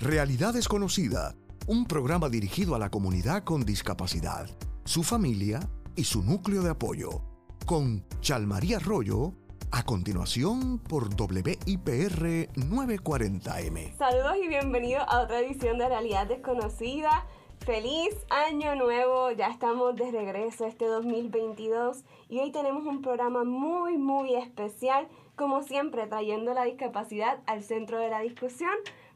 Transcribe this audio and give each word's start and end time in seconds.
Realidad 0.00 0.54
Desconocida, 0.54 1.34
un 1.66 1.84
programa 1.84 2.30
dirigido 2.30 2.74
a 2.74 2.78
la 2.78 2.90
comunidad 2.90 3.44
con 3.44 3.66
discapacidad, 3.66 4.48
su 4.86 5.02
familia 5.02 5.60
y 5.94 6.04
su 6.04 6.22
núcleo 6.22 6.62
de 6.62 6.70
apoyo, 6.70 7.20
con 7.66 8.02
Chalmaría 8.22 8.78
Arroyo, 8.78 9.34
a 9.70 9.82
continuación 9.82 10.78
por 10.78 11.10
WIPR 11.10 12.48
940M. 12.54 13.94
Saludos 13.98 14.36
y 14.42 14.48
bienvenidos 14.48 15.04
a 15.06 15.20
otra 15.20 15.40
edición 15.40 15.76
de 15.76 15.90
Realidad 15.90 16.26
Desconocida. 16.28 17.26
Feliz 17.58 18.16
año 18.30 18.76
nuevo, 18.76 19.30
ya 19.32 19.48
estamos 19.48 19.96
de 19.96 20.10
regreso 20.10 20.64
este 20.64 20.86
2022 20.86 22.04
y 22.30 22.38
hoy 22.38 22.50
tenemos 22.52 22.86
un 22.86 23.02
programa 23.02 23.44
muy 23.44 23.98
muy 23.98 24.34
especial, 24.34 25.08
como 25.36 25.62
siempre 25.62 26.06
trayendo 26.06 26.54
la 26.54 26.64
discapacidad 26.64 27.40
al 27.44 27.62
centro 27.62 27.98
de 27.98 28.08
la 28.08 28.20
discusión 28.20 28.72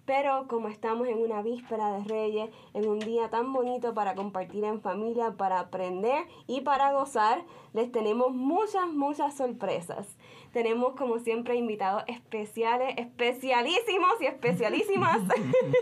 pero 0.07 0.47
como 0.49 0.69
estamos 0.69 1.09
en 1.09 1.19
una 1.19 1.43
víspera 1.43 1.93
de 1.93 2.05
Reyes, 2.05 2.51
en 2.75 2.89
un 2.89 2.99
día 2.99 3.31
tan 3.31 3.53
bonito 3.53 3.95
para 3.95 4.15
compartir 4.15 4.65
en 4.65 4.81
familia, 4.81 5.33
para 5.37 5.61
aprender 5.61 6.27
y 6.47 6.61
para 6.61 6.93
gozar, 6.93 7.43
les 7.73 7.91
tenemos 7.91 8.33
muchas, 8.33 8.87
muchas 8.89 9.35
sorpresas. 9.35 10.17
Tenemos 10.53 10.95
como 10.95 11.19
siempre 11.19 11.57
invitados 11.57 12.05
especiales, 12.07 12.95
especialísimos 12.97 14.21
y 14.21 14.27
especialísimas 14.27 15.19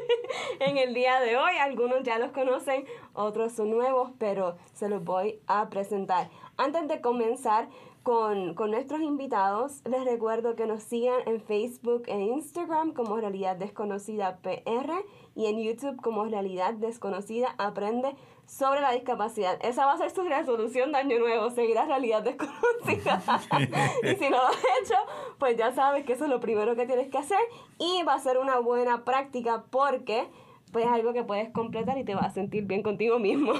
en 0.60 0.78
el 0.78 0.94
día 0.94 1.20
de 1.20 1.36
hoy. 1.36 1.52
Algunos 1.60 2.02
ya 2.04 2.18
los 2.18 2.32
conocen, 2.32 2.86
otros 3.12 3.52
son 3.52 3.70
nuevos, 3.70 4.12
pero 4.18 4.56
se 4.72 4.88
los 4.88 5.04
voy 5.04 5.40
a 5.46 5.68
presentar. 5.68 6.30
Antes 6.56 6.88
de 6.88 7.00
comenzar, 7.00 7.68
con, 8.02 8.54
nuestros 8.54 9.00
invitados. 9.00 9.82
Les 9.88 10.04
recuerdo 10.04 10.54
que 10.56 10.66
nos 10.66 10.82
sigan 10.82 11.20
en 11.26 11.40
Facebook 11.40 12.04
e 12.06 12.20
Instagram 12.20 12.92
como 12.92 13.16
Realidad 13.16 13.56
Desconocida 13.56 14.38
PR 14.38 15.04
y 15.34 15.46
en 15.46 15.62
YouTube 15.62 16.00
como 16.00 16.24
Realidad 16.24 16.74
Desconocida 16.74 17.54
Aprende 17.58 18.14
sobre 18.46 18.80
la 18.80 18.92
discapacidad. 18.92 19.58
Esa 19.64 19.86
va 19.86 19.92
a 19.92 19.98
ser 19.98 20.10
su 20.10 20.22
resolución 20.22 20.92
de 20.92 20.98
año 20.98 21.18
nuevo, 21.18 21.50
seguir 21.50 21.78
a 21.78 21.86
Realidad 21.86 22.22
Desconocida. 22.22 23.22
y 24.02 24.16
si 24.16 24.30
no 24.30 24.38
lo 24.38 24.46
has 24.48 24.64
hecho, 24.82 24.96
pues 25.38 25.56
ya 25.56 25.72
sabes 25.72 26.04
que 26.04 26.14
eso 26.14 26.24
es 26.24 26.30
lo 26.30 26.40
primero 26.40 26.74
que 26.74 26.86
tienes 26.86 27.08
que 27.08 27.18
hacer 27.18 27.40
y 27.78 28.02
va 28.04 28.14
a 28.14 28.18
ser 28.18 28.38
una 28.38 28.58
buena 28.58 29.04
práctica 29.04 29.64
porque 29.70 30.28
pues 30.72 30.86
es 30.86 30.90
algo 30.90 31.12
que 31.12 31.22
puedes 31.22 31.50
completar 31.50 31.98
y 31.98 32.04
te 32.04 32.14
vas 32.14 32.26
a 32.26 32.30
sentir 32.30 32.64
bien 32.64 32.82
contigo 32.82 33.18
mismo. 33.18 33.52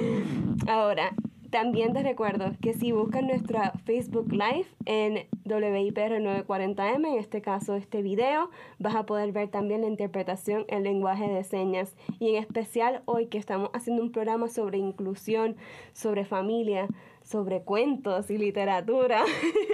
Ahora, 0.68 1.12
también 1.50 1.92
te 1.92 2.02
recuerdo 2.02 2.52
que 2.60 2.74
si 2.74 2.92
buscas 2.92 3.22
nuestra 3.22 3.72
Facebook 3.84 4.32
Live 4.32 4.66
en 4.84 5.26
WIPR 5.44 6.20
940M, 6.20 7.08
en 7.08 7.18
este 7.18 7.42
caso 7.42 7.74
este 7.74 8.02
video, 8.02 8.50
vas 8.78 8.94
a 8.94 9.04
poder 9.04 9.32
ver 9.32 9.48
también 9.48 9.80
la 9.80 9.88
interpretación 9.88 10.64
en 10.68 10.84
lenguaje 10.84 11.28
de 11.28 11.42
señas. 11.42 11.96
Y 12.20 12.30
en 12.30 12.36
especial 12.36 13.02
hoy 13.04 13.26
que 13.26 13.38
estamos 13.38 13.70
haciendo 13.74 14.02
un 14.02 14.12
programa 14.12 14.48
sobre 14.48 14.78
inclusión, 14.78 15.56
sobre 15.92 16.24
familia, 16.24 16.86
sobre 17.24 17.62
cuentos 17.62 18.30
y 18.30 18.38
literatura, 18.38 19.24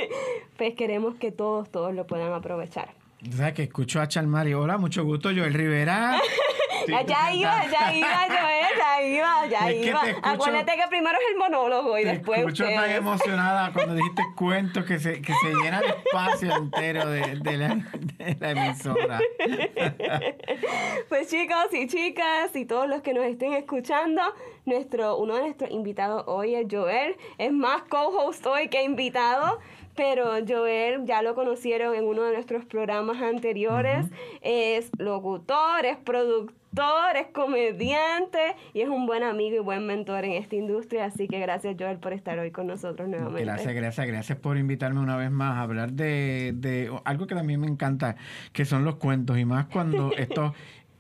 pues 0.56 0.74
queremos 0.74 1.14
que 1.16 1.30
todos, 1.30 1.70
todos 1.70 1.94
lo 1.94 2.06
puedan 2.06 2.32
aprovechar. 2.32 2.94
O 3.28 3.32
sea, 3.32 3.52
que 3.52 3.64
escucho 3.64 4.00
a 4.00 4.08
Chalmari. 4.08 4.54
Hola, 4.54 4.78
mucho 4.78 5.04
gusto, 5.04 5.30
Joel 5.34 5.54
Rivera. 5.54 6.20
ya 6.86 7.32
iba, 7.32 7.66
ya 7.70 7.94
iba, 7.94 8.26
Joel, 8.28 8.76
ya 8.78 9.02
iba, 9.02 9.46
ya 9.46 9.72
iba. 9.72 10.02
Acuérdate 10.22 10.72
que 10.76 10.88
primero 10.88 11.18
es 11.18 11.32
el 11.32 11.38
monólogo 11.38 11.98
y 11.98 12.02
te 12.02 12.08
después. 12.10 12.40
Escucho 12.40 12.64
tan 12.64 12.90
emocionada 12.90 13.72
cuando 13.74 13.94
dijiste 13.94 14.22
cuentos 14.36 14.84
que 14.84 14.98
se, 14.98 15.20
que 15.20 15.32
se 15.34 15.54
llena 15.54 15.80
el 15.80 15.90
espacio 15.90 16.54
entero 16.56 17.08
de, 17.08 17.36
de, 17.36 17.56
la, 17.56 17.74
de 18.18 18.36
la 18.38 18.50
emisora. 18.50 19.20
pues 21.08 21.28
chicos 21.28 21.72
y 21.72 21.86
chicas 21.86 22.54
y 22.54 22.64
todos 22.64 22.88
los 22.88 23.02
que 23.02 23.14
nos 23.14 23.24
estén 23.24 23.52
escuchando, 23.54 24.22
nuestro, 24.64 25.16
uno 25.16 25.36
de 25.36 25.42
nuestros 25.42 25.70
invitados 25.70 26.24
hoy 26.26 26.54
es 26.54 26.66
Joel. 26.70 27.16
Es 27.38 27.52
más 27.52 27.82
co-host 27.84 28.44
hoy 28.46 28.68
que 28.68 28.82
invitado 28.82 29.58
pero 29.96 30.32
Joel 30.46 31.04
ya 31.04 31.22
lo 31.22 31.34
conocieron 31.34 31.94
en 31.94 32.04
uno 32.04 32.22
de 32.24 32.34
nuestros 32.34 32.64
programas 32.64 33.22
anteriores. 33.22 34.06
Es 34.42 34.90
locutor, 34.98 35.84
es 35.84 35.96
productor, 35.96 37.16
es 37.16 37.28
comediante 37.28 38.54
y 38.74 38.82
es 38.82 38.88
un 38.88 39.06
buen 39.06 39.22
amigo 39.22 39.56
y 39.56 39.60
buen 39.60 39.86
mentor 39.86 40.24
en 40.24 40.32
esta 40.32 40.54
industria. 40.54 41.06
Así 41.06 41.26
que 41.26 41.40
gracias 41.40 41.76
Joel 41.78 41.98
por 41.98 42.12
estar 42.12 42.38
hoy 42.38 42.50
con 42.50 42.66
nosotros 42.66 43.08
nuevamente. 43.08 43.44
Gracias, 43.44 43.74
gracias, 43.74 44.06
gracias 44.06 44.38
por 44.38 44.58
invitarme 44.58 45.00
una 45.00 45.16
vez 45.16 45.30
más 45.30 45.56
a 45.56 45.62
hablar 45.62 45.92
de, 45.92 46.52
de 46.54 46.90
algo 47.04 47.26
que 47.26 47.34
también 47.34 47.60
me 47.60 47.66
encanta, 47.66 48.16
que 48.52 48.64
son 48.64 48.84
los 48.84 48.96
cuentos 48.96 49.38
y 49.38 49.44
más 49.44 49.66
cuando 49.66 50.12
estos 50.16 50.52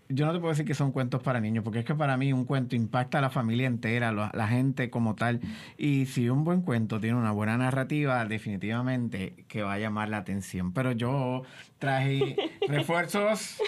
yo 0.08 0.26
no 0.26 0.32
te 0.32 0.38
puedo 0.38 0.52
decir 0.52 0.66
que 0.66 0.74
son 0.74 0.92
cuentos 0.92 1.22
para 1.22 1.40
niños, 1.40 1.64
porque 1.64 1.80
es 1.80 1.84
que 1.84 1.94
para 1.94 2.16
mí 2.16 2.32
un 2.32 2.44
cuento 2.44 2.76
impacta 2.76 3.18
a 3.18 3.20
la 3.20 3.30
familia 3.30 3.66
entera, 3.66 4.08
a 4.10 4.36
la 4.36 4.48
gente 4.48 4.90
como 4.90 5.14
tal. 5.14 5.40
Y 5.76 6.06
si 6.06 6.28
un 6.28 6.44
buen 6.44 6.62
cuento 6.62 7.00
tiene 7.00 7.16
una 7.16 7.32
buena 7.32 7.56
narrativa, 7.56 8.24
definitivamente 8.24 9.44
que 9.48 9.62
va 9.62 9.74
a 9.74 9.78
llamar 9.78 10.08
la 10.08 10.18
atención. 10.18 10.72
Pero 10.72 10.92
yo 10.92 11.42
traje 11.78 12.36
refuerzos. 12.68 13.60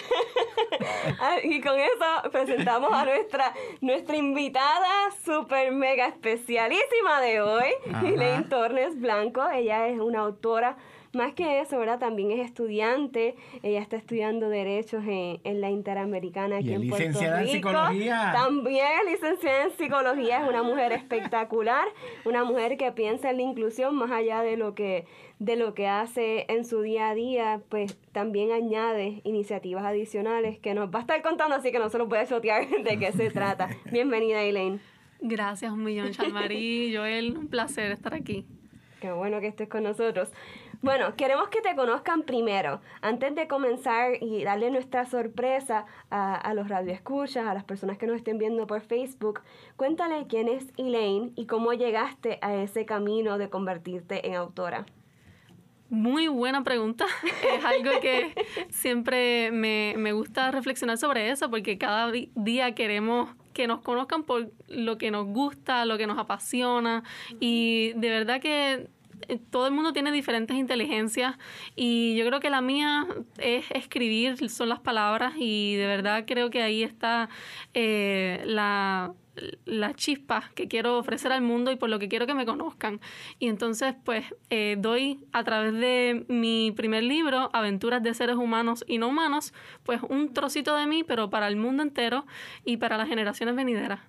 Ah, 1.19 1.37
y 1.43 1.59
con 1.61 1.77
eso 1.77 2.31
presentamos 2.31 2.91
a 2.93 3.05
nuestra, 3.05 3.53
nuestra 3.81 4.15
invitada 4.15 5.11
super 5.25 5.71
mega 5.71 6.07
especialísima 6.07 7.19
de 7.21 7.41
hoy, 7.41 7.69
Elaine 8.03 8.43
Tornes 8.45 8.99
Blanco. 8.99 9.49
Ella 9.49 9.87
es 9.87 9.99
una 9.99 10.19
autora 10.19 10.77
más 11.13 11.33
que 11.33 11.61
eso, 11.61 11.79
¿verdad? 11.79 11.99
También 11.99 12.31
es 12.31 12.39
estudiante, 12.45 13.35
ella 13.63 13.81
está 13.81 13.97
estudiando 13.97 14.49
Derechos 14.49 15.03
en, 15.07 15.39
en 15.43 15.61
la 15.61 15.69
Interamericana 15.69 16.57
aquí 16.57 16.73
en 16.73 16.87
Puerto 16.87 17.19
Rico. 17.19 17.35
en 17.35 17.47
psicología. 17.47 18.31
También 18.33 18.87
licenciada 19.09 19.63
en 19.63 19.71
psicología, 19.71 20.43
es 20.43 20.49
una 20.49 20.63
mujer 20.63 20.91
espectacular, 20.91 21.87
una 22.25 22.43
mujer 22.43 22.77
que 22.77 22.91
piensa 22.91 23.31
en 23.31 23.37
la 23.37 23.43
inclusión 23.43 23.95
más 23.95 24.11
allá 24.11 24.41
de 24.41 24.57
lo 24.57 24.75
que, 24.75 25.05
de 25.39 25.55
lo 25.55 25.73
que 25.73 25.87
hace 25.87 26.45
en 26.49 26.65
su 26.65 26.81
día 26.81 27.09
a 27.09 27.15
día, 27.15 27.61
pues 27.69 27.97
también 28.11 28.51
añade 28.51 29.21
iniciativas 29.23 29.85
adicionales 29.85 30.59
que 30.59 30.73
nos 30.73 30.93
va 30.93 30.99
a 30.99 31.01
estar 31.01 31.21
contando, 31.21 31.55
así 31.55 31.71
que 31.71 31.79
no 31.79 31.89
se 31.89 31.97
lo 31.97 32.07
puede 32.07 32.27
chotear 32.27 32.67
de 32.83 32.99
qué 32.99 33.11
se 33.11 33.29
trata. 33.31 33.69
Bienvenida, 33.91 34.43
Elaine. 34.43 34.79
Gracias 35.21 35.71
un 35.71 35.83
millón, 35.83 36.11
Chalmarí, 36.11 36.95
Joel, 36.95 37.37
un 37.37 37.47
placer 37.47 37.91
estar 37.91 38.13
aquí. 38.13 38.45
Qué 38.99 39.11
bueno 39.11 39.39
que 39.39 39.47
estés 39.47 39.69
con 39.69 39.83
nosotros. 39.83 40.29
Bueno, 40.81 41.15
queremos 41.15 41.49
que 41.49 41.61
te 41.61 41.75
conozcan 41.75 42.23
primero. 42.23 42.81
Antes 43.01 43.33
de 43.35 43.47
comenzar 43.47 44.13
y 44.21 44.43
darle 44.43 44.71
nuestra 44.71 45.05
sorpresa 45.05 45.85
a, 46.09 46.35
a 46.35 46.53
los 46.53 46.67
radioescuchas, 46.67 47.47
a 47.47 47.53
las 47.53 47.63
personas 47.63 47.97
que 47.97 48.07
nos 48.07 48.17
estén 48.17 48.37
viendo 48.37 48.67
por 48.67 48.81
Facebook, 48.81 49.41
cuéntale 49.75 50.25
quién 50.27 50.47
es 50.47 50.65
Elaine 50.77 51.31
y 51.35 51.45
cómo 51.47 51.73
llegaste 51.73 52.39
a 52.41 52.55
ese 52.55 52.85
camino 52.85 53.37
de 53.37 53.49
convertirte 53.49 54.27
en 54.27 54.35
autora. 54.35 54.85
Muy 55.89 56.27
buena 56.27 56.63
pregunta. 56.63 57.05
Es 57.57 57.65
algo 57.65 57.99
que 57.99 58.33
siempre 58.69 59.51
me, 59.51 59.95
me, 59.97 60.13
gusta 60.13 60.51
reflexionar 60.51 60.97
sobre 60.97 61.31
eso 61.31 61.49
porque 61.49 61.77
cada 61.77 62.11
día 62.35 62.75
queremos 62.75 63.29
que 63.59 63.67
nos 63.67 63.81
conozcan 63.81 64.23
por 64.23 64.53
lo 64.69 64.97
que 64.97 65.11
nos 65.11 65.25
gusta, 65.25 65.83
lo 65.83 65.97
que 65.97 66.07
nos 66.07 66.17
apasiona. 66.17 67.03
Y 67.41 67.91
de 67.97 68.09
verdad 68.09 68.39
que 68.39 68.87
todo 69.49 69.67
el 69.67 69.73
mundo 69.73 69.93
tiene 69.93 70.11
diferentes 70.11 70.55
inteligencias 70.55 71.37
y 71.75 72.15
yo 72.15 72.25
creo 72.25 72.39
que 72.39 72.49
la 72.49 72.61
mía 72.61 73.07
es 73.37 73.65
escribir, 73.71 74.49
son 74.49 74.69
las 74.69 74.79
palabras 74.79 75.33
y 75.37 75.75
de 75.75 75.87
verdad 75.87 76.25
creo 76.27 76.49
que 76.49 76.61
ahí 76.61 76.83
está 76.83 77.29
eh, 77.73 78.41
la, 78.45 79.13
la 79.65 79.93
chispa 79.93 80.51
que 80.55 80.67
quiero 80.67 80.97
ofrecer 80.97 81.31
al 81.31 81.41
mundo 81.41 81.71
y 81.71 81.75
por 81.75 81.89
lo 81.89 81.99
que 81.99 82.07
quiero 82.07 82.27
que 82.27 82.33
me 82.33 82.45
conozcan. 82.45 82.99
Y 83.39 83.47
entonces 83.47 83.95
pues 84.03 84.25
eh, 84.49 84.75
doy 84.79 85.25
a 85.31 85.43
través 85.43 85.73
de 85.73 86.25
mi 86.27 86.71
primer 86.75 87.03
libro, 87.03 87.49
Aventuras 87.53 88.03
de 88.03 88.13
seres 88.13 88.35
humanos 88.35 88.83
y 88.87 88.97
no 88.97 89.07
humanos, 89.07 89.53
pues 89.83 90.01
un 90.07 90.33
trocito 90.33 90.75
de 90.75 90.85
mí, 90.87 91.03
pero 91.03 91.29
para 91.29 91.47
el 91.47 91.55
mundo 91.55 91.83
entero 91.83 92.25
y 92.65 92.77
para 92.77 92.97
las 92.97 93.07
generaciones 93.07 93.55
venideras. 93.55 94.01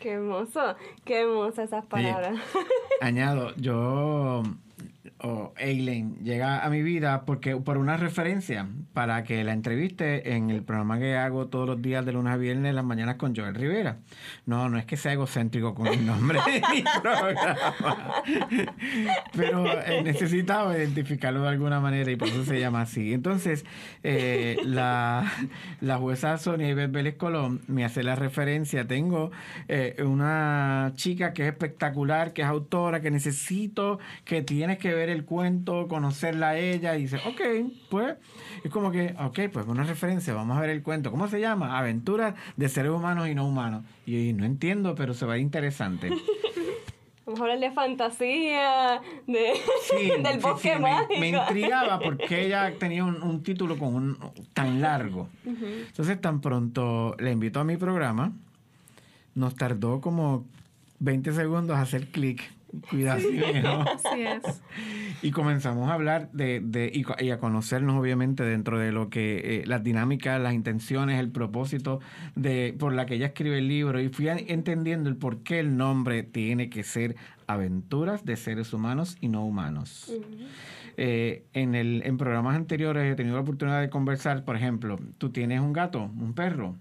Qué 0.00 0.12
hermoso, 0.12 0.76
qué 1.04 1.22
hermosas 1.22 1.66
esas 1.66 1.84
palabras. 1.86 2.40
añado, 3.00 3.54
yo 3.56 4.42
o 5.20 5.52
Eileen 5.58 6.16
llega 6.22 6.64
a 6.64 6.70
mi 6.70 6.82
vida 6.82 7.24
porque 7.24 7.56
por 7.56 7.78
una 7.78 7.96
referencia 7.96 8.68
para 8.92 9.24
que 9.24 9.44
la 9.44 9.52
entreviste 9.52 10.34
en 10.34 10.50
el 10.50 10.62
programa 10.62 10.98
que 10.98 11.16
hago 11.16 11.46
todos 11.46 11.66
los 11.66 11.82
días 11.82 12.04
de 12.04 12.12
lunes 12.12 12.32
a 12.32 12.36
viernes 12.36 12.74
las 12.74 12.84
mañanas 12.84 13.16
con 13.16 13.34
Joel 13.34 13.54
Rivera. 13.54 13.98
No, 14.46 14.68
no 14.68 14.78
es 14.78 14.84
que 14.84 14.96
sea 14.96 15.12
egocéntrico 15.12 15.74
con 15.74 15.86
el 15.88 16.04
nombre 16.06 16.40
de 16.46 16.62
mi 16.72 16.82
programa, 17.02 18.22
pero 19.36 19.66
eh, 19.82 20.02
necesitaba 20.02 20.76
identificarlo 20.76 21.42
de 21.42 21.48
alguna 21.48 21.80
manera 21.80 22.10
y 22.10 22.16
por 22.16 22.28
eso 22.28 22.44
se 22.44 22.60
llama 22.60 22.82
así. 22.82 23.12
Entonces, 23.12 23.64
eh, 24.02 24.58
la, 24.64 25.30
la 25.80 25.98
jueza 25.98 26.38
Sonia 26.38 26.68
Iber 26.68 26.88
Vélez 26.88 27.16
Colón 27.16 27.60
me 27.66 27.84
hace 27.84 28.02
la 28.02 28.14
referencia. 28.14 28.86
Tengo 28.86 29.30
eh, 29.68 29.96
una 30.04 30.92
chica 30.94 31.32
que 31.32 31.42
es 31.42 31.48
espectacular, 31.48 32.32
que 32.32 32.42
es 32.42 32.48
autora, 32.48 33.00
que 33.00 33.10
necesito, 33.10 33.98
que 34.24 34.42
tienes 34.42 34.78
que 34.78 34.94
ver 34.98 35.08
el 35.08 35.24
cuento, 35.24 35.88
conocerla 35.88 36.50
a 36.50 36.58
ella 36.58 36.96
y 36.96 37.02
dice, 37.02 37.16
ok, 37.26 37.70
pues, 37.88 38.16
es 38.64 38.70
como 38.70 38.90
que, 38.90 39.14
ok, 39.18 39.40
pues 39.52 39.66
una 39.66 39.84
referencia, 39.84 40.34
vamos 40.34 40.56
a 40.56 40.60
ver 40.60 40.70
el 40.70 40.82
cuento. 40.82 41.10
¿Cómo 41.10 41.28
se 41.28 41.40
llama? 41.40 41.78
Aventuras 41.78 42.34
de 42.56 42.68
seres 42.68 42.92
humanos 42.92 43.28
y 43.28 43.34
no 43.34 43.46
humanos. 43.46 43.84
Y, 44.06 44.32
no 44.32 44.44
entiendo, 44.44 44.94
pero 44.94 45.14
se 45.14 45.26
va 45.26 45.34
a 45.34 45.36
ir 45.38 45.42
interesante. 45.42 46.10
Vamos 47.24 47.40
a 47.40 47.42
hablar 47.44 47.60
de 47.60 47.70
fantasía, 47.70 49.00
de, 49.26 49.54
del 50.22 50.40
bosque 50.40 50.78
mágico. 50.78 51.20
Me, 51.20 51.28
intrigaba 51.28 51.98
porque 52.04 52.46
ella 52.46 52.72
tenía 52.78 53.04
un, 53.04 53.42
título 53.42 53.78
con 53.78 53.94
un, 53.94 54.18
tan 54.52 54.80
largo. 54.80 55.28
Entonces, 55.44 56.20
tan 56.20 56.40
pronto 56.40 57.16
le 57.18 57.32
invito 57.32 57.60
a 57.60 57.64
mi 57.64 57.76
programa, 57.76 58.32
nos 59.34 59.54
tardó 59.54 60.00
como 60.00 60.44
20 61.00 61.32
segundos 61.32 61.76
hacer 61.76 62.08
clic 62.08 62.57
Cuidado. 62.90 63.20
Así 63.94 64.22
es. 64.22 64.62
Y 65.22 65.30
comenzamos 65.30 65.88
a 65.88 65.94
hablar 65.94 66.30
de, 66.32 66.60
de 66.60 66.92
y, 66.92 67.30
a 67.30 67.38
conocernos 67.38 67.98
obviamente 67.98 68.42
dentro 68.44 68.78
de 68.78 68.92
lo 68.92 69.08
que 69.08 69.62
eh, 69.62 69.66
las 69.66 69.82
dinámicas, 69.82 70.40
las 70.40 70.52
intenciones, 70.52 71.18
el 71.18 71.30
propósito 71.30 72.00
de 72.34 72.74
por 72.78 72.92
la 72.92 73.06
que 73.06 73.14
ella 73.14 73.26
escribe 73.26 73.58
el 73.58 73.68
libro 73.68 74.00
y 74.00 74.08
fui 74.10 74.28
entendiendo 74.28 75.08
el 75.08 75.16
por 75.16 75.42
qué 75.42 75.60
el 75.60 75.76
nombre 75.76 76.22
tiene 76.22 76.68
que 76.68 76.82
ser 76.82 77.16
Aventuras 77.50 78.26
de 78.26 78.36
seres 78.36 78.74
humanos 78.74 79.16
y 79.22 79.28
no 79.28 79.42
humanos. 79.42 80.12
Eh, 80.98 81.46
en, 81.54 81.74
el, 81.74 82.02
en 82.04 82.18
programas 82.18 82.54
anteriores 82.54 83.10
he 83.10 83.16
tenido 83.16 83.36
la 83.36 83.40
oportunidad 83.40 83.80
de 83.80 83.88
conversar, 83.88 84.44
por 84.44 84.54
ejemplo, 84.54 84.98
tú 85.16 85.30
tienes 85.30 85.60
un 85.60 85.72
gato, 85.72 86.10
un 86.20 86.34
perro. 86.34 86.76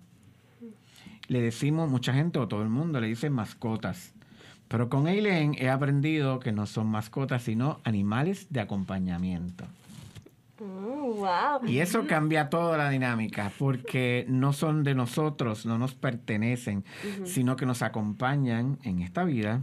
Le 1.30 1.42
decimos, 1.42 1.90
mucha 1.90 2.14
gente 2.14 2.38
o 2.40 2.50
todo 2.50 2.64
el 2.64 2.70
mundo 2.70 3.00
le 3.00 3.08
dice 3.08 3.30
mascotas 3.30 4.14
pero 4.68 4.90
con 4.90 5.08
Eileen 5.08 5.56
he 5.58 5.70
aprendido 5.70 6.40
que 6.40 6.52
no 6.52 6.66
son 6.66 6.88
mascotas, 6.88 7.44
sino 7.44 7.80
animales 7.84 8.48
de 8.50 8.60
acompañamiento. 8.60 9.66
Oh, 10.60 11.14
wow. 11.14 11.70
Y 11.70 11.80
eso 11.80 12.08
cambia 12.08 12.50
toda 12.50 12.78
la 12.78 12.90
dinámica, 12.90 13.52
porque 13.60 14.26
no 14.28 14.54
son 14.54 14.84
de 14.84 14.96
nosotros, 14.96 15.66
no 15.66 15.78
nos 15.78 15.94
pertenecen, 15.94 16.84
sino 17.26 17.56
que 17.56 17.66
nos 17.66 17.82
acompañan 17.82 18.80
en 18.84 19.02
esta 19.02 19.24
vida 19.24 19.62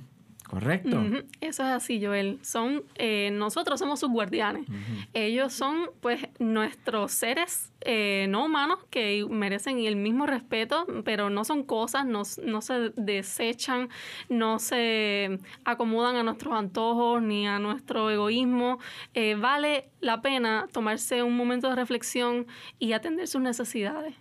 Correcto. 0.49 1.03
Eso 1.41 1.63
es 1.63 1.69
así, 1.69 2.05
Joel. 2.05 2.39
Son, 2.43 2.85
eh, 2.97 3.31
nosotros 3.33 3.81
somos 3.81 4.01
sus 4.01 4.11
guardianes. 4.11 4.67
Ellos 5.13 5.53
son, 5.53 5.91
pues, 6.01 6.21
nuestros 6.39 7.13
seres 7.13 7.73
eh, 7.81 8.27
no 8.29 8.47
humanos 8.47 8.79
que 8.91 9.27
merecen 9.29 9.79
el 9.79 9.97
mismo 9.97 10.27
respeto, 10.27 10.87
pero 11.05 11.29
no 11.29 11.45
son 11.45 11.65
cosas, 11.65 12.07
no, 12.07 12.25
se 12.25 12.91
desechan, 12.97 13.89
no 14.29 14.59
se 14.59 15.39
acomodan 15.65 16.17
a 16.17 16.23
nuestros 16.23 16.55
antojos 16.55 17.23
ni 17.23 17.47
a 17.47 17.59
nuestro 17.59 18.11
egoísmo. 18.11 18.79
Eh, 19.13 19.35
vale 19.35 19.91
la 20.01 20.23
pena 20.23 20.67
tomarse 20.73 21.23
un 21.23 21.37
momento 21.37 21.69
de 21.69 21.77
reflexión 21.77 22.47
y 22.79 22.93
atender 22.93 23.29
sus 23.29 23.43
necesidades. 23.43 24.15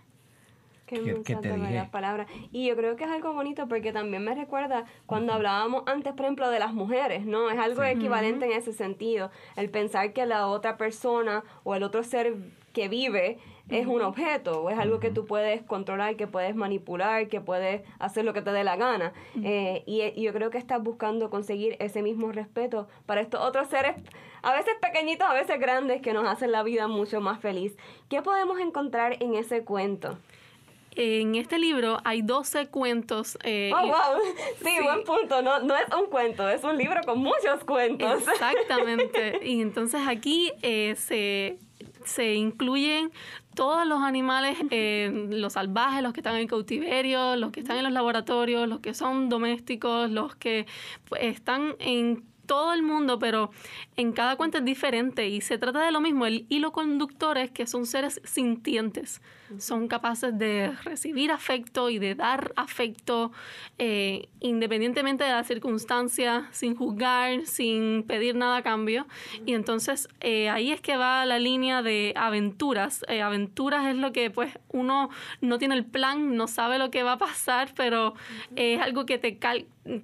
Que 1.24 1.36
te 1.36 1.56
las 1.56 1.88
palabras. 1.90 2.26
Y 2.52 2.66
yo 2.66 2.76
creo 2.76 2.96
que 2.96 3.04
es 3.04 3.10
algo 3.10 3.32
bonito 3.32 3.68
porque 3.68 3.92
también 3.92 4.24
me 4.24 4.34
recuerda 4.34 4.84
cuando 5.06 5.32
hablábamos 5.32 5.82
antes, 5.86 6.12
por 6.12 6.26
ejemplo, 6.26 6.50
de 6.50 6.58
las 6.58 6.72
mujeres, 6.72 7.26
¿no? 7.26 7.50
Es 7.50 7.58
algo 7.58 7.82
equivalente 7.82 8.46
en 8.46 8.52
ese 8.52 8.72
sentido. 8.72 9.30
El 9.56 9.70
pensar 9.70 10.12
que 10.12 10.26
la 10.26 10.46
otra 10.48 10.76
persona 10.76 11.44
o 11.64 11.74
el 11.74 11.82
otro 11.82 12.02
ser 12.02 12.34
que 12.72 12.88
vive 12.88 13.38
es 13.70 13.86
un 13.86 14.02
objeto 14.02 14.62
o 14.62 14.68
es 14.68 14.78
algo 14.78 15.00
que 15.00 15.10
tú 15.10 15.24
puedes 15.24 15.62
controlar, 15.62 16.16
que 16.16 16.26
puedes 16.26 16.54
manipular, 16.54 17.28
que 17.28 17.40
puedes 17.40 17.82
hacer 17.98 18.24
lo 18.24 18.34
que 18.34 18.42
te 18.42 18.52
dé 18.52 18.62
la 18.62 18.76
gana. 18.76 19.14
Eh, 19.42 19.82
y, 19.86 20.02
y, 20.02 20.22
yo 20.22 20.34
creo 20.34 20.50
que 20.50 20.58
estás 20.58 20.82
buscando 20.82 21.30
conseguir 21.30 21.76
ese 21.80 22.02
mismo 22.02 22.30
respeto 22.30 22.88
para 23.06 23.22
estos 23.22 23.40
otros 23.40 23.68
seres, 23.68 23.96
a 24.42 24.52
veces 24.52 24.74
pequeñitos, 24.82 25.26
a 25.26 25.32
veces 25.32 25.58
grandes, 25.58 26.02
que 26.02 26.12
nos 26.12 26.26
hacen 26.26 26.52
la 26.52 26.62
vida 26.62 26.88
mucho 26.88 27.22
más 27.22 27.40
feliz. 27.40 27.74
¿Qué 28.10 28.20
podemos 28.20 28.60
encontrar 28.60 29.16
en 29.22 29.34
ese 29.34 29.64
cuento? 29.64 30.18
En 30.96 31.34
este 31.34 31.58
libro 31.58 31.98
hay 32.04 32.22
12 32.22 32.66
cuentos. 32.68 33.38
Eh, 33.42 33.72
oh, 33.74 33.86
wow. 33.86 33.94
Sí, 34.64 34.70
buen 34.82 35.04
punto. 35.04 35.42
No, 35.42 35.60
no 35.60 35.74
es 35.74 35.84
un 35.94 36.06
cuento, 36.06 36.48
es 36.48 36.62
un 36.64 36.76
libro 36.76 37.00
con 37.04 37.18
muchos 37.18 37.64
cuentos. 37.64 38.22
Exactamente. 38.28 39.40
y 39.44 39.60
entonces 39.60 40.02
aquí 40.06 40.52
eh, 40.62 40.94
se, 40.96 41.58
se 42.04 42.34
incluyen 42.34 43.12
todos 43.54 43.86
los 43.86 44.02
animales, 44.02 44.58
eh, 44.70 45.28
los 45.30 45.54
salvajes, 45.54 46.02
los 46.02 46.12
que 46.12 46.20
están 46.20 46.36
en 46.36 46.48
cautiverio, 46.48 47.36
los 47.36 47.52
que 47.52 47.60
están 47.60 47.78
en 47.78 47.84
los 47.84 47.92
laboratorios, 47.92 48.68
los 48.68 48.80
que 48.80 48.94
son 48.94 49.28
domésticos, 49.28 50.10
los 50.10 50.34
que 50.34 50.66
pues, 51.08 51.22
están 51.22 51.76
en 51.78 52.24
todo 52.46 52.72
el 52.72 52.82
mundo, 52.82 53.18
pero 53.18 53.50
en 53.96 54.12
cada 54.12 54.36
cuenta 54.36 54.58
es 54.58 54.64
diferente 54.64 55.28
y 55.28 55.40
se 55.40 55.58
trata 55.58 55.84
de 55.84 55.92
lo 55.92 56.00
mismo. 56.00 56.26
El 56.26 56.46
hilo 56.48 56.72
conductor 56.72 57.38
es 57.38 57.50
que 57.50 57.66
son 57.66 57.86
seres 57.86 58.20
sintientes, 58.24 59.22
son 59.58 59.88
capaces 59.88 60.36
de 60.38 60.72
recibir 60.84 61.30
afecto 61.30 61.90
y 61.90 61.98
de 61.98 62.14
dar 62.14 62.52
afecto 62.56 63.32
eh, 63.78 64.28
independientemente 64.40 65.24
de 65.24 65.30
la 65.30 65.44
circunstancia, 65.44 66.48
sin 66.50 66.74
juzgar, 66.74 67.46
sin 67.46 68.04
pedir 68.04 68.34
nada 68.34 68.58
a 68.58 68.62
cambio. 68.62 69.06
Y 69.46 69.54
entonces 69.54 70.08
eh, 70.20 70.48
ahí 70.48 70.72
es 70.72 70.80
que 70.80 70.96
va 70.96 71.24
la 71.26 71.38
línea 71.38 71.82
de 71.82 72.12
aventuras. 72.16 73.04
Eh, 73.08 73.22
aventuras 73.22 73.86
es 73.86 73.96
lo 73.96 74.12
que 74.12 74.30
pues 74.30 74.58
uno 74.72 75.10
no 75.40 75.58
tiene 75.58 75.74
el 75.74 75.84
plan, 75.84 76.36
no 76.36 76.46
sabe 76.46 76.78
lo 76.78 76.90
que 76.90 77.02
va 77.02 77.12
a 77.12 77.18
pasar, 77.18 77.72
pero 77.76 78.14
es 78.56 78.80
algo 78.80 79.06
que 79.06 79.18
te, 79.18 79.38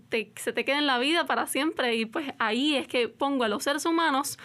te, 0.09 0.33
se 0.37 0.53
te 0.53 0.65
queda 0.65 0.79
en 0.79 0.87
la 0.87 0.99
vida 0.99 1.27
para 1.27 1.47
siempre 1.47 1.97
y 1.97 2.07
pues 2.07 2.33
ahí 2.39 2.77
es 2.77 2.87
que 2.87 3.09
pongo 3.09 3.45
a 3.45 3.49
los 3.49 3.63
seres 3.63 3.87
humanos 3.87 4.39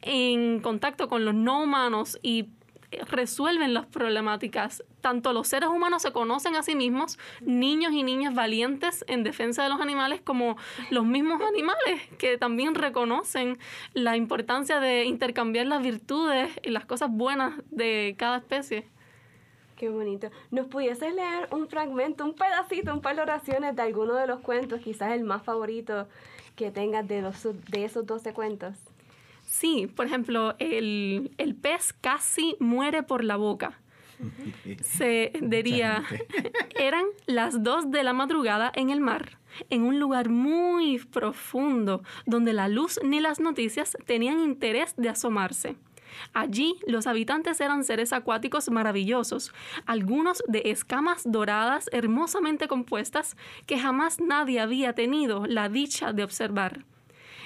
en 0.00 0.60
contacto 0.60 1.08
con 1.08 1.24
los 1.24 1.34
no 1.34 1.62
humanos 1.62 2.18
y 2.22 2.46
resuelven 3.08 3.74
las 3.74 3.86
problemáticas. 3.86 4.82
Tanto 5.00 5.32
los 5.32 5.48
seres 5.48 5.68
humanos 5.68 6.02
se 6.02 6.12
conocen 6.12 6.56
a 6.56 6.62
sí 6.62 6.74
mismos, 6.74 7.18
niños 7.40 7.92
y 7.92 8.02
niñas 8.02 8.34
valientes 8.34 9.04
en 9.08 9.22
defensa 9.22 9.62
de 9.62 9.68
los 9.68 9.80
animales, 9.80 10.20
como 10.22 10.56
los 10.90 11.04
mismos 11.04 11.40
animales 11.42 12.00
que 12.18 12.38
también 12.38 12.74
reconocen 12.74 13.58
la 13.94 14.16
importancia 14.16 14.80
de 14.80 15.04
intercambiar 15.04 15.66
las 15.66 15.82
virtudes 15.82 16.50
y 16.62 16.70
las 16.70 16.84
cosas 16.86 17.10
buenas 17.10 17.54
de 17.70 18.14
cada 18.18 18.38
especie. 18.38 18.86
Qué 19.76 19.88
bonito. 19.88 20.30
¿Nos 20.50 20.66
pudieses 20.66 21.14
leer 21.14 21.48
un 21.52 21.68
fragmento, 21.68 22.24
un 22.24 22.34
pedacito, 22.34 22.92
un 22.92 23.00
par 23.00 23.14
de 23.14 23.22
oraciones 23.22 23.76
de 23.76 23.82
alguno 23.82 24.14
de 24.14 24.26
los 24.26 24.40
cuentos, 24.40 24.80
quizás 24.80 25.12
el 25.12 25.22
más 25.22 25.44
favorito 25.44 26.08
que 26.56 26.72
tengas 26.72 27.06
de, 27.06 27.22
de 27.22 27.84
esos 27.84 28.04
12 28.04 28.32
cuentos? 28.32 28.87
Sí, 29.48 29.90
por 29.96 30.04
ejemplo, 30.04 30.54
el, 30.58 31.30
pez 31.62 31.94
casi 31.94 32.54
muere 32.60 33.02
por 33.02 33.24
la 33.24 33.36
boca. 33.36 33.80
Se 34.82 35.32
diría, 35.40 36.04
eran 36.78 37.06
las 37.26 37.62
dos 37.62 37.90
de 37.90 38.02
la 38.02 38.12
madrugada 38.12 38.70
en 38.74 38.90
el 38.90 39.00
mar, 39.00 39.38
en 39.70 39.84
un 39.84 39.98
lugar 39.98 40.28
muy 40.28 40.98
profundo, 40.98 42.02
donde 42.26 42.52
la 42.52 42.68
luz 42.68 43.00
ni 43.02 43.20
las 43.20 43.40
noticias 43.40 43.96
tenían 44.04 44.38
interés 44.38 44.94
de 44.96 45.08
asomarse. 45.08 45.76
Allí 46.34 46.76
los 46.86 47.06
habitantes 47.06 47.60
eran 47.62 47.84
seres 47.84 48.12
acuáticos 48.12 48.70
maravillosos, 48.70 49.52
algunos 49.86 50.42
de 50.46 50.62
escamas 50.66 51.22
doradas 51.24 51.88
hermosamente 51.92 52.68
compuestas 52.68 53.34
que 53.66 53.78
jamás 53.78 54.20
nadie 54.20 54.60
había 54.60 54.92
tenido 54.92 55.46
la 55.46 55.70
dicha 55.70 56.12
de 56.12 56.24
observar. 56.24 56.84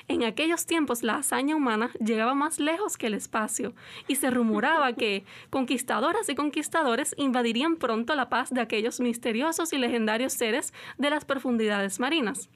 En 0.09 0.25
aquellos 0.25 0.66
tiempos 0.66 1.02
la 1.02 1.16
hazaña 1.16 1.56
humana 1.56 1.90
llegaba 2.04 2.35
más 2.35 2.59
lejos 2.59 2.97
que 2.97 3.06
el 3.06 3.14
espacio 3.14 3.75
y 4.09 4.16
se 4.16 4.30
rumoraba 4.30 4.92
que 4.94 5.25
conquistadoras 5.50 6.28
y 6.28 6.35
conquistadores 6.35 7.14
invadirían 7.16 7.76
pronto 7.76 8.14
la 8.14 8.28
paz 8.28 8.50
de 8.50 8.61
aquellos 8.61 9.00
misteriosos 9.00 9.73
y 9.73 9.78
legendarios 9.78 10.32
seres 10.32 10.73
de 10.99 11.11
las 11.11 11.25
profundidades 11.25 12.00
marinas. 12.00 12.49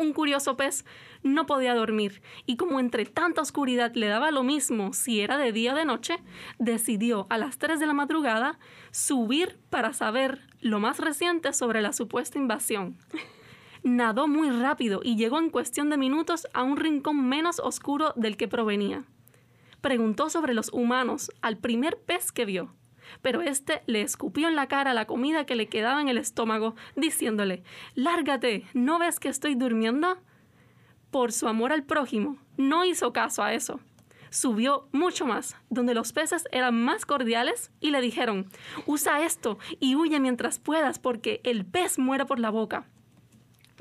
Un 0.00 0.14
curioso 0.14 0.56
pez 0.56 0.86
no 1.22 1.44
podía 1.44 1.74
dormir 1.74 2.22
y 2.46 2.56
como 2.56 2.80
entre 2.80 3.04
tanta 3.04 3.42
oscuridad 3.42 3.92
le 3.94 4.06
daba 4.06 4.30
lo 4.30 4.42
mismo 4.42 4.94
si 4.94 5.20
era 5.20 5.36
de 5.36 5.52
día 5.52 5.74
o 5.74 5.76
de 5.76 5.84
noche, 5.84 6.16
decidió 6.58 7.26
a 7.28 7.36
las 7.36 7.58
3 7.58 7.78
de 7.78 7.86
la 7.86 7.92
madrugada 7.92 8.58
subir 8.92 9.58
para 9.68 9.92
saber 9.92 10.40
lo 10.62 10.80
más 10.80 10.98
reciente 11.00 11.52
sobre 11.52 11.82
la 11.82 11.92
supuesta 11.92 12.38
invasión. 12.38 12.96
Nadó 13.82 14.28
muy 14.28 14.50
rápido 14.50 15.00
y 15.02 15.16
llegó 15.16 15.38
en 15.38 15.50
cuestión 15.50 15.90
de 15.90 15.96
minutos 15.96 16.46
a 16.52 16.62
un 16.62 16.76
rincón 16.76 17.28
menos 17.28 17.60
oscuro 17.60 18.12
del 18.16 18.36
que 18.36 18.48
provenía. 18.48 19.04
Preguntó 19.80 20.28
sobre 20.28 20.54
los 20.54 20.72
humanos 20.72 21.30
al 21.40 21.56
primer 21.56 21.98
pez 21.98 22.32
que 22.32 22.44
vio 22.44 22.74
pero 23.22 23.40
éste 23.40 23.82
le 23.86 24.02
escupió 24.02 24.46
en 24.46 24.54
la 24.54 24.68
cara 24.68 24.94
la 24.94 25.06
comida 25.06 25.44
que 25.44 25.56
le 25.56 25.68
quedaba 25.68 26.00
en 26.00 26.08
el 26.08 26.16
estómago, 26.16 26.76
diciéndole 26.94 27.64
Lárgate, 27.96 28.66
¿no 28.72 29.00
ves 29.00 29.18
que 29.18 29.28
estoy 29.28 29.56
durmiendo? 29.56 30.16
por 31.10 31.32
su 31.32 31.48
amor 31.48 31.72
al 31.72 31.84
prójimo, 31.84 32.38
no 32.56 32.84
hizo 32.84 33.12
caso 33.12 33.42
a 33.42 33.52
eso. 33.52 33.80
Subió 34.30 34.88
mucho 34.92 35.26
más, 35.26 35.56
donde 35.70 35.92
los 35.92 36.12
peces 36.12 36.44
eran 36.52 36.80
más 36.80 37.04
cordiales 37.04 37.72
y 37.80 37.90
le 37.90 38.00
dijeron, 38.00 38.48
usa 38.86 39.24
esto 39.24 39.58
y 39.80 39.96
huye 39.96 40.20
mientras 40.20 40.60
puedas 40.60 41.00
porque 41.00 41.40
el 41.42 41.66
pez 41.66 41.98
muere 41.98 42.26
por 42.26 42.38
la 42.38 42.50
boca. 42.50 42.86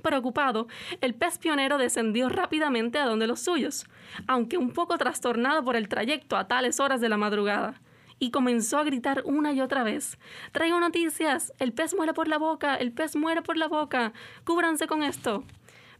Preocupado, 0.01 0.67
el 1.01 1.13
pez 1.13 1.37
pionero 1.37 1.77
descendió 1.77 2.29
rápidamente 2.29 2.99
a 2.99 3.05
donde 3.05 3.27
los 3.27 3.41
suyos, 3.41 3.85
aunque 4.27 4.57
un 4.57 4.71
poco 4.71 4.97
trastornado 4.97 5.63
por 5.63 5.75
el 5.75 5.89
trayecto 5.89 6.37
a 6.37 6.47
tales 6.47 6.79
horas 6.79 7.01
de 7.01 7.09
la 7.09 7.17
madrugada, 7.17 7.81
y 8.19 8.31
comenzó 8.31 8.77
a 8.77 8.83
gritar 8.83 9.23
una 9.25 9.53
y 9.53 9.61
otra 9.61 9.83
vez. 9.83 10.17
Traigo 10.51 10.79
noticias, 10.79 11.53
el 11.59 11.73
pez 11.73 11.95
muere 11.95 12.13
por 12.13 12.27
la 12.27 12.37
boca, 12.37 12.75
el 12.75 12.91
pez 12.91 13.15
muere 13.15 13.41
por 13.41 13.57
la 13.57 13.67
boca, 13.67 14.13
cúbranse 14.45 14.87
con 14.87 15.03
esto. 15.03 15.43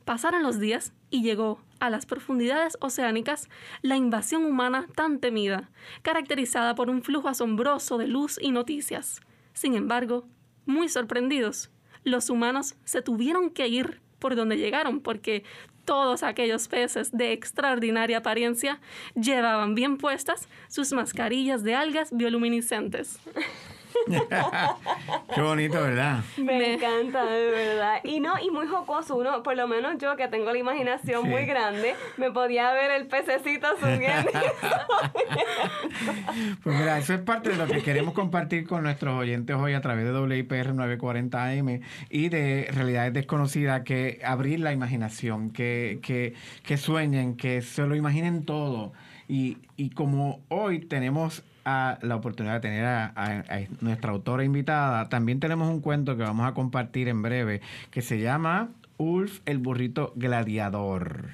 Pasaron 0.06 0.44
los 0.44 0.60
días 0.60 0.94
y 1.10 1.22
llegó 1.22 1.62
a 1.80 1.90
las 1.90 2.06
profundidades 2.06 2.78
oceánicas 2.82 3.50
la 3.82 3.96
invasión 3.96 4.44
humana 4.44 4.88
tan 4.96 5.20
temida, 5.20 5.70
caracterizada 6.02 6.76
por 6.76 6.90
un 6.90 7.04
flujo 7.04 7.30
asombroso 7.30 7.98
de 7.98 8.08
luz 8.08 8.38
y 8.42 8.52
noticias. 8.52 9.22
Sin 9.54 9.76
embargo, 9.76 10.26
muy 10.66 10.90
sorprendidos, 10.90 11.70
los 12.04 12.30
humanos 12.30 12.76
se 12.86 13.02
tuvieron 13.02 13.50
que 13.50 13.68
ir 13.68 14.02
por 14.20 14.36
donde 14.36 14.58
llegaron 14.58 15.00
porque 15.00 15.44
todos 15.86 16.22
aquellos 16.24 16.68
peces 16.68 17.12
de 17.12 17.32
extraordinaria 17.32 18.20
apariencia 18.20 18.80
llevaban 19.16 19.74
bien 19.74 19.98
puestas 19.98 20.48
sus 20.68 20.92
mascarillas 20.94 21.64
de 21.64 21.76
algas 21.76 22.10
bioluminiscentes. 22.12 23.20
Qué 25.36 25.42
bonito, 25.42 25.82
¿verdad? 25.82 26.24
Me, 26.38 26.74
encanta, 26.74 27.26
de 27.26 27.52
verdad. 27.52 28.00
Y 28.04 28.20
no, 28.20 28.34
y 28.40 28.50
muy 28.52 28.68
jocoso. 28.68 29.16
Uno, 29.16 29.44
por 29.44 29.56
lo 29.56 29.68
menos 29.68 29.98
yo 30.00 30.16
que 30.16 30.28
tengo 30.28 30.52
la 30.52 30.58
imaginación 30.58 31.30
muy 31.30 31.46
grande, 31.46 31.96
me 32.18 32.32
podía 32.32 32.72
ver 32.74 32.92
el 32.92 33.08
pececito 33.08 33.68
subiendo. 33.80 34.32
pues 36.64 36.80
mira, 36.80 36.98
eso 36.98 37.14
es 37.14 37.22
parte 37.22 37.50
de 37.50 37.58
lo 37.58 37.68
que 37.68 37.82
queremos 37.82 38.14
compartir 38.14 38.68
con 38.68 38.84
nuestros 38.84 39.16
oyentes 39.16 39.56
hoy 39.56 39.74
a 39.74 39.82
través 39.82 40.06
de 40.06 40.12
WIPR 40.12 40.74
940 40.74 41.46
AM 41.46 41.82
y 42.10 42.30
de 42.30 42.68
Realidades 42.72 43.14
Desconocidas, 43.14 43.84
que 43.84 44.20
abrir 44.24 44.60
la 44.60 44.74
imaginación, 44.74 45.52
que, 45.52 46.00
que, 46.02 46.34
que 46.64 46.78
sueñen, 46.78 47.36
que 47.36 47.62
se 47.62 47.86
lo 47.86 47.96
imaginen 47.96 48.46
todo. 48.46 48.94
Y, 49.28 49.58
y 49.78 49.92
como 49.92 50.42
hoy 50.50 50.80
tenemos 50.80 51.44
la 51.66 52.16
oportunidad 52.16 52.56
de 52.56 52.60
tener 52.62 52.86
a, 52.86 53.44
nuestra 53.82 54.12
autora 54.12 54.44
invitada, 54.44 55.10
también 55.10 55.40
tenemos 55.40 55.70
un 55.70 55.82
cuento 55.82 56.18
que 56.18 56.24
vamos 56.24 56.48
a 56.48 56.54
compartir 56.54 57.08
en 57.08 57.22
breve 57.22 57.62
que 57.92 58.02
se 58.02 58.20
llama 58.20 58.70
Ulf 58.98 59.42
el 59.46 59.60
burrito 59.60 60.14
gladiador. 60.16 61.28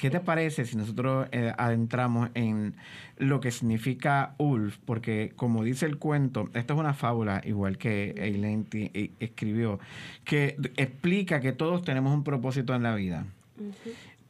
¿Qué 0.00 0.08
te 0.08 0.20
parece 0.20 0.64
si 0.64 0.78
nosotros 0.78 1.28
eh, 1.30 1.52
adentramos 1.58 2.30
en 2.32 2.74
lo 3.18 3.40
que 3.40 3.50
significa 3.50 4.34
Ulf? 4.38 4.78
Porque 4.86 5.34
como 5.36 5.62
dice 5.62 5.84
el 5.84 5.98
cuento, 5.98 6.48
esto 6.54 6.72
es 6.72 6.80
una 6.80 6.94
fábula, 6.94 7.42
igual 7.44 7.76
que 7.76 8.14
Eileen 8.16 8.66
eh, 8.72 9.10
escribió, 9.20 9.78
que 10.24 10.56
explica 10.78 11.40
que 11.40 11.52
todos 11.52 11.82
tenemos 11.82 12.14
un 12.14 12.24
propósito 12.24 12.74
en 12.74 12.82
la 12.82 12.94
vida. 12.94 13.26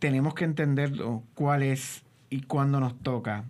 Tenemos 0.01 0.35
que 0.35 0.45
entender 0.45 0.93
cuál 1.35 1.63
es 1.63 2.03
y 2.31 2.43
cuándo 2.43 2.81
nos 2.81 2.99
toca 2.99 3.45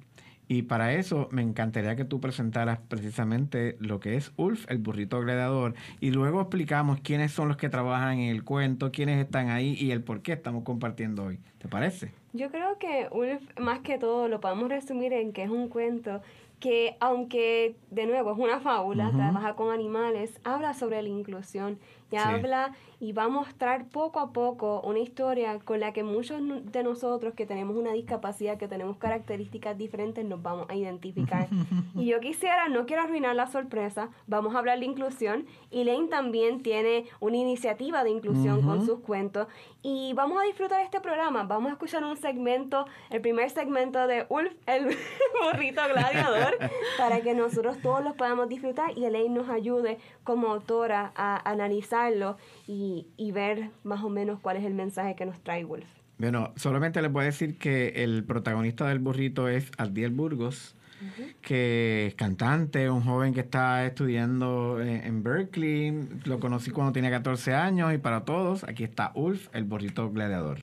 y 0.50 0.62
para 0.62 0.94
eso 0.94 1.28
me 1.30 1.42
encantaría 1.42 1.94
que 1.94 2.04
tú 2.04 2.20
presentaras 2.20 2.80
precisamente 2.88 3.76
lo 3.78 4.00
que 4.00 4.16
es 4.16 4.32
Ulf, 4.36 4.68
el 4.68 4.78
burrito 4.78 5.20
gladiador, 5.20 5.74
y 6.00 6.10
luego 6.10 6.40
explicamos 6.40 6.98
quiénes 7.02 7.30
son 7.30 7.46
los 7.46 7.56
que 7.56 7.68
trabajan 7.68 8.18
en 8.18 8.30
el 8.30 8.42
cuento, 8.42 8.90
quiénes 8.90 9.24
están 9.24 9.50
ahí 9.50 9.76
y 9.78 9.92
el 9.92 10.02
por 10.02 10.22
qué 10.22 10.32
estamos 10.32 10.64
compartiendo 10.64 11.26
hoy. 11.26 11.38
¿Te 11.58 11.68
parece? 11.68 12.12
Yo 12.32 12.50
creo 12.50 12.78
que 12.78 13.06
Ulf, 13.12 13.40
más 13.60 13.78
que 13.78 13.96
todo, 13.96 14.26
lo 14.26 14.40
podemos 14.40 14.68
resumir 14.68 15.12
en 15.12 15.32
que 15.32 15.44
es 15.44 15.50
un 15.50 15.68
cuento 15.68 16.20
que, 16.58 16.96
aunque 16.98 17.76
de 17.92 18.06
nuevo 18.06 18.32
es 18.32 18.38
una 18.38 18.58
fábula, 18.58 19.12
trabaja 19.12 19.54
con 19.54 19.72
animales, 19.72 20.40
habla 20.42 20.74
sobre 20.74 21.00
la 21.00 21.08
inclusión 21.10 21.78
y 22.10 22.16
habla 22.16 22.74
y 23.00 23.12
va 23.12 23.24
a 23.24 23.28
mostrar 23.28 23.88
poco 23.88 24.20
a 24.20 24.32
poco 24.32 24.82
una 24.82 24.98
historia 24.98 25.58
con 25.60 25.80
la 25.80 25.94
que 25.94 26.04
muchos 26.04 26.40
de 26.70 26.82
nosotros 26.82 27.32
que 27.34 27.46
tenemos 27.46 27.74
una 27.74 27.92
discapacidad, 27.92 28.58
que 28.58 28.68
tenemos 28.68 28.98
características 28.98 29.78
diferentes, 29.78 30.22
nos 30.24 30.42
vamos 30.42 30.66
a 30.68 30.74
identificar. 30.74 31.48
y 31.94 32.06
yo 32.06 32.20
quisiera, 32.20 32.68
no 32.68 32.84
quiero 32.84 33.02
arruinar 33.02 33.34
la 33.34 33.46
sorpresa, 33.46 34.10
vamos 34.26 34.54
a 34.54 34.58
hablar 34.58 34.78
de 34.78 34.84
inclusión 34.84 35.46
y 35.70 35.84
Lane 35.84 36.08
también 36.08 36.62
tiene 36.62 37.06
una 37.20 37.38
iniciativa 37.38 38.04
de 38.04 38.10
inclusión 38.10 38.60
con 38.62 38.84
sus 38.84 39.00
cuentos 39.00 39.48
y 39.82 40.12
vamos 40.12 40.38
a 40.38 40.44
disfrutar 40.44 40.82
este 40.82 41.00
programa, 41.00 41.44
vamos 41.44 41.70
a 41.70 41.72
escuchar 41.72 42.04
un 42.04 42.16
segmento, 42.18 42.84
el 43.08 43.22
primer 43.22 43.48
segmento 43.48 44.06
de 44.06 44.26
Ulf, 44.28 44.52
el 44.66 44.94
burrito 45.42 45.80
gladiador, 45.88 46.58
para 46.98 47.22
que 47.22 47.32
nosotros 47.34 47.78
todos 47.80 48.04
los 48.04 48.14
podamos 48.14 48.48
disfrutar 48.50 48.96
y 48.96 49.06
Elaine 49.06 49.34
nos 49.34 49.48
ayude 49.48 49.98
como 50.22 50.48
autora 50.48 51.12
a 51.16 51.50
analizarlo 51.50 52.36
y, 52.66 52.89
y, 53.16 53.32
ver 53.32 53.70
más 53.84 54.02
o 54.02 54.08
menos 54.08 54.40
cuál 54.40 54.56
es 54.56 54.64
el 54.64 54.74
mensaje 54.74 55.14
que 55.14 55.26
nos 55.26 55.40
trae 55.42 55.64
Wolf. 55.64 55.86
Bueno, 56.18 56.52
solamente 56.56 57.00
les 57.00 57.10
puedo 57.10 57.24
decir 57.24 57.58
que 57.58 58.04
el 58.04 58.24
protagonista 58.24 58.88
del 58.88 58.98
burrito 58.98 59.48
es 59.48 59.70
Aldiel 59.78 60.10
Burgos, 60.10 60.74
que 61.40 62.08
es 62.08 62.14
cantante, 62.14 62.90
un 62.90 63.02
joven 63.02 63.32
que 63.32 63.40
está 63.40 63.86
estudiando 63.86 64.82
en, 64.82 65.04
en, 65.06 65.22
Berkeley. 65.22 66.08
Lo 66.24 66.38
conocí 66.38 66.70
cuando 66.70 66.92
tenía 66.92 67.10
14 67.10 67.54
años 67.54 67.94
y 67.94 67.98
para 67.98 68.26
todos, 68.26 68.64
aquí 68.64 68.84
está 68.84 69.12
Ulf, 69.14 69.48
el 69.54 69.64
burrito 69.64 70.10
gladiador. 70.10 70.60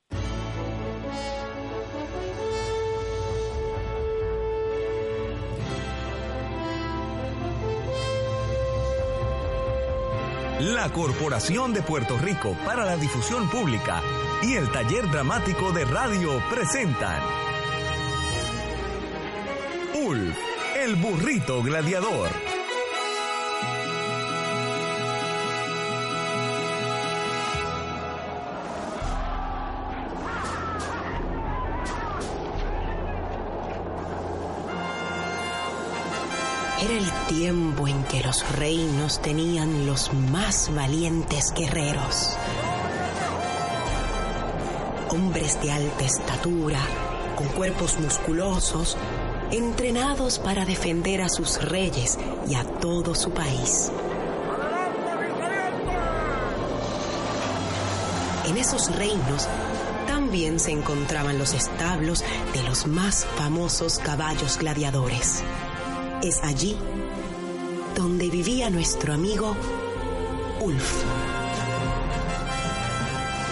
La 10.60 10.90
Corporación 10.92 11.72
de 11.72 11.84
Puerto 11.84 12.18
Rico 12.18 12.58
para 12.66 12.84
la 12.84 12.98
Difusión 12.98 13.48
Pública 13.50 14.02
y 14.42 14.56
el 14.56 14.72
Taller 14.72 15.10
Dramático 15.12 15.72
de 15.72 15.86
Radio 15.86 16.42
presentan 16.50 17.22
Ulf, 19.94 20.38
el 20.84 20.96
burrito 20.96 21.62
gladiador. 21.62 22.30
Tiempo 37.28 37.88
en 37.88 38.04
que 38.06 38.22
los 38.22 38.50
reinos 38.54 39.22
tenían 39.22 39.86
los 39.86 40.14
más 40.14 40.74
valientes 40.74 41.54
guerreros. 41.54 42.38
Hombres 45.10 45.62
de 45.62 45.72
alta 45.72 46.06
estatura, 46.06 46.80
con 47.36 47.48
cuerpos 47.50 48.00
musculosos, 48.00 48.98
entrenados 49.52 50.40
para 50.40 50.66
defender 50.66 51.22
a 51.22 51.30
sus 51.30 51.62
reyes 51.62 52.18
y 52.48 52.56
a 52.56 52.64
todo 52.64 53.14
su 53.14 53.32
país. 53.32 53.92
En 58.46 58.58
esos 58.58 58.96
reinos 58.96 59.48
también 60.08 60.60
se 60.60 60.72
encontraban 60.72 61.38
los 61.38 61.54
establos 61.54 62.24
de 62.54 62.64
los 62.64 62.88
más 62.88 63.26
famosos 63.36 64.00
caballos 64.00 64.58
gladiadores. 64.58 65.44
Es 66.24 66.44
allí 66.44 66.76
donde 67.96 68.30
vivía 68.30 68.70
nuestro 68.72 69.14
amigo 69.14 69.56
Ulf. 70.60 71.04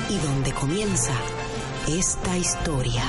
Y 0.09 0.17
donde 0.17 0.51
comienza 0.51 1.13
esta 1.87 2.35
historia. 2.37 3.03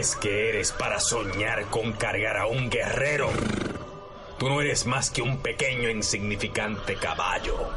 Crees 0.00 0.16
que 0.16 0.48
eres 0.48 0.72
para 0.72 0.98
soñar 0.98 1.66
con 1.66 1.92
cargar 1.92 2.38
a 2.38 2.46
un 2.46 2.70
guerrero? 2.70 3.28
Tú 4.38 4.48
no 4.48 4.62
eres 4.62 4.86
más 4.86 5.10
que 5.10 5.20
un 5.20 5.36
pequeño 5.42 5.88
e 5.88 5.92
insignificante 5.92 6.94
caballo. 6.94 7.68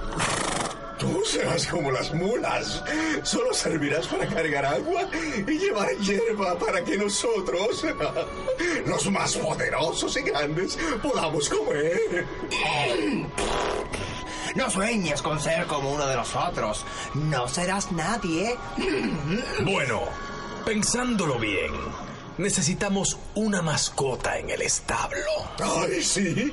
Tú 0.98 1.22
serás 1.26 1.68
como 1.68 1.92
las 1.92 2.14
mulas. 2.14 2.82
Solo 3.24 3.54
servirás 3.54 4.08
para 4.08 4.26
cargar 4.26 4.66
agua 4.66 5.02
y 5.46 5.58
llevar 5.58 5.90
hierba 5.98 6.58
para 6.58 6.82
que 6.82 6.98
nosotros, 6.98 7.86
los 8.86 9.12
más 9.12 9.36
poderosos 9.36 10.16
y 10.16 10.22
grandes, 10.22 10.80
podamos 11.02 11.50
comer. 11.50 12.26
No 14.56 14.70
sueñes 14.70 15.22
con 15.22 15.42
ser 15.42 15.68
como 15.68 15.92
uno 15.92 16.08
de 16.08 16.16
nosotros. 16.16 16.86
No 17.16 17.50
serás 17.50 17.92
nadie. 17.92 18.56
Bueno, 19.66 20.04
pensándolo 20.64 21.38
bien, 21.38 21.72
necesitamos 22.38 23.18
una 23.36 23.62
mascota 23.62 24.38
en 24.38 24.50
el 24.50 24.62
establo. 24.62 25.18
¡Ay, 25.60 26.02
sí! 26.02 26.52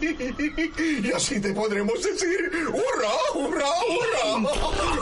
Y 1.03 1.13
así 1.13 1.41
te 1.41 1.53
podremos 1.53 2.03
decir 2.03 2.51
¡Hurra, 2.69 3.11
hurra, 3.35 3.67
hurra! 3.89 4.51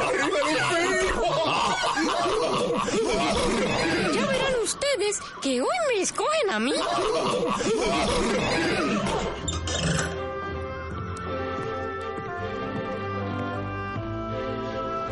¡Arriba 0.09 0.39
el! 0.79 0.99
Ya 4.15 4.27
verán 4.27 4.55
ustedes 4.63 5.19
que 5.43 5.61
hoy 5.61 5.69
me 5.89 6.01
escogen 6.03 6.51
a 6.51 6.59
mí. 6.59 6.75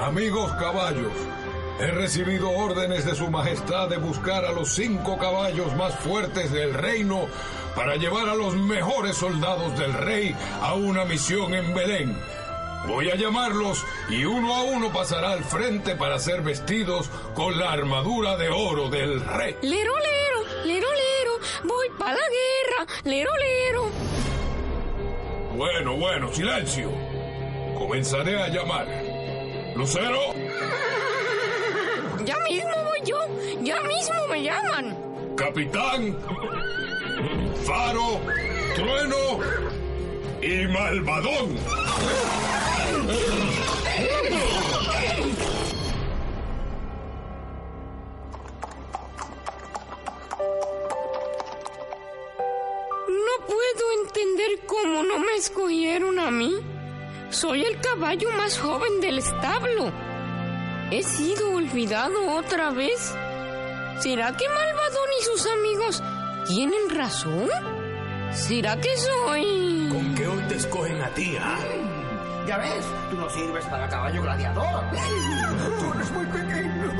Amigos 0.01 0.53
caballos, 0.53 1.13
he 1.78 1.90
recibido 1.90 2.50
órdenes 2.50 3.04
de 3.04 3.14
su 3.14 3.30
majestad 3.30 3.88
de 3.88 3.99
buscar 3.99 4.45
a 4.45 4.52
los 4.52 4.71
cinco 4.71 5.18
caballos 5.18 5.75
más 5.76 5.95
fuertes 5.97 6.50
del 6.50 6.73
reino 6.75 7.26
para 7.75 7.97
llevar 7.97 8.28
a 8.28 8.35
los 8.35 8.54
mejores 8.54 9.16
soldados 9.16 9.78
del 9.78 9.92
rey 9.92 10.35
a 10.62 10.75
una 10.75 11.04
misión 11.04 11.54
en 11.54 11.75
Belén. 11.75 12.16
Voy 12.87 13.11
a 13.11 13.16
llamarlos 13.16 13.85
y 14.09 14.25
uno 14.25 14.54
a 14.54 14.62
uno 14.62 14.92
pasará 14.92 15.33
al 15.33 15.45
frente 15.45 15.97
para 15.97 16.18
ser 16.18 16.42
vestidos 16.42 17.11
con 17.35 17.59
la 17.59 17.73
armadura 17.73 18.37
de 18.37 18.49
oro 18.49 18.88
del 18.88 19.21
rey. 19.21 19.56
Lero, 19.61 19.92
lero, 19.99 20.64
lero, 20.64 20.87
lero, 20.87 21.33
voy 21.64 21.88
para 21.99 22.14
la 22.14 22.28
guerra, 22.28 22.92
lero, 23.04 23.30
lero. 23.37 23.90
Bueno, 25.56 25.97
bueno, 25.97 26.33
silencio. 26.33 26.90
Comenzaré 27.76 28.40
a 28.40 28.49
llamar. 28.49 28.87
Lucero, 29.75 30.33
Ya 32.25 32.37
mismo 32.49 32.71
voy 32.85 33.01
yo, 33.05 33.19
ya 33.63 33.81
mismo 33.83 34.27
me 34.31 34.43
llaman. 34.43 34.97
capitán, 35.37 36.17
faro, 37.65 38.21
trueno 38.75 39.41
y 40.43 40.67
malvadón. 40.69 41.57
No 53.09 53.47
puedo 53.47 53.85
entender 54.03 54.67
cómo 54.67 55.03
no 55.03 55.19
me 55.19 55.35
escogieron 55.37 56.19
a 56.19 56.31
mí. 56.31 56.55
Soy 57.31 57.65
el 57.65 57.81
caballo 57.81 58.31
más 58.33 58.59
joven 58.59 59.00
del 59.00 59.19
establo. 59.19 59.93
¿He 60.91 61.03
sido 61.03 61.51
olvidado 61.51 62.37
otra 62.37 62.71
vez? 62.71 63.13
¿Será 63.99 64.37
que 64.37 64.49
Malvadón 64.49 65.09
y 65.19 65.25
sus 65.25 65.47
amigos 65.51 66.03
tienen 66.47 66.91
razón? 66.91 67.49
¿Será 68.33 68.77
que 68.81 68.97
soy...? 68.97 69.89
¿Con 69.91 70.15
qué 70.15 70.29
hoy 70.29 70.43
te 70.49 70.55
escogen 70.55 71.03
a 71.03 71.09
ti, 71.09 71.37
ah? 71.41 71.59
Ya 72.47 72.59
ves, 72.59 72.85
tú 73.11 73.17
no 73.17 73.29
sirves 73.31 73.65
para 73.65 73.89
caballo 73.89 74.23
gladiador. 74.23 74.85
Tú 75.81 75.93
eres 75.93 76.11
muy 76.13 76.27
pequeño. 76.27 76.93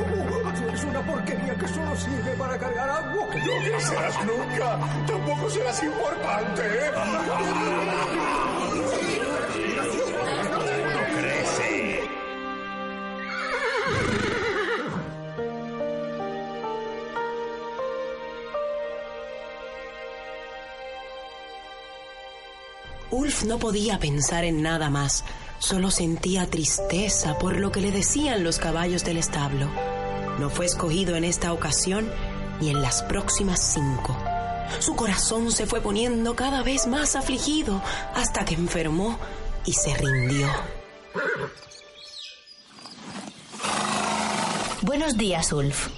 Tú 0.57 0.67
eres 0.67 0.83
una 0.83 1.01
porquería 1.05 1.55
que 1.55 1.67
solo 1.69 1.95
sirve 1.95 2.35
para 2.37 2.57
cargar 2.57 2.89
agua. 2.89 3.27
No 3.33 3.63
crecerás 3.63 4.25
nunca. 4.25 4.79
Tampoco 5.07 5.49
serás 5.49 5.81
importante. 5.83 6.63
Ulf 23.27 23.43
no 23.43 23.59
podía 23.59 23.99
pensar 23.99 24.45
en 24.45 24.61
nada 24.61 24.89
más, 24.89 25.25
solo 25.59 25.91
sentía 25.91 26.49
tristeza 26.49 27.37
por 27.37 27.57
lo 27.57 27.73
que 27.73 27.81
le 27.81 27.91
decían 27.91 28.41
los 28.41 28.57
caballos 28.57 29.03
del 29.03 29.17
establo. 29.17 29.69
No 30.39 30.49
fue 30.49 30.65
escogido 30.65 31.17
en 31.17 31.25
esta 31.25 31.51
ocasión 31.51 32.09
ni 32.61 32.69
en 32.69 32.81
las 32.81 33.03
próximas 33.03 33.59
cinco. 33.59 34.15
Su 34.79 34.95
corazón 34.95 35.51
se 35.51 35.65
fue 35.65 35.81
poniendo 35.81 36.37
cada 36.37 36.63
vez 36.63 36.87
más 36.87 37.17
afligido 37.17 37.81
hasta 38.15 38.45
que 38.45 38.55
enfermó 38.55 39.19
y 39.65 39.73
se 39.73 39.93
rindió. 39.93 40.47
Buenos 44.83 45.17
días, 45.17 45.51
Ulf. 45.51 45.89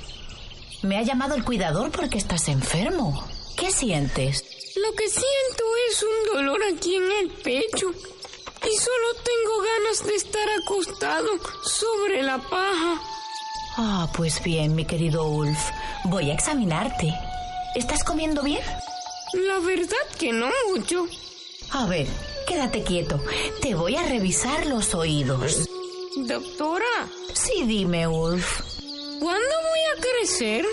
Me 0.82 0.98
ha 0.98 1.04
llamado 1.04 1.36
el 1.36 1.44
cuidador 1.44 1.92
porque 1.92 2.18
estás 2.18 2.48
enfermo. 2.48 3.29
¿Qué 3.60 3.72
sientes? 3.72 4.44
Lo 4.76 4.94
que 4.96 5.08
siento 5.10 5.64
es 5.90 6.04
un 6.04 6.34
dolor 6.36 6.62
aquí 6.74 6.96
en 6.96 7.12
el 7.12 7.30
pecho. 7.30 7.90
Y 7.92 8.78
solo 8.78 9.14
tengo 9.24 9.62
ganas 9.62 10.06
de 10.06 10.16
estar 10.16 10.48
acostado 10.62 11.28
sobre 11.64 12.24
la 12.24 12.38
paja. 12.38 13.02
Ah, 13.78 14.12
pues 14.16 14.42
bien, 14.44 14.76
mi 14.76 14.86
querido 14.86 15.26
Ulf. 15.26 15.60
Voy 16.06 16.30
a 16.30 16.34
examinarte. 16.34 17.14
¿Estás 17.76 18.04
comiendo 18.04 18.42
bien? 18.44 18.62
La 19.34 19.60
verdad 19.60 19.96
que 20.18 20.32
no 20.34 20.50
mucho. 20.70 21.08
A 21.72 21.86
ver, 21.86 22.08
quédate 22.48 22.84
quieto. 22.84 23.22
Te 23.62 23.76
voy 23.76 23.96
a 23.96 24.04
revisar 24.04 24.66
los 24.66 24.94
oídos. 24.96 25.70
Doctora, 26.16 27.08
Sí, 27.34 27.64
dime, 27.66 28.08
Ulf. 28.08 28.62
¿cuándo 29.20 29.56
voy 29.70 29.80
a 29.98 30.02
crecer? 30.02 30.66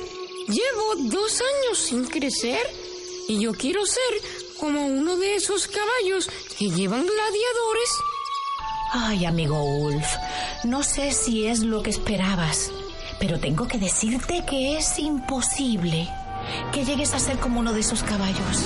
Llevo 0.48 1.10
dos 1.10 1.40
años 1.40 1.78
sin 1.78 2.04
crecer. 2.04 2.66
Y 3.28 3.40
yo 3.40 3.52
quiero 3.52 3.84
ser 3.84 4.02
como 4.58 4.86
uno 4.86 5.16
de 5.16 5.34
esos 5.34 5.66
caballos 5.66 6.30
que 6.58 6.70
llevan 6.70 7.04
gladiadores. 7.04 7.90
Ay, 8.92 9.24
amigo 9.24 9.62
Ulf, 9.62 10.06
no 10.64 10.82
sé 10.84 11.10
si 11.10 11.46
es 11.46 11.60
lo 11.60 11.82
que 11.82 11.90
esperabas, 11.90 12.70
pero 13.18 13.40
tengo 13.40 13.66
que 13.66 13.78
decirte 13.78 14.44
que 14.48 14.76
es 14.76 14.98
imposible 15.00 16.08
que 16.72 16.84
llegues 16.84 17.12
a 17.14 17.18
ser 17.18 17.38
como 17.38 17.60
uno 17.60 17.72
de 17.72 17.80
esos 17.80 18.04
caballos. 18.04 18.64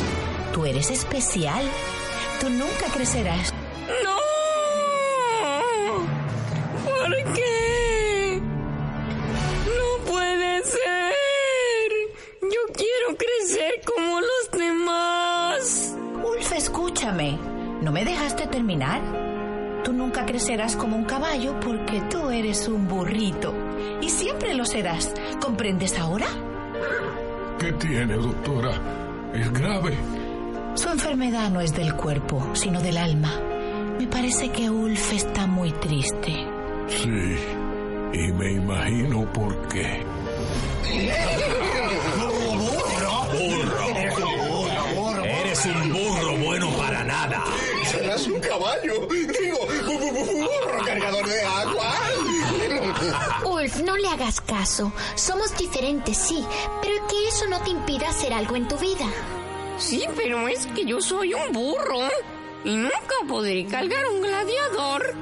Tú 0.53 0.67
eres 0.67 0.91
especial. 0.91 1.65
Tú 2.41 2.49
nunca 2.49 2.87
crecerás. 2.93 3.53
Tú 19.85 19.93
nunca 19.93 20.27
crecerás 20.27 20.77
como 20.77 20.97
un 20.97 21.05
caballo 21.05 21.59
porque 21.61 22.01
tú 22.11 22.31
eres 22.31 22.69
un 22.69 22.89
burrito. 22.89 23.55
Y 24.01 24.09
siempre 24.11 24.55
lo 24.55 24.65
serás. 24.65 25.13
¿Comprendes 25.41 25.99
ahora? 25.99 26.27
¿Qué 27.59 27.73
tiene, 27.73 28.15
doctora? 28.15 28.73
¿Es 29.35 29.53
grave? 29.53 29.95
Su 30.75 30.89
enfermedad 30.89 31.51
no 31.51 31.61
es 31.61 31.75
del 31.75 31.95
cuerpo, 31.95 32.51
sino 32.55 32.81
del 32.81 32.97
alma. 32.97 33.33
Me 33.99 34.07
parece 34.07 34.51
que 34.51 34.71
Ulf 34.71 35.13
está 35.13 35.47
muy 35.47 35.73
triste. 35.73 36.47
Sí, 36.89 37.37
y 38.13 38.33
me 38.33 38.53
imagino 38.53 39.31
por 39.33 39.69
qué. 39.69 40.05
¡Burro! 43.31 45.25
Eres 45.25 45.67
un 45.67 45.93
burro 45.93 46.37
bueno 46.45 46.71
para 46.77 47.05
nada. 47.05 47.45
Un 48.17 48.41
caballo. 48.41 49.07
Digo, 49.07 49.59
bu- 49.87 49.99
bu- 49.99 50.13
bu- 50.13 50.27
burro 50.27 50.85
cargador 50.85 51.27
de 51.27 51.43
agua. 51.43 51.95
Ulf, 53.45 53.77
no 53.81 53.97
le 53.97 54.09
hagas 54.09 54.41
caso. 54.41 54.93
Somos 55.15 55.57
diferentes, 55.57 56.17
sí, 56.19 56.45
pero 56.83 57.07
que 57.07 57.29
eso 57.29 57.47
no 57.47 57.61
te 57.63 57.71
impida 57.71 58.09
hacer 58.09 58.33
algo 58.33 58.57
en 58.57 58.67
tu 58.69 58.77
vida. 58.79 59.07
Sí, 59.79 60.05
pero 60.17 60.49
es 60.49 60.67
que 60.67 60.85
yo 60.85 61.01
soy 61.01 61.35
un 61.35 61.53
burro 61.53 62.09
y 62.65 62.75
nunca 62.77 63.15
podré 63.29 63.65
cargar 63.67 64.05
un 64.07 64.21
gladiador. 64.23 65.15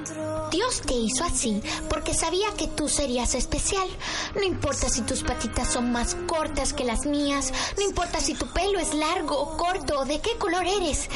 Dios 0.51 0.81
te 0.83 0.95
hizo 0.95 1.25
así 1.25 1.63
porque 1.89 2.15
sabía 2.15 2.49
que 2.57 2.67
tú 2.67 2.89
serías 2.89 3.35
especial. 3.35 3.89
No 4.35 4.43
importa 4.43 4.89
si 4.89 5.03
tus 5.03 5.23
patitas 5.23 5.73
son 5.73 5.93
más 5.93 6.17
cortas 6.27 6.73
que 6.73 6.85
las 6.85 7.07
mías, 7.07 7.53
no 7.77 7.83
importa 7.83 8.21
si 8.21 8.35
tu 8.35 8.47
pelo 8.47 8.79
es 8.79 8.95
largo 8.95 9.39
o 9.39 9.57
corto 9.57 10.01
o 10.01 10.05
de 10.05 10.21
qué 10.21 10.37
color 10.39 10.67
eres. 10.67 11.09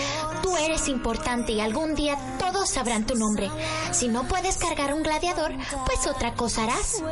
Tú 0.42 0.56
eres 0.56 0.88
importante 0.88 1.52
y 1.52 1.60
algún 1.60 1.94
día 1.94 2.18
todos 2.38 2.70
sabrán 2.70 3.06
tu 3.06 3.14
nombre. 3.14 3.50
Si 3.92 4.08
no 4.08 4.26
puedes 4.28 4.56
cargar 4.58 4.94
un 4.94 5.02
gladiador, 5.02 5.52
pues 5.86 6.06
otra 6.06 6.34
cosa 6.34 6.64
harás. 6.64 7.02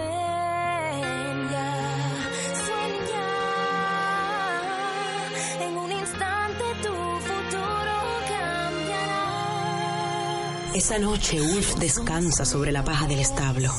Esa 10.81 10.99
noche 10.99 11.39
Ulf 11.43 11.75
descansa 11.75 12.47
sobre 12.47 12.73
la 12.73 12.83
paja 12.83 13.07
del 13.07 13.19
establo. 13.19 13.71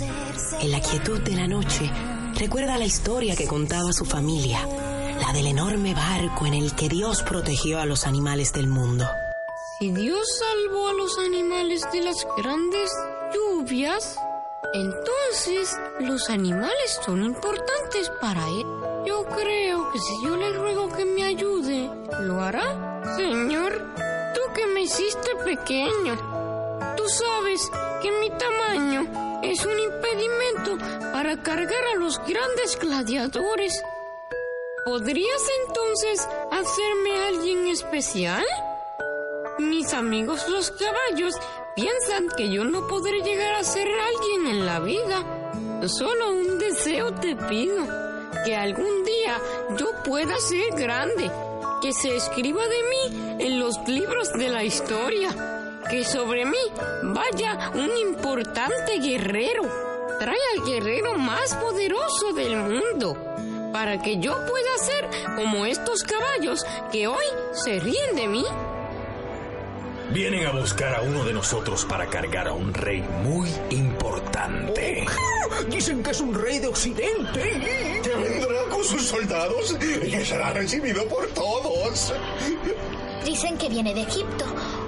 En 0.59 0.69
la 0.69 0.79
quietud 0.79 1.19
de 1.19 1.35
la 1.35 1.47
noche, 1.47 1.89
recuerda 2.35 2.77
la 2.77 2.85
historia 2.85 3.35
que 3.35 3.47
contaba 3.47 3.91
su 3.91 4.05
familia, 4.05 4.59
la 5.19 5.33
del 5.33 5.47
enorme 5.47 5.95
barco 5.95 6.45
en 6.45 6.53
el 6.53 6.75
que 6.75 6.89
Dios 6.89 7.23
protegió 7.23 7.79
a 7.79 7.87
los 7.87 8.05
animales 8.05 8.53
del 8.53 8.67
mundo. 8.67 9.07
Si 9.79 9.89
Dios 9.89 10.27
salvó 10.37 10.89
a 10.89 10.93
los 10.93 11.17
animales 11.17 11.81
de 11.91 12.01
las 12.01 12.17
grandes 12.37 12.91
lluvias, 13.33 14.15
entonces 14.71 15.75
los 16.01 16.29
animales 16.29 16.99
son 17.03 17.23
importantes 17.23 18.11
para 18.21 18.47
Él. 18.47 18.65
Yo 19.07 19.25
creo 19.25 19.91
que 19.91 19.97
si 19.97 20.23
yo 20.23 20.37
le 20.37 20.53
ruego 20.53 20.87
que 20.89 21.05
me 21.05 21.23
ayude, 21.23 21.89
¿lo 22.19 22.39
hará? 22.43 23.01
Señor, 23.17 23.91
tú 24.35 24.41
que 24.53 24.67
me 24.67 24.83
hiciste 24.83 25.29
pequeño, 25.43 26.40
tú 27.01 27.09
sabes 27.09 27.71
que 28.01 28.11
mi 28.11 28.29
tamaño 28.29 29.39
es 29.41 29.65
un 29.65 29.79
impedimento 29.79 30.77
para 31.11 31.41
cargar 31.41 31.83
a 31.95 31.99
los 31.99 32.19
grandes 32.19 32.77
gladiadores. 32.79 33.81
¿Podrías 34.85 35.41
entonces 35.65 36.27
hacerme 36.51 37.27
alguien 37.27 37.67
especial? 37.69 38.45
Mis 39.59 39.93
amigos 39.93 40.47
los 40.47 40.71
caballos 40.71 41.33
piensan 41.75 42.27
que 42.37 42.51
yo 42.51 42.65
no 42.65 42.87
podré 42.87 43.21
llegar 43.21 43.55
a 43.55 43.63
ser 43.63 43.87
alguien 43.87 44.47
en 44.47 44.65
la 44.65 44.79
vida. 44.79 45.23
Solo 45.87 46.33
un 46.33 46.59
deseo 46.59 47.13
te 47.15 47.35
pido, 47.35 47.83
que 48.45 48.55
algún 48.55 49.03
día 49.03 49.41
yo 49.77 49.91
pueda 50.03 50.37
ser 50.37 50.75
grande, 50.75 51.31
que 51.81 51.93
se 51.93 52.15
escriba 52.15 52.61
de 52.61 52.83
mí 52.83 53.35
en 53.39 53.59
los 53.59 53.75
libros 53.87 54.31
de 54.33 54.49
la 54.49 54.63
historia, 54.63 55.60
que 55.91 56.05
sobre 56.05 56.45
mí 56.45 56.57
vaya 57.03 57.69
un 57.73 57.97
importante 57.97 58.97
guerrero, 58.99 59.63
trae 60.19 60.37
al 60.55 60.65
guerrero 60.65 61.15
más 61.15 61.53
poderoso 61.55 62.31
del 62.33 62.55
mundo, 62.55 63.17
para 63.73 64.01
que 64.01 64.17
yo 64.17 64.33
pueda 64.47 64.77
ser 64.77 65.35
como 65.35 65.65
estos 65.65 66.03
caballos 66.03 66.65
que 66.93 67.07
hoy 67.07 67.25
se 67.51 67.81
ríen 67.81 68.15
de 68.15 68.27
mí. 68.29 68.45
Vienen 70.13 70.45
a 70.45 70.51
buscar 70.51 70.95
a 70.95 71.01
uno 71.01 71.25
de 71.25 71.33
nosotros 71.33 71.83
para 71.83 72.07
cargar 72.07 72.47
a 72.47 72.53
un 72.53 72.73
rey 72.73 73.01
muy 73.23 73.49
importante. 73.69 75.05
Dicen 75.69 76.01
que 76.03 76.11
es 76.11 76.21
un 76.21 76.33
rey 76.33 76.59
de 76.59 76.67
Occidente. 76.67 78.01
Que 78.01 78.15
vendrá 78.15 78.63
con 78.69 78.83
sus 78.85 79.07
soldados 79.07 79.75
y 79.81 80.09
que 80.09 80.25
será 80.25 80.53
recibido 80.53 81.05
por 81.07 81.27
todos. 81.27 82.13
Dicen 83.25 83.57
que 83.57 83.69
viene 83.69 83.93
de 83.93 84.01
Egipto, 84.01 84.45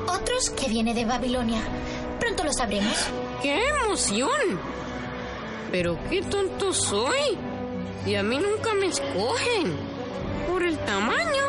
otros 0.08 0.50
que 0.52 0.68
viene 0.68 0.94
de 0.94 1.06
Babilonia. 1.06 1.62
Pronto 2.20 2.44
lo 2.44 2.54
sabremos. 2.54 2.96
¡Qué 3.42 3.60
emoción! 3.84 4.60
Pero 5.72 5.98
qué 6.10 6.22
tonto 6.22 6.74
soy. 6.74 7.38
Y 8.06 8.16
a 8.16 8.24
mí 8.24 8.38
nunca 8.38 8.74
me 8.74 8.88
escogen. 8.88 9.76
Por 10.48 10.64
el 10.64 10.78
tamaño 10.80 11.46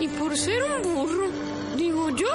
y 0.00 0.08
por 0.08 0.36
ser 0.36 0.62
un 0.62 0.82
burro, 0.82 1.28
digo 1.76 2.10
yo. 2.10 2.28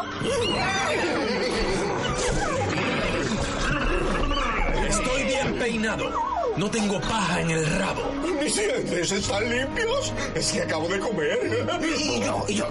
Estoy 4.88 5.24
bien 5.24 5.56
peinado. 5.58 6.33
No 6.56 6.70
tengo 6.70 7.00
paja 7.02 7.42
en 7.42 7.50
el 7.50 7.66
rabo. 7.80 8.12
¿Mis 8.42 8.56
dientes 8.56 9.12
están 9.12 9.50
limpios? 9.50 10.14
Es 10.36 10.52
que 10.52 10.62
acabo 10.62 10.88
de 10.88 11.00
comer. 11.00 11.66
Y 11.82 12.20
yo, 12.22 12.46
y 12.48 12.54
yo, 12.56 12.68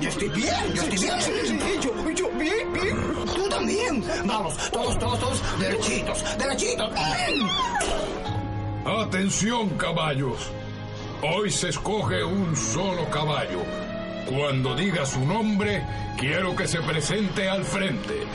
yo 0.00 0.08
estoy 0.08 0.28
bien, 0.28 0.74
yo 0.74 0.82
estoy 0.82 0.98
bien. 0.98 1.18
Y 1.20 1.82
yo, 1.82 2.10
y 2.10 2.14
yo, 2.14 2.30
bien, 2.30 2.72
bien. 2.72 2.96
Tú 3.34 3.48
también. 3.48 4.04
Vamos, 4.24 4.56
todos, 4.70 4.98
todos, 4.98 5.18
todos, 5.18 5.58
derechitos, 5.58 6.24
derechitos. 6.38 6.90
Atención, 8.86 9.70
caballos. 9.70 10.50
Hoy 11.22 11.50
se 11.50 11.70
escoge 11.70 12.22
un 12.22 12.54
solo 12.54 13.08
caballo. 13.10 13.62
Cuando 14.28 14.76
diga 14.76 15.04
su 15.04 15.20
nombre, 15.24 15.84
quiero 16.18 16.54
que 16.54 16.68
se 16.68 16.80
presente 16.82 17.48
al 17.48 17.64
frente. 17.64 18.26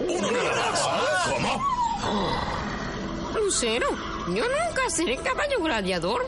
Uno 0.00 0.30
nada 0.32 0.70
más. 0.72 1.60
¿Cómo? 2.02 2.48
Lucero, 3.34 3.88
yo 4.34 4.44
nunca 4.44 4.90
seré 4.90 5.16
caballo 5.16 5.60
gladiador. 5.60 6.26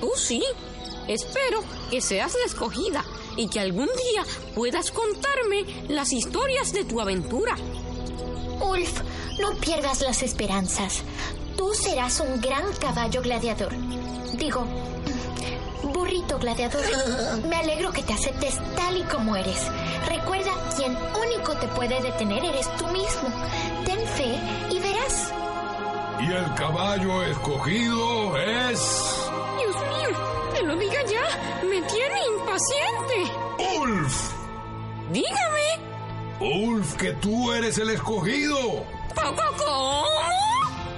Tú 0.00 0.10
sí. 0.16 0.42
Espero 1.08 1.62
que 1.90 2.00
seas 2.00 2.34
la 2.34 2.46
escogida 2.46 3.04
y 3.36 3.48
que 3.48 3.60
algún 3.60 3.86
día 3.86 4.24
puedas 4.54 4.90
contarme 4.90 5.64
las 5.88 6.12
historias 6.12 6.72
de 6.72 6.84
tu 6.84 7.00
aventura. 7.00 7.56
Ulf, 8.60 9.00
no 9.38 9.54
pierdas 9.60 10.00
las 10.00 10.22
esperanzas. 10.22 11.02
Tú 11.56 11.74
serás 11.74 12.20
un 12.20 12.40
gran 12.40 12.72
caballo 12.80 13.20
gladiador. 13.20 13.72
Digo, 14.34 14.66
burrito 15.92 16.38
gladiador. 16.38 16.84
Me 17.48 17.56
alegro 17.56 17.92
que 17.92 18.02
te 18.02 18.12
aceptes 18.12 18.58
tal 18.76 18.96
y 18.96 19.02
como 19.02 19.36
eres. 19.36 19.66
Recuerda, 20.08 20.52
quien 20.76 20.96
único 20.96 21.54
te 21.56 21.68
puede 21.68 22.00
detener 22.00 22.44
eres 22.44 22.74
tú 22.76 22.86
mismo. 22.86 23.28
Ten 23.84 24.06
fe 24.08 24.38
y 24.70 24.78
verás. 24.78 25.32
Y 26.26 26.32
el 26.32 26.54
caballo 26.54 27.22
escogido 27.24 28.38
es... 28.38 28.80
Dios 29.58 29.76
mío, 29.76 30.18
te 30.54 30.62
lo 30.62 30.74
diga 30.76 31.02
ya. 31.04 31.60
Me 31.68 31.82
tiene 31.82 32.18
impaciente. 32.38 33.30
Ulf. 33.78 34.32
Dígame. 35.12 35.68
Ulf, 36.40 36.94
que 36.94 37.12
tú 37.14 37.52
eres 37.52 37.76
el 37.76 37.90
escogido. 37.90 38.86
¿Cómo? 39.14 40.06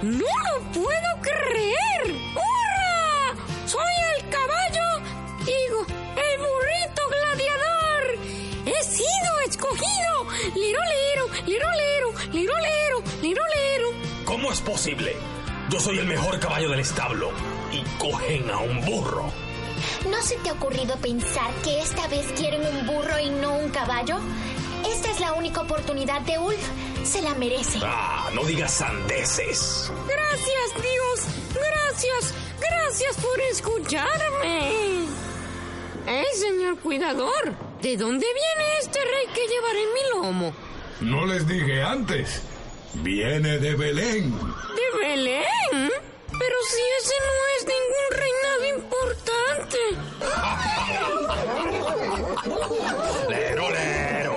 No 0.01 0.25
lo 0.25 0.71
puedo 0.71 1.21
creer. 1.21 2.15
¡Hurra! 2.33 3.35
Soy 3.65 3.93
el 4.15 4.29
caballo, 4.29 5.01
digo, 5.39 5.85
el 6.15 6.39
burrito 6.39 7.01
gladiador. 7.09 8.03
He 8.65 8.83
sido 8.83 9.39
escogido. 9.45 10.27
Liro, 10.55 10.79
liro, 11.45 11.67
liro, 12.31 12.57
¿Cómo 14.47 14.55
es 14.55 14.61
posible? 14.61 15.13
Yo 15.69 15.77
soy 15.77 15.99
el 15.99 16.05
mejor 16.05 16.39
caballo 16.39 16.69
del 16.69 16.79
establo 16.79 17.31
y 17.69 17.83
cogen 17.99 18.49
a 18.49 18.59
un 18.59 18.79
burro. 18.79 19.29
¿No 20.09 20.21
se 20.21 20.37
te 20.37 20.47
ha 20.47 20.53
ocurrido 20.53 20.95
pensar 21.01 21.53
que 21.65 21.81
esta 21.81 22.07
vez 22.07 22.31
quieren 22.31 22.61
un 22.65 22.87
burro 22.87 23.19
y 23.19 23.29
no 23.29 23.57
un 23.57 23.69
caballo? 23.71 24.19
Esta 24.89 25.11
es 25.11 25.19
la 25.19 25.33
única 25.33 25.59
oportunidad 25.59 26.21
de 26.21 26.39
Ulf. 26.39 26.65
Se 27.03 27.21
la 27.21 27.33
merece. 27.33 27.79
Ah, 27.83 28.29
no 28.33 28.45
digas 28.45 28.71
sandeces. 28.71 29.91
Gracias, 30.07 30.81
Dios. 30.81 31.25
Gracias. 31.53 32.33
Gracias 32.61 33.17
por 33.17 33.41
escucharme. 33.51 35.07
¡Eh, 36.07 36.25
señor 36.39 36.79
cuidador! 36.79 37.53
¿De 37.81 37.97
dónde 37.97 38.25
viene 38.25 38.77
este 38.79 38.99
rey 38.99 39.27
que 39.35 39.45
llevaré 39.45 39.83
en 39.83 39.93
mi 39.93 40.09
lomo? 40.13 40.53
No 41.01 41.25
les 41.25 41.45
dije 41.45 41.83
antes. 41.83 42.43
Viene 42.95 43.57
de 43.59 43.75
Belén. 43.75 44.31
¿De 44.31 44.97
Belén? 44.99 45.45
Pero 46.39 46.55
si 46.69 46.81
ese 46.99 47.15
no 47.27 47.35
es 47.57 47.65
ningún 47.65 48.07
reinado 48.11 48.65
importante. 48.77 49.79
Lero, 53.29 53.69
lero. 53.71 54.35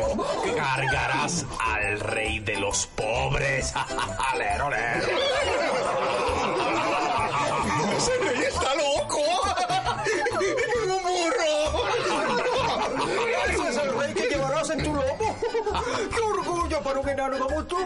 Cargarás 0.57 1.47
al 1.59 2.01
rey 2.01 2.39
de 2.41 2.57
los 2.59 2.87
pobres. 2.87 3.73
lero, 4.39 4.71
lero. 4.71 5.80
¡Qué 16.09 16.21
orgullo 16.21 16.81
para 16.83 17.01
un 17.01 17.09
enano 17.09 17.39
como 17.39 17.65
tú! 17.65 17.77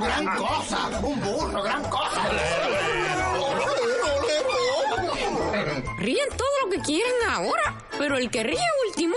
gran 0.00 0.36
cosa, 0.36 0.88
un 1.02 1.20
burro, 1.20 1.62
gran 1.62 1.82
cosa. 1.84 2.22
Ríen 5.98 6.28
todo 6.36 6.48
lo 6.64 6.70
que 6.70 6.80
quieren 6.80 7.14
ahora. 7.28 7.74
Pero 7.98 8.16
el 8.16 8.30
que 8.30 8.44
ríe 8.44 8.60
último... 8.86 9.16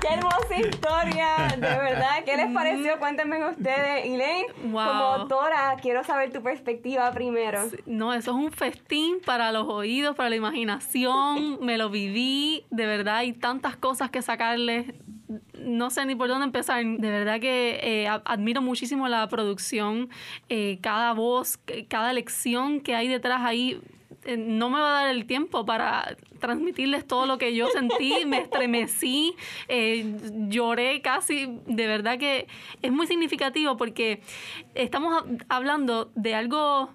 ¡Qué 0.00 0.08
hermosa 0.08 0.58
historia! 0.58 1.48
De 1.54 1.60
verdad, 1.60 2.24
¿qué 2.24 2.36
les 2.36 2.52
pareció? 2.52 2.98
Cuéntenme 2.98 3.44
ustedes. 3.48 4.04
Elaine, 4.04 4.46
como 4.62 4.80
autora, 4.80 5.76
quiero 5.80 6.04
saber 6.04 6.32
tu 6.32 6.42
perspectiva 6.42 7.10
primero. 7.12 7.68
No, 7.86 8.12
eso 8.12 8.30
es 8.32 8.36
un 8.36 8.52
festín 8.52 9.18
para 9.24 9.52
los 9.52 9.66
oídos, 9.68 10.14
para 10.16 10.30
la 10.30 10.36
imaginación. 10.36 11.58
Me 11.64 11.78
lo 11.78 11.90
viví, 11.90 12.66
de 12.70 12.86
verdad, 12.86 13.16
hay 13.18 13.32
tantas 13.32 13.76
cosas 13.76 14.10
que 14.10 14.22
sacarle 14.22 14.94
no 15.58 15.90
sé 15.90 16.06
ni 16.06 16.14
por 16.14 16.28
dónde 16.28 16.44
empezar. 16.44 16.84
De 16.84 17.10
verdad 17.10 17.40
que 17.40 17.80
eh, 17.82 18.08
admiro 18.08 18.62
muchísimo 18.62 19.08
la 19.08 19.26
producción, 19.28 20.08
eh, 20.48 20.78
cada 20.80 21.12
voz, 21.12 21.58
cada 21.88 22.12
lección 22.12 22.80
que 22.80 22.94
hay 22.94 23.08
detrás 23.08 23.40
ahí. 23.42 23.80
Eh, 24.26 24.36
no 24.36 24.70
me 24.70 24.78
va 24.78 25.00
a 25.00 25.02
dar 25.04 25.14
el 25.14 25.26
tiempo 25.26 25.64
para 25.64 26.16
transmitirles 26.40 27.06
todo 27.06 27.26
lo 27.26 27.38
que 27.38 27.54
yo 27.54 27.68
sentí, 27.68 28.12
me 28.26 28.38
estremecí, 28.38 29.36
lloré 30.48 31.00
casi, 31.00 31.60
de 31.66 31.86
verdad 31.86 32.18
que 32.18 32.46
es 32.82 32.92
muy 32.92 33.06
significativo 33.06 33.76
porque 33.76 34.20
estamos 34.74 35.24
hablando 35.48 36.10
de 36.14 36.34
algo 36.34 36.90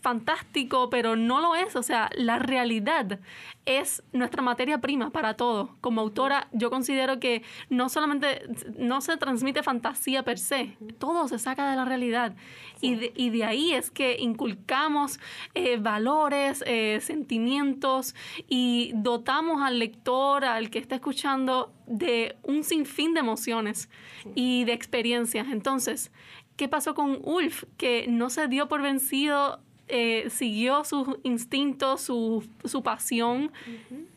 fantástico, 0.00 0.90
pero 0.90 1.16
no 1.16 1.40
lo 1.40 1.54
es. 1.54 1.76
O 1.76 1.82
sea, 1.82 2.10
la 2.14 2.38
realidad 2.38 3.20
es 3.66 4.02
nuestra 4.12 4.42
materia 4.42 4.78
prima 4.78 5.10
para 5.10 5.34
todo. 5.34 5.76
Como 5.80 6.00
autora, 6.00 6.48
yo 6.52 6.70
considero 6.70 7.20
que 7.20 7.42
no 7.68 7.88
solamente 7.88 8.42
no 8.78 9.00
se 9.00 9.16
transmite 9.16 9.62
fantasía 9.62 10.22
per 10.22 10.38
se, 10.38 10.76
todo 10.98 11.28
se 11.28 11.38
saca 11.38 11.70
de 11.70 11.76
la 11.76 11.84
realidad. 11.84 12.34
Y, 12.80 12.94
de, 13.30 13.44
ahí 13.44 13.74
es 13.74 13.90
que 13.90 14.16
inculcamos 14.20 15.18
eh, 15.54 15.78
valores, 15.78 16.62
eh, 16.66 17.00
sentimientos 17.02 18.14
y 18.48 18.92
dotamos 18.94 19.62
al 19.62 19.78
lector, 19.78 20.44
al 20.44 20.70
que 20.70 20.78
está 20.78 20.94
escuchando, 20.94 21.72
de 21.86 22.36
un 22.42 22.62
sinfín 22.64 23.14
de 23.14 23.20
emociones 23.20 23.88
y 24.34 24.64
de 24.64 24.72
experiencias. 24.72 25.48
Entonces, 25.48 26.12
¿qué 26.56 26.68
pasó 26.68 26.94
con 26.94 27.18
Ulf? 27.22 27.64
Que 27.76 28.06
no 28.08 28.30
se 28.30 28.46
dio 28.48 28.68
por 28.68 28.82
vencido 28.82 29.60
eh, 29.88 30.28
siguió 30.30 30.84
sus 30.84 31.08
instintos, 31.22 32.02
su, 32.02 32.46
su 32.64 32.82
pasión. 32.82 33.52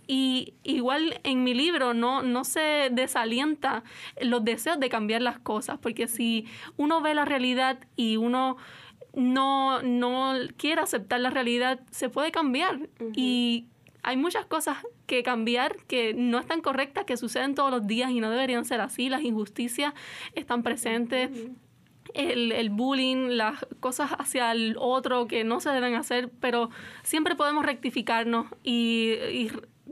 Y 0.08 0.54
igual 0.64 1.20
en 1.24 1.44
mi 1.44 1.54
libro 1.54 1.94
no, 1.94 2.22
no 2.22 2.44
se 2.44 2.90
desalienta 2.92 3.84
los 4.22 4.44
deseos 4.44 4.80
de 4.80 4.90
cambiar 4.90 5.22
las 5.22 5.40
cosas, 5.40 5.80
porque 5.80 6.08
si 6.08 6.46
uno 6.78 7.02
ve 7.02 7.14
la 7.14 7.24
realidad 7.26 7.80
y 7.96 8.18
uno 8.18 8.58
no, 9.14 9.82
no 9.82 10.34
quiere 10.58 10.82
aceptar 10.82 11.20
la 11.22 11.30
realidad, 11.30 11.80
se 11.92 12.10
puede 12.10 12.32
cambiar. 12.32 12.90
Y 13.16 13.68
hay 14.04 14.18
muchas 14.18 14.46
cosas 14.46 14.78
que 15.06 15.24
cambiar 15.24 15.78
que 15.88 16.14
no 16.14 16.40
están 16.40 16.62
correctas, 16.62 17.06
que 17.06 17.18
suceden 17.18 17.56
todos 17.56 17.72
los 17.72 17.88
días 17.88 18.12
y 18.12 18.20
no 18.20 18.30
deberían 18.30 18.66
ser 18.66 18.82
así. 18.82 19.10
Las 19.10 19.24
injusticias 19.24 19.94
están 20.34 20.64
presentes 20.64 21.30
el, 22.14 22.52
el, 22.52 22.70
bullying, 22.70 23.30
las 23.30 23.66
cosas 23.80 24.12
hacia 24.12 24.52
el 24.52 24.76
otro 24.80 25.28
que 25.28 25.44
no 25.44 25.60
se 25.60 25.70
deben 25.70 25.96
hacer, 25.96 26.30
pero 26.40 26.70
siempre 27.04 27.36
podemos 27.36 27.66
rectificarnos 27.66 28.48
y, 28.64 29.14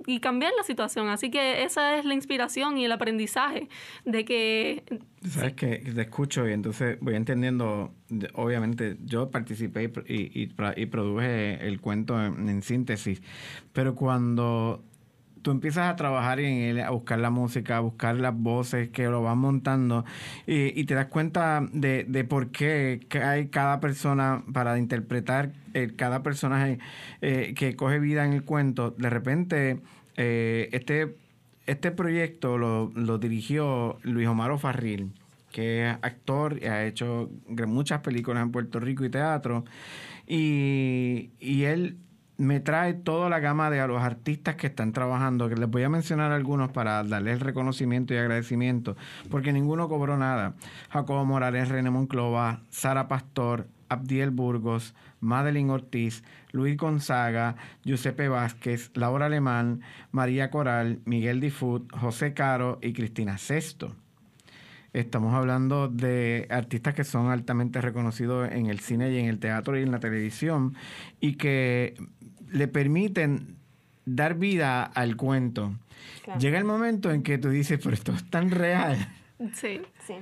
y, 0.05 0.19
cambiar 0.19 0.51
la 0.57 0.63
situación. 0.63 1.09
Así 1.09 1.29
que 1.29 1.63
esa 1.63 1.97
es 1.97 2.05
la 2.05 2.13
inspiración 2.13 2.77
y 2.77 2.85
el 2.85 2.91
aprendizaje 2.91 3.69
de 4.05 4.25
que... 4.25 4.83
Sabes 5.27 5.53
que 5.53 5.77
te 5.77 6.01
escucho 6.01 6.47
y 6.47 6.53
entonces 6.53 6.97
voy 7.01 7.15
entendiendo, 7.15 7.93
obviamente 8.33 8.97
yo 9.03 9.29
participé 9.29 9.91
y, 10.07 10.15
y, 10.15 10.51
y 10.75 10.85
produje 10.87 11.67
el 11.67 11.79
cuento 11.81 12.19
en 12.23 12.61
síntesis, 12.63 13.21
pero 13.73 13.95
cuando 13.95 14.83
tú 15.41 15.51
empiezas 15.51 15.89
a 15.89 15.95
trabajar 15.95 16.39
en 16.39 16.57
él, 16.57 16.79
a 16.79 16.89
buscar 16.89 17.19
la 17.19 17.29
música, 17.29 17.77
a 17.77 17.79
buscar 17.79 18.15
las 18.17 18.35
voces 18.35 18.89
que 18.89 19.05
lo 19.05 19.21
van 19.21 19.37
montando 19.37 20.05
y, 20.45 20.83
te 20.85 20.93
das 20.95 21.07
cuenta 21.07 21.67
de, 21.71 22.25
por 22.27 22.51
qué 22.51 22.99
hay 23.23 23.47
cada 23.47 23.79
persona 23.79 24.43
para 24.53 24.77
interpretar 24.77 25.51
eh, 25.73 25.91
cada 25.95 26.23
personaje 26.23 26.79
eh, 27.21 27.53
que 27.55 27.75
coge 27.75 27.99
vida 27.99 28.25
en 28.25 28.33
el 28.33 28.43
cuento. 28.43 28.91
De 28.91 29.09
repente, 29.09 29.81
eh, 30.17 30.69
este, 30.71 31.15
este 31.65 31.91
proyecto 31.91 32.57
lo, 32.57 32.91
lo 32.95 33.17
dirigió 33.17 33.97
Luis 34.03 34.27
Omar 34.27 34.57
Farril 34.57 35.11
que 35.51 35.89
es 35.89 35.97
actor 36.03 36.59
y 36.61 36.65
ha 36.65 36.85
hecho 36.85 37.31
muchas 37.65 38.01
películas 38.01 38.43
en 38.43 38.51
Puerto 38.51 38.79
Rico 38.79 39.03
y 39.03 39.09
teatro. 39.09 39.65
Y 40.27 41.31
él 41.63 41.97
me 42.39 42.61
trae 42.61 42.93
toda 42.93 43.29
la 43.29 43.39
gama 43.39 43.69
de 43.69 43.81
a 43.81 43.87
los 43.87 44.01
artistas 44.01 44.55
que 44.55 44.67
están 44.67 44.93
trabajando, 44.93 45.49
que 45.49 45.57
les 45.57 45.69
voy 45.69 45.83
a 45.83 45.89
mencionar 45.89 46.31
algunos 46.31 46.71
para 46.71 47.03
darles 47.03 47.33
el 47.33 47.41
reconocimiento 47.41 48.13
y 48.13 48.17
agradecimiento, 48.17 48.95
porque 49.29 49.51
ninguno 49.51 49.89
cobró 49.89 50.17
nada. 50.17 50.55
Jacobo 50.89 51.25
Morales, 51.25 51.67
René 51.67 51.89
Monclova, 51.89 52.61
Sara 52.69 53.09
Pastor, 53.09 53.67
Abdiel 53.89 54.31
Burgos, 54.31 54.95
Madeline 55.19 55.69
Ortiz, 55.69 56.23
Luis 56.51 56.77
Gonzaga, 56.77 57.57
Giuseppe 57.83 58.29
Vázquez, 58.29 58.91
Laura 58.93 59.25
Alemán, 59.25 59.81
María 60.11 60.49
Coral, 60.49 61.01
Miguel 61.03 61.41
Difut, 61.41 61.91
José 61.93 62.33
Caro 62.33 62.79
y 62.81 62.93
Cristina 62.93 63.37
Sesto. 63.37 63.95
Estamos 64.93 65.35
hablando 65.35 65.87
de 65.87 66.47
artistas 66.49 66.95
que 66.95 67.03
son 67.03 67.29
altamente 67.29 67.79
reconocidos 67.79 68.49
en 68.51 68.67
el 68.67 68.79
cine 68.79 69.11
y 69.11 69.19
en 69.19 69.27
el 69.27 69.37
teatro 69.37 69.77
y 69.77 69.83
en 69.83 69.91
la 69.91 69.99
televisión 69.99 70.73
y 71.19 71.35
que 71.35 71.93
le 72.51 72.67
permiten 72.67 73.57
dar 74.05 74.35
vida 74.35 74.83
al 74.83 75.15
cuento. 75.15 75.75
Llega 76.39 76.57
el 76.57 76.65
momento 76.65 77.11
en 77.11 77.23
que 77.23 77.37
tú 77.37 77.49
dices, 77.49 77.79
pero 77.81 77.93
esto 77.93 78.13
es 78.13 78.29
tan 78.29 78.51
real. 78.51 78.97
Sí, 79.53 79.81
sí. 80.05 80.15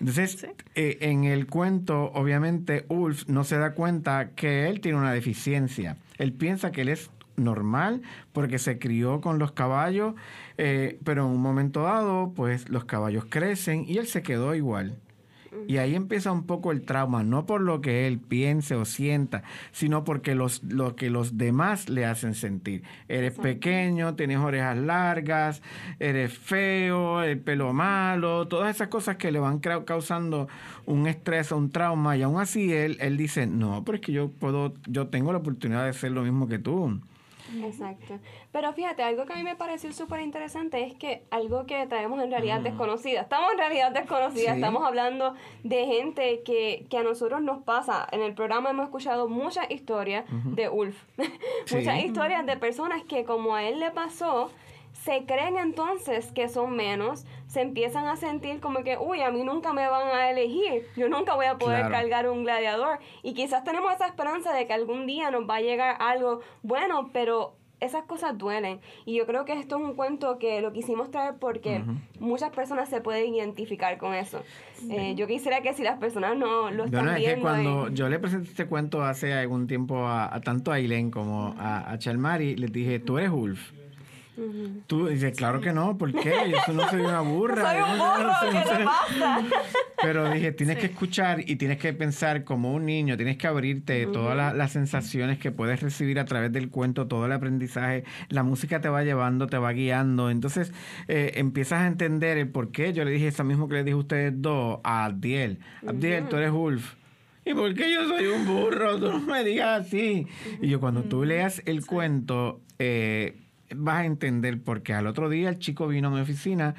Entonces, 0.00 0.46
eh, 0.74 0.98
en 1.00 1.24
el 1.24 1.46
cuento, 1.46 2.10
obviamente, 2.12 2.84
Ulf 2.88 3.26
no 3.28 3.44
se 3.44 3.56
da 3.56 3.74
cuenta 3.74 4.30
que 4.30 4.68
él 4.68 4.80
tiene 4.80 4.98
una 4.98 5.12
deficiencia. 5.12 5.96
Él 6.18 6.32
piensa 6.32 6.70
que 6.70 6.82
él 6.82 6.88
es 6.88 7.10
normal 7.36 8.02
porque 8.32 8.58
se 8.58 8.78
crió 8.78 9.20
con 9.20 9.38
los 9.38 9.52
caballos, 9.52 10.14
eh, 10.56 10.98
pero 11.04 11.26
en 11.26 11.32
un 11.32 11.40
momento 11.40 11.82
dado, 11.82 12.32
pues 12.34 12.68
los 12.68 12.84
caballos 12.84 13.26
crecen 13.28 13.84
y 13.88 13.98
él 13.98 14.06
se 14.06 14.22
quedó 14.22 14.54
igual. 14.54 14.98
Y 15.66 15.78
ahí 15.78 15.94
empieza 15.94 16.32
un 16.32 16.44
poco 16.44 16.72
el 16.72 16.82
trauma, 16.82 17.22
no 17.22 17.46
por 17.46 17.60
lo 17.60 17.80
que 17.80 18.06
él 18.06 18.18
piense 18.18 18.74
o 18.74 18.84
sienta, 18.84 19.42
sino 19.72 20.04
porque 20.04 20.34
los, 20.34 20.62
lo 20.62 20.96
que 20.96 21.10
los 21.10 21.38
demás 21.38 21.88
le 21.88 22.04
hacen 22.04 22.34
sentir. 22.34 22.82
Eres 23.08 23.34
pequeño, 23.34 24.14
tienes 24.14 24.38
orejas 24.38 24.76
largas, 24.76 25.62
eres 25.98 26.36
feo, 26.36 27.22
el 27.22 27.38
pelo 27.38 27.72
malo, 27.72 28.48
todas 28.48 28.74
esas 28.74 28.88
cosas 28.88 29.16
que 29.16 29.32
le 29.32 29.38
van 29.38 29.58
causando 29.58 30.48
un 30.86 31.06
estrés 31.06 31.52
o 31.52 31.56
un 31.56 31.70
trauma. 31.70 32.16
Y 32.16 32.22
aún 32.22 32.40
así 32.40 32.72
él, 32.72 32.96
él 33.00 33.16
dice, 33.16 33.46
no, 33.46 33.84
pero 33.84 33.96
es 33.96 34.02
que 34.02 34.12
yo 34.12 34.30
puedo, 34.30 34.74
yo 34.86 35.08
tengo 35.08 35.32
la 35.32 35.38
oportunidad 35.38 35.86
de 35.86 35.92
ser 35.92 36.12
lo 36.12 36.22
mismo 36.22 36.48
que 36.48 36.58
tú. 36.58 37.00
Exacto. 37.62 38.18
Pero 38.52 38.72
fíjate, 38.72 39.02
algo 39.02 39.24
que 39.26 39.32
a 39.32 39.36
mí 39.36 39.42
me 39.42 39.56
pareció 39.56 39.92
súper 39.92 40.20
interesante 40.20 40.84
es 40.84 40.94
que 40.94 41.22
algo 41.30 41.66
que 41.66 41.86
traemos 41.86 42.22
en 42.22 42.30
realidad 42.30 42.60
desconocida. 42.60 43.22
Estamos 43.22 43.52
en 43.52 43.58
realidad 43.58 43.92
desconocida, 43.92 44.54
estamos 44.54 44.84
hablando 44.84 45.34
de 45.64 45.86
gente 45.86 46.42
que, 46.44 46.86
que, 46.90 46.98
a 46.98 47.02
nosotros 47.02 47.42
nos 47.42 47.62
pasa. 47.62 48.06
En 48.12 48.22
el 48.22 48.34
programa 48.34 48.70
hemos 48.70 48.86
escuchado 48.86 49.28
muchas 49.28 49.70
historias 49.70 50.24
de 50.44 50.68
Ulf, 50.68 50.96
muchas 51.72 52.04
historias 52.04 52.44
de 52.46 52.56
personas 52.56 53.02
que 53.04 53.24
como 53.24 53.54
a 53.54 53.64
él 53.64 53.80
le 53.80 53.90
pasó, 53.90 54.50
se 54.92 55.24
creen 55.24 55.56
entonces 55.56 56.32
que 56.32 56.48
son 56.48 56.76
menos, 56.76 57.24
se 57.48 57.62
empiezan 57.62 58.06
a 58.06 58.16
sentir 58.16 58.60
como 58.60 58.84
que, 58.84 58.96
uy, 58.98 59.22
a 59.22 59.30
mí 59.30 59.42
nunca 59.42 59.72
me 59.72 59.88
van 59.88 60.08
a 60.08 60.30
elegir, 60.30 60.86
yo 60.96 61.08
nunca 61.08 61.34
voy 61.34 61.46
a 61.46 61.58
poder 61.58 61.90
cargar 61.90 62.28
un 62.28 62.44
gladiador. 62.44 62.98
Y 63.22 63.34
quizás 63.34 63.64
tenemos 63.64 63.92
esa 63.92 64.06
esperanza 64.06 64.52
de 64.52 64.66
que 64.66 64.74
algún 64.74 65.06
día 65.06 65.30
nos 65.30 65.48
va 65.48 65.56
a 65.56 65.60
llegar 65.60 65.96
algo 65.98 66.40
bueno, 66.62 67.10
pero 67.12 67.54
esas 67.80 68.04
cosas 68.04 68.36
duelen. 68.36 68.80
Y 69.06 69.16
yo 69.16 69.26
creo 69.26 69.44
que 69.44 69.52
esto 69.52 69.76
es 69.76 69.82
un 69.82 69.94
cuento 69.94 70.38
que 70.38 70.60
lo 70.60 70.72
quisimos 70.72 71.10
traer 71.10 71.36
porque 71.38 71.82
muchas 72.18 72.50
personas 72.50 72.88
se 72.88 73.00
pueden 73.00 73.34
identificar 73.34 73.98
con 73.98 74.14
eso. 74.14 74.42
Eh, 74.90 75.14
yo 75.16 75.26
quisiera 75.26 75.62
que 75.62 75.72
si 75.74 75.82
las 75.82 75.98
personas 75.98 76.36
no 76.36 76.70
lo 76.70 76.84
están 76.84 77.04
Bueno, 77.04 77.16
es 77.16 77.24
viendo... 77.24 77.36
que 77.36 77.40
cuando 77.40 77.88
yo 77.90 78.08
le 78.08 78.18
presenté 78.18 78.50
este 78.50 78.66
cuento 78.66 79.02
hace 79.02 79.32
algún 79.32 79.66
tiempo 79.66 80.06
a, 80.06 80.34
a 80.34 80.40
tanto 80.40 80.72
a 80.72 80.74
Ailén 80.74 81.10
como 81.10 81.54
a, 81.56 81.90
a 81.90 81.98
Chalmari, 81.98 82.56
les 82.56 82.72
dije, 82.72 82.98
tú 82.98 83.18
eres 83.18 83.30
Ulf. 83.30 83.72
Ujú. 84.38 84.82
Tú 84.86 85.08
dices, 85.08 85.36
claro 85.36 85.60
que 85.60 85.72
no, 85.72 85.98
¿por 85.98 86.12
qué? 86.12 86.32
Yo 86.66 86.72
no 86.72 86.88
soy 86.88 87.00
una 87.00 87.20
burra. 87.22 87.72
Soy 87.72 87.82
un 87.92 87.98
no 87.98 88.12
burro, 88.12 88.22
no 88.28 88.38
soy- 88.38 88.50
¿qué 88.50 88.58
no 88.58 88.78
te 88.78 88.84
pasa? 88.84 89.40
Pero 90.00 90.30
dije, 90.30 90.52
tienes 90.52 90.78
que 90.78 90.86
escuchar 90.86 91.40
y 91.44 91.56
tienes 91.56 91.78
que 91.78 91.92
pensar 91.92 92.44
como 92.44 92.72
un 92.72 92.86
niño, 92.86 93.16
tienes 93.16 93.36
que 93.36 93.48
abrirte 93.48 94.06
todas 94.06 94.36
la- 94.36 94.52
las 94.54 94.70
sensaciones 94.70 95.38
que 95.38 95.50
puedes 95.50 95.80
recibir 95.82 96.20
a 96.20 96.24
través 96.24 96.52
del 96.52 96.70
cuento, 96.70 97.08
todo 97.08 97.26
el 97.26 97.32
aprendizaje, 97.32 98.04
la 98.28 98.44
música 98.44 98.80
te 98.80 98.88
va 98.88 99.02
llevando, 99.02 99.48
te 99.48 99.58
va 99.58 99.72
guiando, 99.72 100.30
entonces 100.30 100.72
eh, 101.08 101.32
empiezas 101.34 101.80
a 101.82 101.86
entender 101.88 102.38
el 102.38 102.48
por 102.48 102.70
qué. 102.70 102.92
Yo 102.92 103.04
le 103.04 103.10
dije 103.10 103.26
eso 103.28 103.42
mismo 103.42 103.68
que 103.68 103.74
le 103.74 103.82
dije 103.84 103.94
a 103.94 103.96
ustedes 103.98 104.32
dos, 104.36 104.78
a 104.84 105.04
Abdiel. 105.06 105.58
Abdiel, 105.86 106.28
tú 106.28 106.36
eres 106.36 106.52
Ulf. 106.52 106.94
¿Y 107.44 107.54
por 107.54 107.74
qué 107.74 107.90
yo 107.92 108.06
soy 108.06 108.26
un 108.26 108.46
burro? 108.46 108.98
Tú 109.00 109.10
no 109.10 109.20
me 109.20 109.42
digas 109.42 109.86
así. 109.86 110.26
Y 110.60 110.68
yo, 110.68 110.78
cuando 110.80 111.02
tú 111.02 111.24
leas 111.24 111.62
el 111.64 111.84
cuento, 111.86 112.60
eh, 112.78 113.36
vas 113.74 113.98
a 113.98 114.04
entender 114.06 114.62
porque 114.62 114.94
al 114.94 115.06
otro 115.06 115.28
día 115.28 115.48
el 115.50 115.58
chico 115.58 115.88
vino 115.88 116.08
a 116.08 116.10
mi 116.10 116.20
oficina 116.20 116.74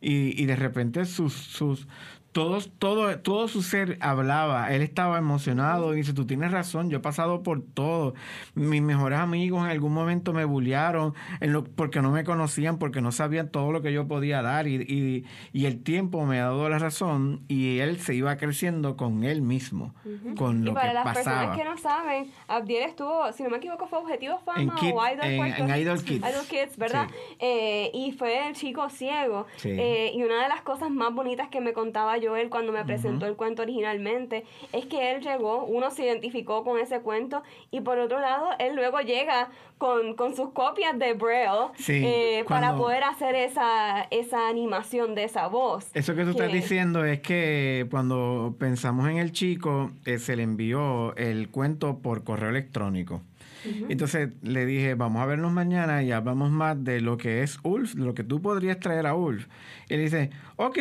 y, 0.00 0.40
y 0.40 0.46
de 0.46 0.56
repente 0.56 1.04
sus, 1.04 1.32
sus 1.32 1.86
todos, 2.34 2.70
todo, 2.78 3.18
todo 3.20 3.46
su 3.48 3.62
ser 3.62 3.96
hablaba, 4.00 4.72
él 4.74 4.82
estaba 4.82 5.16
emocionado 5.18 5.94
y 5.94 5.98
dice, 5.98 6.12
tú 6.12 6.26
tienes 6.26 6.50
razón, 6.50 6.90
yo 6.90 6.98
he 6.98 7.00
pasado 7.00 7.42
por 7.44 7.62
todo. 7.62 8.14
Mis 8.54 8.82
mejores 8.82 9.20
amigos 9.20 9.64
en 9.64 9.70
algún 9.70 9.94
momento 9.94 10.32
me 10.32 10.44
bullearon 10.44 11.14
en 11.40 11.52
lo- 11.52 11.62
porque 11.62 12.02
no 12.02 12.10
me 12.10 12.24
conocían, 12.24 12.78
porque 12.78 13.00
no 13.00 13.12
sabían 13.12 13.50
todo 13.50 13.70
lo 13.70 13.82
que 13.82 13.92
yo 13.92 14.08
podía 14.08 14.42
dar 14.42 14.66
y, 14.66 14.74
y- 14.82 15.24
y 15.52 15.66
el 15.66 15.82
tiempo 15.82 16.26
me 16.26 16.40
ha 16.40 16.46
dado 16.46 16.68
la 16.68 16.80
razón 16.80 17.42
y 17.46 17.78
él 17.78 18.00
se 18.00 18.14
iba 18.16 18.36
creciendo 18.36 18.96
con 18.96 19.22
él 19.22 19.40
mismo, 19.40 19.94
con 20.36 20.62
y 20.62 20.66
lo 20.66 20.74
para 20.74 20.88
que 20.88 20.94
las 20.94 21.04
pasaba. 21.04 21.36
personas 21.52 21.56
que 21.56 21.64
no 21.64 21.78
saben, 21.78 22.30
Abdiel 22.48 22.82
estuvo, 22.82 23.32
si 23.32 23.44
no 23.44 23.50
me 23.50 23.58
equivoco, 23.58 23.86
fue 23.86 24.00
Objetivo 24.00 24.40
Fama 24.44 24.60
En 24.60 24.70
Kid- 24.70 24.92
o 24.92 25.06
Idol 25.08 25.24
en- 25.24 25.36
Puerto 25.38 25.62
en 25.62 25.68
Rico. 25.68 25.78
Idol 25.78 26.02
Kids. 26.02 26.24
Idol 26.28 26.46
Kids, 26.50 26.76
¿verdad? 26.78 27.06
Eh, 27.38 27.92
y 27.94 28.10
fue 28.10 28.48
el 28.48 28.54
chico 28.56 28.90
ciego. 28.90 29.46
Sí. 29.56 29.70
Eh, 29.70 30.10
y 30.14 30.22
una 30.24 30.42
de 30.42 30.48
las 30.48 30.62
cosas 30.62 30.90
más 30.90 31.14
bonitas 31.14 31.48
que 31.48 31.60
me 31.60 31.72
contaba 31.72 32.18
Joel 32.24 32.50
cuando 32.50 32.72
me 32.72 32.84
presentó 32.84 33.26
el 33.26 33.36
cuento 33.36 33.62
originalmente 33.62 34.44
es 34.72 34.86
que 34.86 35.12
él 35.12 35.22
llegó, 35.22 35.64
uno 35.64 35.90
se 35.90 36.04
identificó 36.04 36.64
con 36.64 36.78
ese 36.78 37.00
cuento 37.00 37.42
y 37.70 37.80
por 37.80 37.98
otro 37.98 38.20
lado, 38.20 38.50
él 38.58 38.74
luego 38.74 39.00
llega 39.00 39.50
con, 39.78 40.14
con 40.14 40.34
sus 40.34 40.50
copias 40.50 40.98
de 40.98 41.14
Braille 41.14 41.34
Sí, 41.76 42.02
eh, 42.04 42.44
para 42.48 42.76
poder 42.76 43.04
hacer 43.04 43.34
esa, 43.34 44.02
esa 44.10 44.48
animación 44.48 45.14
de 45.14 45.24
esa 45.24 45.48
voz. 45.48 45.86
Eso 45.94 46.14
que 46.14 46.24
tú 46.24 46.30
estás 46.30 46.52
diciendo 46.52 47.04
es 47.04 47.20
que 47.20 47.86
cuando 47.90 48.54
pensamos 48.58 49.08
en 49.08 49.18
el 49.18 49.32
chico, 49.32 49.90
eh, 50.04 50.18
se 50.18 50.36
le 50.36 50.42
envió 50.42 51.14
el 51.16 51.48
cuento 51.48 51.98
por 51.98 52.24
correo 52.24 52.50
electrónico. 52.50 53.22
Entonces 53.88 54.30
le 54.42 54.66
dije, 54.66 54.94
vamos 54.94 55.22
a 55.22 55.26
vernos 55.26 55.52
mañana 55.52 56.02
y 56.02 56.12
hablamos 56.12 56.50
más 56.50 56.82
de 56.82 57.00
lo 57.00 57.16
que 57.16 57.42
es 57.42 57.58
Ulf, 57.62 57.94
de 57.94 58.04
lo 58.04 58.14
que 58.14 58.24
tú 58.24 58.40
podrías 58.42 58.78
traer 58.78 59.06
a 59.06 59.14
Ulf. 59.14 59.46
Y 59.88 59.94
él 59.94 60.00
dice, 60.00 60.30
ok, 60.56 60.78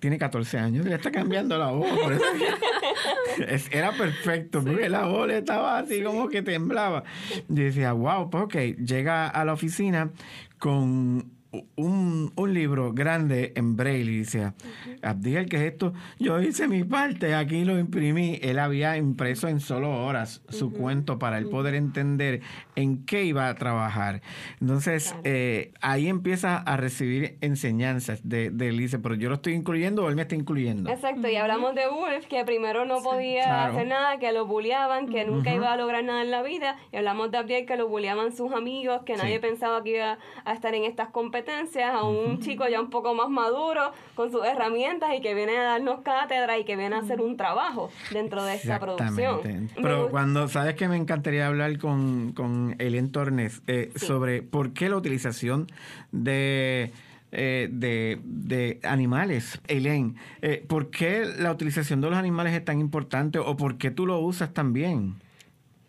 tiene 0.00 0.18
14 0.18 0.58
años, 0.58 0.86
le 0.86 0.94
está 0.94 1.10
cambiando 1.10 1.58
la 1.58 1.70
voz. 1.70 1.88
por 1.98 2.12
eso 2.12 3.68
era 3.70 3.92
perfecto, 3.92 4.62
porque 4.62 4.88
la 4.88 5.06
voz 5.06 5.28
le 5.28 5.38
estaba 5.38 5.78
así 5.78 6.02
como 6.02 6.28
que 6.28 6.42
temblaba. 6.42 7.04
Yo 7.48 7.64
decía, 7.64 7.92
wow, 7.92 8.30
pues 8.30 8.44
ok, 8.44 8.54
llega 8.84 9.28
a 9.28 9.44
la 9.44 9.52
oficina 9.52 10.10
con 10.58 11.33
un, 11.76 12.32
un 12.36 12.54
libro 12.54 12.92
grande 12.92 13.52
en 13.56 13.76
braille 13.76 14.10
y 14.12 14.18
decía, 14.18 14.54
Abdiel, 15.02 15.48
¿qué 15.48 15.56
es 15.56 15.72
esto? 15.72 15.92
Yo 16.18 16.40
hice 16.40 16.68
mi 16.68 16.84
parte, 16.84 17.34
aquí 17.34 17.64
lo 17.64 17.78
imprimí. 17.78 18.38
Él 18.42 18.58
había 18.58 18.96
impreso 18.96 19.48
en 19.48 19.60
solo 19.60 20.04
horas 20.04 20.42
su 20.48 20.72
cuento 20.72 21.18
para 21.18 21.38
él 21.38 21.48
poder 21.48 21.74
entender 21.74 22.40
en 22.76 23.04
qué 23.04 23.24
iba 23.24 23.48
a 23.48 23.54
trabajar. 23.54 24.22
Entonces, 24.60 25.14
eh, 25.24 25.72
ahí 25.80 26.08
empieza 26.08 26.56
a 26.58 26.76
recibir 26.76 27.36
enseñanzas 27.40 28.20
de, 28.28 28.50
de 28.50 28.68
él. 28.68 28.78
Dice, 28.78 28.98
pero 28.98 29.14
yo 29.14 29.28
lo 29.28 29.36
estoy 29.36 29.54
incluyendo 29.54 30.04
o 30.04 30.08
él 30.08 30.16
me 30.16 30.22
está 30.22 30.34
incluyendo. 30.34 30.90
Exacto, 30.90 31.28
y 31.28 31.36
hablamos 31.36 31.74
de 31.74 31.86
Wolf, 31.88 32.26
que 32.26 32.44
primero 32.44 32.84
no 32.84 33.02
podía 33.02 33.44
Claro. 33.44 33.72
hacer 33.74 33.86
nada, 33.88 34.18
que 34.18 34.32
lo 34.32 34.46
bulleaban, 34.46 35.08
que 35.08 35.24
nunca 35.24 35.50
Ujú. 35.50 35.58
iba 35.60 35.72
a 35.72 35.76
lograr 35.76 36.04
nada 36.04 36.22
en 36.22 36.30
la 36.30 36.42
vida, 36.42 36.76
y 36.92 36.96
hablamos 36.96 37.30
de 37.30 37.38
Abdiel, 37.38 37.66
que 37.66 37.76
lo 37.76 37.88
bulleaban 37.88 38.32
sus 38.34 38.52
amigos, 38.52 39.02
que 39.04 39.14
Sí. 39.14 39.20
nadie 39.22 39.40
pensaba 39.40 39.82
que 39.82 39.96
iba 39.96 40.18
a 40.44 40.52
estar 40.52 40.74
en 40.74 40.84
estas 40.84 41.08
competencias, 41.08 41.43
a 41.82 42.04
un 42.04 42.40
chico 42.40 42.68
ya 42.68 42.80
un 42.80 42.90
poco 42.90 43.14
más 43.14 43.28
maduro, 43.28 43.92
con 44.14 44.30
sus 44.30 44.44
herramientas, 44.44 45.10
y 45.16 45.20
que 45.20 45.34
viene 45.34 45.56
a 45.56 45.62
darnos 45.62 46.00
cátedra 46.00 46.58
y 46.58 46.64
que 46.64 46.76
viene 46.76 46.96
a 46.96 47.00
hacer 47.00 47.20
un 47.20 47.36
trabajo 47.36 47.90
dentro 48.10 48.44
de 48.44 48.54
esta 48.54 48.78
producción. 48.78 49.68
Pero 49.74 50.10
cuando, 50.10 50.48
¿sabes 50.48 50.74
que 50.74 50.88
me 50.88 50.96
encantaría 50.96 51.46
hablar 51.46 51.78
con, 51.78 52.32
con 52.32 52.76
Elian 52.78 53.10
Tornes 53.10 53.62
eh, 53.66 53.90
sobre 53.96 54.42
por 54.42 54.72
qué 54.72 54.88
la 54.88 54.96
utilización 54.96 55.66
de, 56.12 56.92
eh, 57.32 57.68
de, 57.70 58.20
de 58.24 58.80
animales? 58.82 59.60
Elian, 59.66 60.16
eh, 60.42 60.64
¿por 60.66 60.90
qué 60.90 61.24
la 61.38 61.52
utilización 61.52 62.00
de 62.00 62.10
los 62.10 62.18
animales 62.18 62.54
es 62.54 62.64
tan 62.64 62.78
importante 62.78 63.38
o 63.38 63.56
por 63.56 63.78
qué 63.78 63.90
tú 63.90 64.06
lo 64.06 64.18
usas 64.18 64.52
también? 64.52 65.16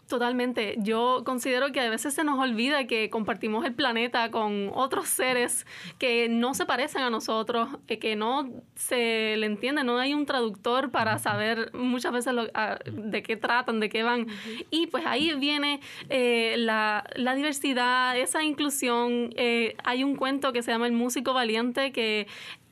Totalmente. 0.08 0.76
Yo 0.78 1.24
considero 1.26 1.72
que 1.72 1.80
a 1.80 1.89
veces 1.89 2.13
se 2.13 2.24
nos 2.24 2.38
olvida 2.38 2.86
que 2.86 3.10
compartimos 3.10 3.65
el 3.65 3.74
planeta 3.74 4.30
con 4.30 4.70
otros 4.76 5.08
seres 5.08 5.65
que 5.98 6.30
no 6.30 6.54
se 6.54 6.68
parecen 6.68 7.02
a 7.02 7.10
nosotros, 7.10 7.70
eh, 7.88 7.98
que 7.98 8.15
no 8.15 8.48
se 8.76 9.36
le 9.38 9.48
entiende, 9.48 9.84
no 9.84 9.98
hay 9.98 10.13
un 10.13 10.28
traductor 10.28 10.91
para 10.91 11.18
saber 11.18 11.72
muchas 11.74 12.12
veces 12.13 12.34
lo- 12.36 12.52
a- 12.54 12.78
de 12.86 13.24
qué 13.24 13.36
tratan, 13.36 13.80
de 13.80 13.89
qué 13.89 14.04
van. 14.04 14.28
Y 14.70 14.86
pues 14.88 15.08
ahí 15.08 15.34
viene 15.39 15.80
eh, 16.10 16.54
la, 16.60 17.04
la 17.15 17.34
diversidad, 17.34 18.15
esa 18.15 18.44
inclusión. 18.44 19.32
Eh, 19.38 19.76
hay 19.84 20.04
un 20.04 20.15
cuento 20.15 20.54
que 20.54 20.62
se 20.62 20.70
llama 20.72 20.86
El 20.86 20.94
músico 20.94 21.34
valiente 21.34 21.91
que 21.91 22.28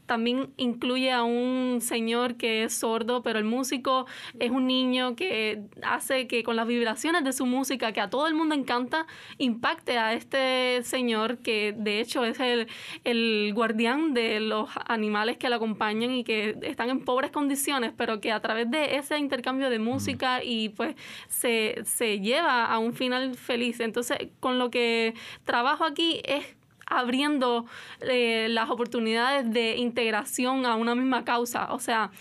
también 0.05 0.53
incluye 0.57 1.11
a 1.11 1.23
un 1.23 1.79
señor 1.81 2.35
que 2.35 2.63
es 2.63 2.73
sordo, 2.73 3.23
pero 3.23 3.39
el 3.39 3.45
músico 3.45 4.05
es 4.39 4.51
un 4.51 4.67
niño 4.67 5.15
que 5.15 5.61
hace 5.81 6.27
que 6.27 6.43
con 6.43 6.55
las 6.55 6.67
vibraciones 6.67 7.23
de 7.23 7.33
su 7.33 7.45
música, 7.45 7.91
que 7.91 8.01
a 8.01 8.09
todo 8.09 8.27
el 8.27 8.35
mundo 8.35 8.55
encanta, 8.55 9.07
impacte 9.37 9.97
a 9.97 10.13
este 10.13 10.81
señor 10.83 11.39
que 11.39 11.73
de 11.77 11.99
hecho 11.99 12.25
es 12.25 12.39
el, 12.39 12.67
el 13.03 13.51
guardián 13.53 14.13
de 14.13 14.39
los 14.39 14.69
animales 14.87 15.37
que 15.37 15.49
lo 15.49 15.55
acompañan 15.55 16.11
y 16.11 16.23
que 16.23 16.57
están 16.61 16.89
en 16.89 17.01
pobres 17.01 17.31
condiciones, 17.31 17.93
pero 17.95 18.19
que 18.21 18.31
a 18.31 18.41
través 18.41 18.69
de 18.69 18.95
ese 18.97 19.17
intercambio 19.17 19.69
de 19.69 19.79
música 19.79 20.43
y 20.43 20.69
pues 20.69 20.95
se, 21.27 21.81
se 21.85 22.19
lleva 22.19 22.65
a 22.65 22.79
un 22.79 22.93
final 22.93 23.35
feliz. 23.35 23.79
Entonces, 23.79 24.17
con 24.39 24.59
lo 24.59 24.69
que 24.69 25.13
trabajo 25.45 25.85
aquí 25.85 26.21
es 26.25 26.45
abriendo 26.85 27.65
eh, 28.01 28.47
las 28.49 28.69
oportunidades 28.69 29.51
de 29.51 29.77
integración 29.77 30.65
a 30.65 30.75
una 30.75 30.95
misma 30.95 31.23
causa. 31.25 31.73
O 31.73 31.79
sea, 31.79 32.11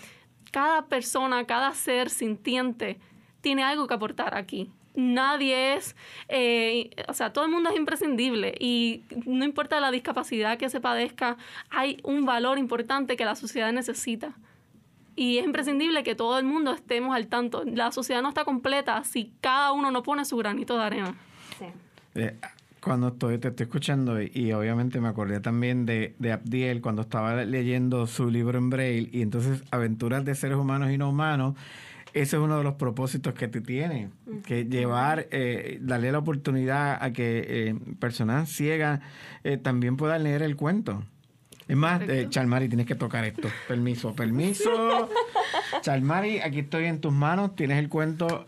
cada 0.50 0.86
persona, 0.86 1.44
cada 1.44 1.72
ser 1.72 2.10
sintiente 2.10 2.98
tiene 3.40 3.62
algo 3.64 3.86
que 3.86 3.94
aportar 3.94 4.36
aquí. 4.36 4.70
Nadie 4.94 5.74
es, 5.74 5.96
eh, 6.28 6.90
o 7.08 7.14
sea, 7.14 7.32
todo 7.32 7.46
el 7.46 7.50
mundo 7.50 7.70
es 7.70 7.76
imprescindible 7.76 8.54
y 8.60 9.04
no 9.24 9.44
importa 9.44 9.80
la 9.80 9.90
discapacidad 9.90 10.58
que 10.58 10.68
se 10.68 10.80
padezca, 10.80 11.38
hay 11.70 11.98
un 12.04 12.26
valor 12.26 12.58
importante 12.58 13.16
que 13.16 13.24
la 13.24 13.34
sociedad 13.34 13.72
necesita. 13.72 14.34
Y 15.16 15.38
es 15.38 15.44
imprescindible 15.44 16.02
que 16.02 16.14
todo 16.14 16.38
el 16.38 16.44
mundo 16.44 16.72
estemos 16.72 17.14
al 17.14 17.26
tanto. 17.26 17.64
La 17.64 17.92
sociedad 17.92 18.22
no 18.22 18.28
está 18.30 18.44
completa 18.44 19.02
si 19.04 19.32
cada 19.40 19.72
uno 19.72 19.90
no 19.90 20.02
pone 20.02 20.24
su 20.24 20.36
granito 20.36 20.76
de 20.76 20.84
arena. 20.84 21.14
Eh, 22.14 22.38
cuando 22.82 23.08
estoy, 23.08 23.38
te 23.38 23.48
estoy 23.48 23.64
escuchando 23.64 24.20
y, 24.20 24.30
y 24.34 24.52
obviamente 24.52 25.00
me 25.00 25.08
acordé 25.08 25.40
también 25.40 25.86
de, 25.86 26.14
de 26.18 26.32
Abdiel 26.32 26.80
cuando 26.80 27.02
estaba 27.02 27.44
leyendo 27.44 28.06
su 28.06 28.28
libro 28.30 28.58
en 28.58 28.70
Braille 28.70 29.08
y 29.12 29.22
entonces 29.22 29.62
Aventuras 29.70 30.24
de 30.24 30.34
seres 30.34 30.56
humanos 30.58 30.90
y 30.90 30.98
no 30.98 31.08
humanos, 31.10 31.54
ese 32.12 32.36
es 32.36 32.42
uno 32.42 32.58
de 32.58 32.64
los 32.64 32.74
propósitos 32.74 33.32
que 33.34 33.48
tú 33.48 33.62
tienes, 33.62 34.10
que 34.44 34.64
llevar, 34.66 35.28
eh, 35.30 35.78
darle 35.80 36.12
la 36.12 36.18
oportunidad 36.18 36.98
a 37.02 37.12
que 37.12 37.44
eh, 37.48 37.74
personas 38.00 38.50
ciegas 38.50 39.00
eh, 39.44 39.56
también 39.56 39.96
puedan 39.96 40.24
leer 40.24 40.42
el 40.42 40.56
cuento. 40.56 41.04
Es 41.68 41.76
más, 41.76 42.02
eh, 42.02 42.26
Chalmari, 42.28 42.68
tienes 42.68 42.86
que 42.86 42.96
tocar 42.96 43.24
esto. 43.24 43.48
Permiso, 43.68 44.14
permiso. 44.14 45.08
Chalmari, 45.80 46.40
aquí 46.40 46.58
estoy 46.58 46.84
en 46.86 47.00
tus 47.00 47.12
manos. 47.14 47.54
Tienes 47.54 47.78
el 47.78 47.88
cuento, 47.88 48.46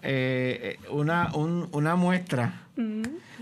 una, 0.90 1.30
un- 1.34 1.68
una 1.72 1.94
muestra 1.96 2.62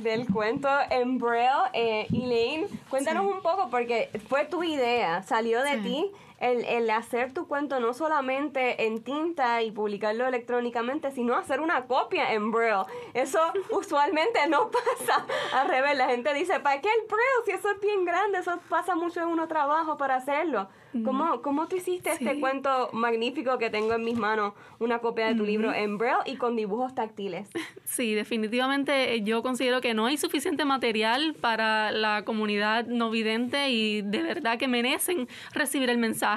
del 0.02 0.26
cuento 0.26 0.68
en 0.90 1.18
Braille. 1.18 1.70
Eh, 1.72 2.06
Elaine, 2.12 2.66
cuéntanos 2.90 3.26
un 3.26 3.40
poco 3.42 3.68
porque 3.70 4.10
fue 4.28 4.44
tu 4.44 4.62
idea, 4.62 5.22
salió 5.22 5.62
de 5.62 5.78
ti 5.78 6.10
el, 6.42 6.64
el, 6.64 6.90
hacer 6.90 7.32
tu 7.32 7.46
cuento 7.46 7.78
no 7.78 7.94
solamente 7.94 8.86
en 8.86 9.02
tinta 9.02 9.62
y 9.62 9.70
publicarlo 9.70 10.26
electrónicamente, 10.26 11.12
sino 11.12 11.36
hacer 11.36 11.60
una 11.60 11.86
copia 11.86 12.32
en 12.32 12.50
Braille. 12.50 12.84
Eso 13.14 13.38
usualmente 13.70 14.40
no 14.48 14.70
pasa 14.70 15.24
al 15.54 15.68
revés. 15.68 15.96
La 15.96 16.08
gente 16.08 16.34
dice, 16.34 16.58
¿para 16.60 16.80
qué 16.80 16.88
el 16.88 17.06
Braille? 17.06 17.44
Si 17.46 17.50
eso 17.52 17.70
es 17.70 17.80
bien 17.80 18.04
grande, 18.04 18.38
eso 18.38 18.58
pasa 18.68 18.96
mucho 18.96 19.20
en 19.20 19.28
uno 19.28 19.46
trabajo 19.46 19.96
para 19.96 20.16
hacerlo. 20.16 20.68
¿Cómo, 21.04 21.40
¿Cómo 21.40 21.68
tú 21.68 21.76
hiciste 21.76 22.10
este 22.10 22.38
cuento 22.38 22.90
magnífico 22.92 23.56
que 23.56 23.70
tengo 23.70 23.94
en 23.94 24.04
mis 24.04 24.18
manos, 24.18 24.52
una 24.78 24.98
copia 24.98 25.28
de 25.28 25.34
tu 25.34 25.44
libro 25.44 25.72
en 25.72 25.96
Braille 25.96 26.22
y 26.26 26.36
con 26.36 26.54
dibujos 26.56 26.94
táctiles? 26.94 27.48
Sí, 27.84 28.14
definitivamente 28.14 29.14
eh, 29.14 29.22
yo 29.22 29.42
considero 29.42 29.82
que 29.82 29.92
no 29.92 30.06
hay 30.06 30.16
suficiente 30.16 30.64
material 30.64 31.34
para 31.38 31.90
la 31.90 32.24
comunidad 32.24 32.86
no 32.86 33.10
vidente 33.10 33.68
y 33.68 34.00
de 34.00 34.22
verdad 34.22 34.58
que 34.58 34.66
merecen 34.66 35.28
recibir 35.52 35.90
el 35.90 35.98
mensaje, 35.98 36.31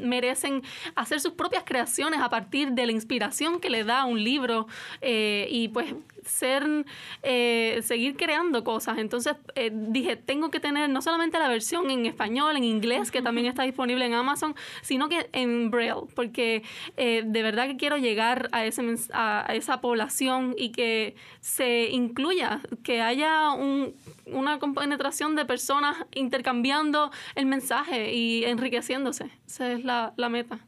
merecen 0.00 0.62
hacer 0.94 1.20
sus 1.20 1.32
propias 1.32 1.64
creaciones 1.64 2.20
a 2.20 2.30
partir 2.30 2.72
de 2.72 2.86
la 2.86 2.92
inspiración 2.92 3.60
que 3.60 3.70
le 3.70 3.84
da 3.84 4.04
un 4.04 4.22
libro 4.22 4.66
eh, 5.00 5.48
y 5.50 5.68
pues 5.68 5.94
ser, 6.24 6.84
eh, 7.22 7.80
seguir 7.82 8.16
creando 8.16 8.64
cosas. 8.64 8.98
Entonces 8.98 9.34
eh, 9.54 9.70
dije, 9.72 10.16
tengo 10.16 10.50
que 10.50 10.60
tener 10.60 10.88
no 10.90 11.02
solamente 11.02 11.38
la 11.38 11.48
versión 11.48 11.90
en 11.90 12.06
español, 12.06 12.56
en 12.56 12.64
inglés, 12.64 13.10
que 13.10 13.22
también 13.22 13.46
está 13.46 13.62
disponible 13.62 14.04
en 14.04 14.14
Amazon, 14.14 14.54
sino 14.82 15.08
que 15.08 15.28
en 15.32 15.70
Braille, 15.70 16.06
porque 16.14 16.62
eh, 16.96 17.22
de 17.24 17.42
verdad 17.42 17.66
que 17.66 17.76
quiero 17.76 17.96
llegar 17.96 18.48
a, 18.52 18.64
ese, 18.64 18.82
a, 19.12 19.46
esa 19.54 19.80
población 19.80 20.54
y 20.56 20.70
que 20.72 21.14
se 21.40 21.88
incluya, 21.90 22.60
que 22.82 23.00
haya 23.00 23.50
un, 23.52 23.94
una 24.26 24.58
compenetración 24.58 25.36
de 25.36 25.44
personas 25.44 25.96
intercambiando 26.14 27.10
el 27.34 27.46
mensaje 27.46 28.14
y 28.14 28.44
enriqueciéndose. 28.44 29.30
Esa 29.46 29.72
es 29.72 29.84
la, 29.84 30.12
la 30.16 30.28
meta. 30.28 30.60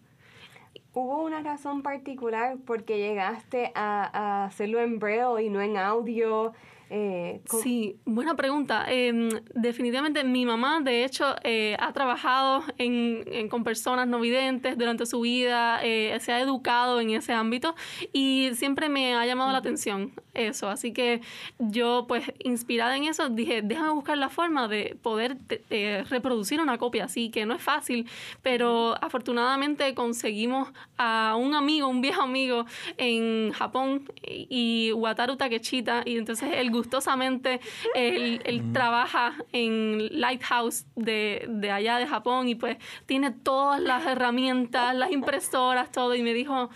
¿Hubo 0.94 1.22
una 1.22 1.40
razón 1.42 1.82
particular 1.82 2.58
porque 2.66 2.98
llegaste 2.98 3.72
a, 3.74 4.10
a 4.12 4.44
hacerlo 4.44 4.80
en 4.80 4.98
braille 4.98 5.44
y 5.44 5.48
no 5.48 5.60
en 5.62 5.76
audio? 5.78 6.52
Eh, 6.94 7.40
sí, 7.62 7.96
buena 8.04 8.36
pregunta. 8.36 8.84
Em, 8.86 9.30
definitivamente 9.54 10.22
mi 10.24 10.44
mamá, 10.44 10.80
de 10.82 11.04
hecho, 11.04 11.36
eh, 11.42 11.74
ha 11.80 11.90
trabajado 11.94 12.62
en, 12.76 13.48
con 13.48 13.64
personas 13.64 14.06
no 14.06 14.20
videntes 14.20 14.76
durante 14.76 15.06
su 15.06 15.22
vida, 15.22 15.80
eh, 15.82 16.18
se 16.20 16.32
ha 16.32 16.40
educado 16.40 17.00
en 17.00 17.08
ese 17.08 17.32
ámbito 17.32 17.74
y 18.12 18.50
siempre 18.52 18.90
me 18.90 19.14
ha 19.14 19.24
llamado 19.24 19.52
la 19.52 19.58
atención 19.58 20.12
eso. 20.34 20.68
Así 20.68 20.92
que 20.92 21.20
yo, 21.58 22.06
pues, 22.08 22.24
inspirada 22.40 22.96
en 22.96 23.04
eso, 23.04 23.28
dije, 23.28 23.62
déjame 23.62 23.90
buscar 23.90 24.18
la 24.18 24.28
forma 24.28 24.68
de 24.68 24.96
poder 25.02 25.36
reproducir 26.08 26.60
una 26.60 26.78
copia 26.78 27.04
así, 27.04 27.30
que 27.30 27.46
no 27.46 27.54
es 27.54 27.62
fácil, 27.62 28.08
pero 28.42 28.96
afortunadamente 29.02 29.94
conseguimos 29.94 30.68
a 30.98 31.36
un 31.38 31.54
amigo, 31.54 31.88
un 31.88 32.00
viejo 32.00 32.22
amigo 32.22 32.66
en 32.96 33.52
Japón 33.52 34.10
y 34.22 34.92
Wataru 34.92 35.36
Takechita, 35.36 36.02
y 36.04 36.16
entonces 36.16 36.50
él 36.54 36.70
gustosamente 36.70 37.60
él, 37.94 38.72
trabaja 38.72 39.34
en 39.52 40.20
Lighthouse 40.20 40.86
de, 40.94 41.46
de, 41.48 41.70
allá 41.70 41.98
de 41.98 42.06
Japón 42.06 42.48
y 42.48 42.54
pues 42.54 42.78
tiene 43.06 43.30
todas 43.30 43.80
las 43.80 44.06
herramientas, 44.06 44.94
las 44.94 45.10
impresoras, 45.10 45.90
todo. 45.90 46.14
Y 46.14 46.22
me 46.22 46.34
dijo, 46.34 46.70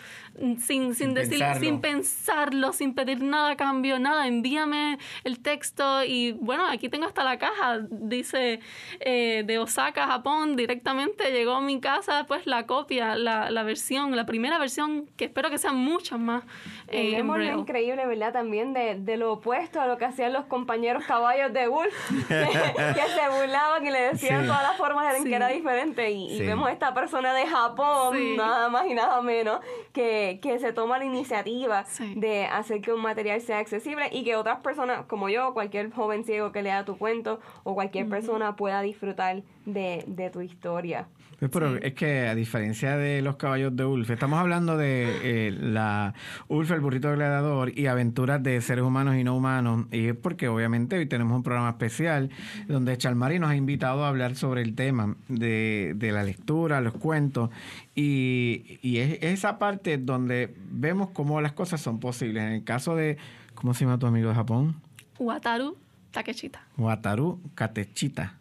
sin, 0.59 0.95
sin, 0.95 1.15
decir, 1.15 1.45
sin 1.61 1.81
pensarlo, 1.81 2.73
sin 2.73 2.95
pedir 2.95 3.23
nada 3.23 3.51
a 3.51 3.57
cambio, 3.57 3.99
nada, 3.99 4.27
envíame 4.27 4.99
el 5.25 5.41
texto 5.41 6.05
y 6.05 6.33
bueno, 6.33 6.67
aquí 6.67 6.89
tengo 6.89 7.07
hasta 7.07 7.25
la 7.25 7.39
caja, 7.39 7.81
dice 7.91 8.61
eh, 9.01 9.43
de 9.47 9.59
Osaka, 9.59 10.07
Japón, 10.07 10.57
directamente 10.57 11.33
llegó 11.33 11.53
a 11.53 11.61
mi 11.61 11.81
casa 11.81 12.25
pues 12.27 12.47
la 12.47 12.67
copia, 12.67 13.17
la, 13.17 13.51
la 13.51 13.63
versión, 13.63 14.15
la 14.15 14.27
primera 14.27 14.59
versión, 14.59 15.07
que 15.17 15.27
espero 15.27 15.51
que 15.51 15.59
sean 15.59 15.77
muchas 15.77 16.19
más. 16.19 16.45
Eh, 16.89 17.23
lo 17.23 17.59
increíble, 17.59 18.07
¿verdad? 18.07 18.33
También 18.33 18.73
de, 18.73 18.97
de, 18.99 19.17
lo 19.17 19.35
opuesto 19.35 19.81
a 19.81 19.87
lo 19.87 19.99
que 19.99 20.05
hacían 20.05 20.33
los 20.33 20.47
compañeros 20.47 21.05
caballos 21.05 21.53
de 21.53 21.69
Wolf, 21.69 21.95
que, 22.29 22.35
se 22.35 23.41
burlaban 23.41 23.87
y 23.87 23.91
le 23.91 24.01
decían 24.01 24.47
todas 24.47 24.63
las 24.63 24.77
formas 24.77 25.17
de 25.19 25.29
que 25.29 25.35
era 25.35 25.49
diferente. 25.49 26.11
Y, 26.11 26.39
vemos 26.41 26.71
esta 26.71 26.95
persona 26.95 27.35
de 27.35 27.47
Japón, 27.47 28.37
nada 28.37 28.69
más 28.69 28.87
y 28.87 28.95
nada 28.95 29.21
menos, 29.23 29.61
que 29.93 30.26
que, 30.41 30.59
se 30.59 30.73
toma 30.73 30.99
la 30.99 31.05
iniciativa 31.05 31.85
de 32.15 32.45
hacer 32.47 32.81
que 32.81 32.93
un 32.93 33.03
material 33.03 33.41
sea 33.41 33.59
accesible 33.59 34.09
y 34.13 34.25
que 34.25 34.37
otras 34.37 34.61
personas 34.61 35.05
como 35.07 35.29
yo, 35.29 35.53
cualquier 35.55 35.91
joven 35.91 36.25
ciego 36.25 36.53
que 36.53 36.63
lea 36.63 36.85
tu 36.85 36.99
cuento 36.99 37.41
o 37.65 37.75
cualquier 37.75 38.09
persona 38.09 38.57
pueda 38.57 38.81
disfrutar 38.83 39.43
de, 39.65 40.05
de 40.07 40.31
tu 40.31 40.41
historia. 40.41 41.09
Pues, 41.39 41.51
pero 41.51 41.77
es 41.77 41.93
que 41.93 42.29
a 42.29 42.35
diferencia 42.35 42.97
de 42.97 43.21
los 43.21 43.37
caballos 43.37 43.77
de 43.77 43.85
Ulf, 43.85 44.09
estamos 44.11 44.39
hablando 44.39 44.77
de 44.79 45.49
eh, 45.49 45.51
la 45.51 46.15
Ulf, 46.49 46.71
el 46.71 46.81
burrito 46.81 47.13
gladiador 47.13 47.79
y 47.79 47.87
aventuras 47.89 48.43
de 48.43 48.61
seres 48.63 48.85
humanos 48.85 49.17
y 49.17 49.25
no 49.25 49.37
humanos. 49.37 49.87
Y 49.93 50.07
es 50.09 50.17
porque 50.17 50.49
obviamente 50.49 50.97
hoy 50.97 51.07
tenemos 51.07 51.37
un 51.37 51.43
programa 51.43 51.71
especial 51.71 52.31
donde 52.69 52.97
Chalmari 52.97 53.39
nos 53.39 53.51
ha 53.51 53.57
invitado 53.57 54.05
a 54.05 54.09
hablar 54.09 54.35
sobre 54.35 54.63
el 54.63 54.75
tema 54.75 55.15
de, 55.29 55.93
de 55.97 56.13
la 56.13 56.23
lectura, 56.23 56.81
los 56.81 56.95
cuentos. 56.95 57.51
Y, 57.95 58.79
y 58.81 58.99
es 58.99 59.19
esa 59.23 59.59
parte 59.59 59.99
donde 59.99 60.55
vemos 60.71 61.11
cómo 61.11 61.41
las 61.43 61.53
cosas 61.53 61.83
son 61.83 62.01
posibles. 62.01 62.45
En 62.45 62.53
el 62.53 62.65
caso 62.65 62.97
de, 62.97 63.19
¿cómo 63.55 63.75
se 63.75 63.85
llama 63.85 63.99
tu 63.99 64.07
amigo 64.07 64.31
de 64.31 64.35
Japón? 64.35 64.77
Wataru 65.19 65.77
Takechita. 66.13 66.63
Wataru 66.79 67.41
Katechita. 67.55 68.36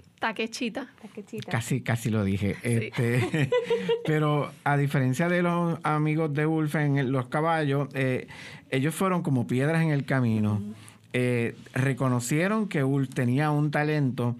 Taquechita. 0.99 1.51
Casi, 1.51 1.81
casi 1.81 2.09
lo 2.09 2.23
dije. 2.23 2.55
Este, 2.63 3.51
pero 4.05 4.51
a 4.63 4.75
diferencia 4.75 5.29
de 5.29 5.43
los 5.43 5.77
amigos 5.83 6.33
de 6.33 6.47
Wolf 6.47 6.73
en 6.75 7.11
los 7.11 7.27
caballos, 7.27 7.89
eh, 7.93 8.27
ellos 8.71 8.95
fueron 8.95 9.21
como 9.21 9.45
piedras 9.45 9.83
en 9.83 9.91
el 9.91 10.03
camino. 10.05 10.63
Eh, 11.13 11.55
reconocieron 11.73 12.67
que 12.67 12.81
Wolf 12.81 13.09
tenía 13.13 13.51
un 13.51 13.69
talento 13.69 14.35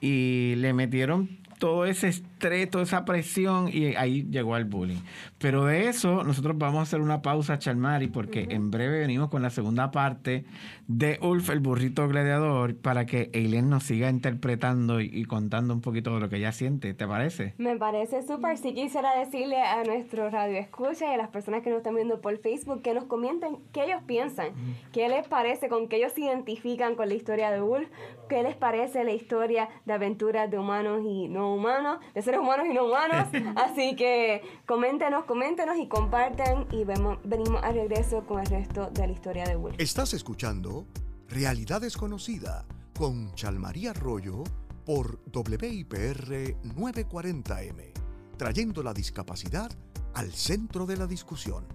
y 0.00 0.56
le 0.56 0.74
metieron 0.74 1.38
todo 1.58 1.86
ese 1.86 2.12
estrés, 2.40 2.70
toda 2.70 2.84
esa 2.84 3.04
presión 3.04 3.68
y 3.68 3.94
ahí 3.96 4.26
llegó 4.30 4.54
al 4.54 4.64
bullying. 4.64 5.00
Pero 5.38 5.66
de 5.66 5.88
eso 5.88 6.24
nosotros 6.24 6.56
vamos 6.56 6.78
a 6.78 6.82
hacer 6.82 7.00
una 7.00 7.20
pausa, 7.20 7.58
Charmari, 7.58 8.06
porque 8.06 8.46
en 8.50 8.70
breve 8.70 9.00
venimos 9.00 9.28
con 9.28 9.42
la 9.42 9.50
segunda 9.50 9.90
parte 9.90 10.44
de 10.88 11.18
Ulf, 11.20 11.50
el 11.50 11.60
burrito 11.60 12.08
gladiador, 12.08 12.76
para 12.76 13.04
que 13.04 13.30
Eileen 13.34 13.68
nos 13.68 13.84
siga 13.84 14.08
interpretando 14.08 15.00
y, 15.00 15.24
contando 15.24 15.74
un 15.74 15.82
poquito 15.82 16.14
de 16.14 16.20
lo 16.20 16.28
que 16.30 16.36
ella 16.36 16.52
siente. 16.52 16.94
¿Te 16.94 17.06
parece? 17.06 17.54
Me 17.58 17.76
parece 17.76 18.22
súper. 18.22 18.56
Sí 18.56 18.72
quisiera 18.72 19.16
decirle 19.18 19.60
a 19.60 19.84
nuestro 19.84 20.30
radio 20.30 20.58
escucha 20.58 21.10
y 21.10 21.14
a 21.14 21.16
las 21.18 21.28
personas 21.28 21.62
que 21.62 21.68
nos 21.68 21.78
están 21.78 21.94
viendo 21.94 22.20
por 22.20 22.36
Facebook 22.38 22.82
que 22.82 22.94
nos 22.94 23.04
comenten 23.04 23.58
qué 23.72 23.84
ellos 23.84 24.02
piensan, 24.06 24.48
qué 24.92 25.08
les 25.08 25.28
parece, 25.28 25.68
con 25.68 25.88
qué 25.88 25.96
ellos 25.96 26.12
se 26.12 26.22
identifican 26.22 26.94
con 26.94 27.08
la 27.08 27.14
historia 27.14 27.50
de 27.50 27.60
Ulf, 27.60 27.88
qué 28.28 28.42
les 28.42 28.56
parece 28.56 29.04
la 29.04 29.12
historia 29.12 29.68
de 29.84 29.92
aventuras 29.92 30.50
de 30.50 30.58
humanos 30.58 31.02
y 31.04 31.28
no 31.28 31.54
humanos, 31.54 31.98
de 32.14 32.22
seres 32.30 32.40
humanos 32.40 32.66
y 32.70 32.74
no 32.74 32.86
humanos. 32.86 33.28
Así 33.56 33.96
que 33.96 34.42
coméntenos, 34.66 35.24
coméntenos 35.24 35.76
y 35.78 35.88
compartan 35.88 36.66
y 36.70 36.84
vemos, 36.84 37.18
venimos 37.24 37.60
al 37.62 37.74
regreso 37.74 38.24
con 38.24 38.40
el 38.40 38.46
resto 38.46 38.88
de 38.90 39.06
la 39.06 39.12
historia 39.12 39.44
de 39.44 39.56
Wolf. 39.56 39.74
Estás 39.78 40.14
escuchando 40.14 40.86
Realidad 41.28 41.80
Desconocida 41.80 42.64
con 42.96 43.34
Chalmaría 43.34 43.90
Arroyo 43.90 44.44
por 44.84 45.20
WIPR 45.34 46.56
940M, 46.62 47.92
trayendo 48.36 48.82
la 48.82 48.94
discapacidad 48.94 49.70
al 50.14 50.32
centro 50.32 50.86
de 50.86 50.96
la 50.96 51.06
discusión. 51.06 51.66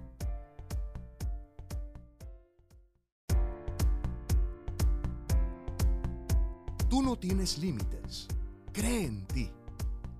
Tú 6.89 7.01
no 7.01 7.17
tienes 7.17 7.57
límites. 7.57 8.27
Cree 8.71 9.05
en 9.05 9.25
ti 9.25 9.51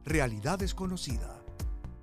realidad 0.05 0.59
desconocida. 0.59 1.41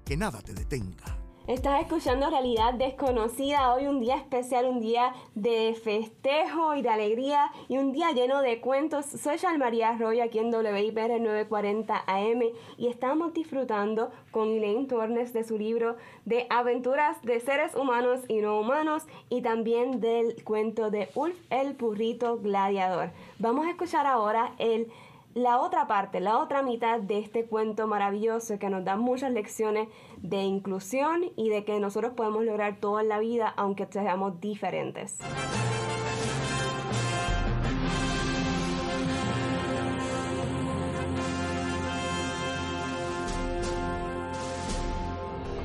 Que 0.04 0.16
nada 0.16 0.40
te 0.42 0.52
detenga. 0.52 1.22
Estás 1.48 1.82
escuchando 1.82 2.30
Realidad 2.30 2.74
Desconocida, 2.74 3.74
hoy 3.74 3.88
un 3.88 4.00
día 4.00 4.16
especial, 4.16 4.64
un 4.64 4.80
día 4.80 5.12
de 5.34 5.74
festejo 5.74 6.76
y 6.76 6.82
de 6.82 6.88
alegría 6.88 7.50
y 7.68 7.78
un 7.78 7.90
día 7.90 8.12
lleno 8.12 8.42
de 8.42 8.60
cuentos. 8.60 9.06
Soy 9.06 9.38
María 9.58 9.90
Arroyo 9.90 10.22
aquí 10.22 10.38
en 10.38 10.54
WIPR 10.54 11.20
940 11.20 12.04
AM 12.06 12.42
y 12.78 12.86
estamos 12.86 13.34
disfrutando 13.34 14.12
con 14.30 14.50
Elaine 14.50 14.86
Tornes 14.86 15.32
de 15.32 15.42
su 15.42 15.58
libro 15.58 15.96
de 16.24 16.46
aventuras 16.48 17.20
de 17.22 17.40
seres 17.40 17.74
humanos 17.74 18.20
y 18.28 18.40
no 18.40 18.60
humanos 18.60 19.02
y 19.28 19.42
también 19.42 20.00
del 20.00 20.44
cuento 20.44 20.92
de 20.92 21.08
Ulf 21.16 21.36
el 21.50 21.74
burrito 21.74 22.38
gladiador. 22.38 23.10
Vamos 23.40 23.66
a 23.66 23.70
escuchar 23.70 24.06
ahora 24.06 24.52
el 24.58 24.92
la 25.34 25.58
otra 25.60 25.86
parte, 25.86 26.20
la 26.20 26.38
otra 26.38 26.62
mitad 26.62 27.00
de 27.00 27.18
este 27.18 27.46
cuento 27.46 27.86
maravilloso 27.86 28.58
que 28.58 28.68
nos 28.68 28.84
da 28.84 28.96
muchas 28.96 29.32
lecciones 29.32 29.88
de 30.18 30.42
inclusión 30.42 31.32
y 31.36 31.48
de 31.48 31.64
que 31.64 31.78
nosotros 31.80 32.12
podemos 32.14 32.44
lograr 32.44 32.78
todo 32.80 33.00
en 33.00 33.08
la 33.08 33.18
vida 33.18 33.48
aunque 33.56 33.86
seamos 33.90 34.40
diferentes. 34.40 35.18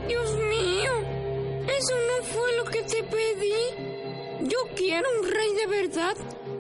Dios 0.08 0.38
mío, 0.38 0.92
eso 1.68 1.96
no 2.08 2.24
fue 2.24 2.58
lo 2.58 2.64
que 2.66 2.84
te 2.84 3.04
pedí. 3.04 4.48
Yo 4.48 4.58
quiero 4.76 5.08
un 5.20 5.28
rey 5.30 5.54
de 5.56 5.68
verdad 5.68 6.16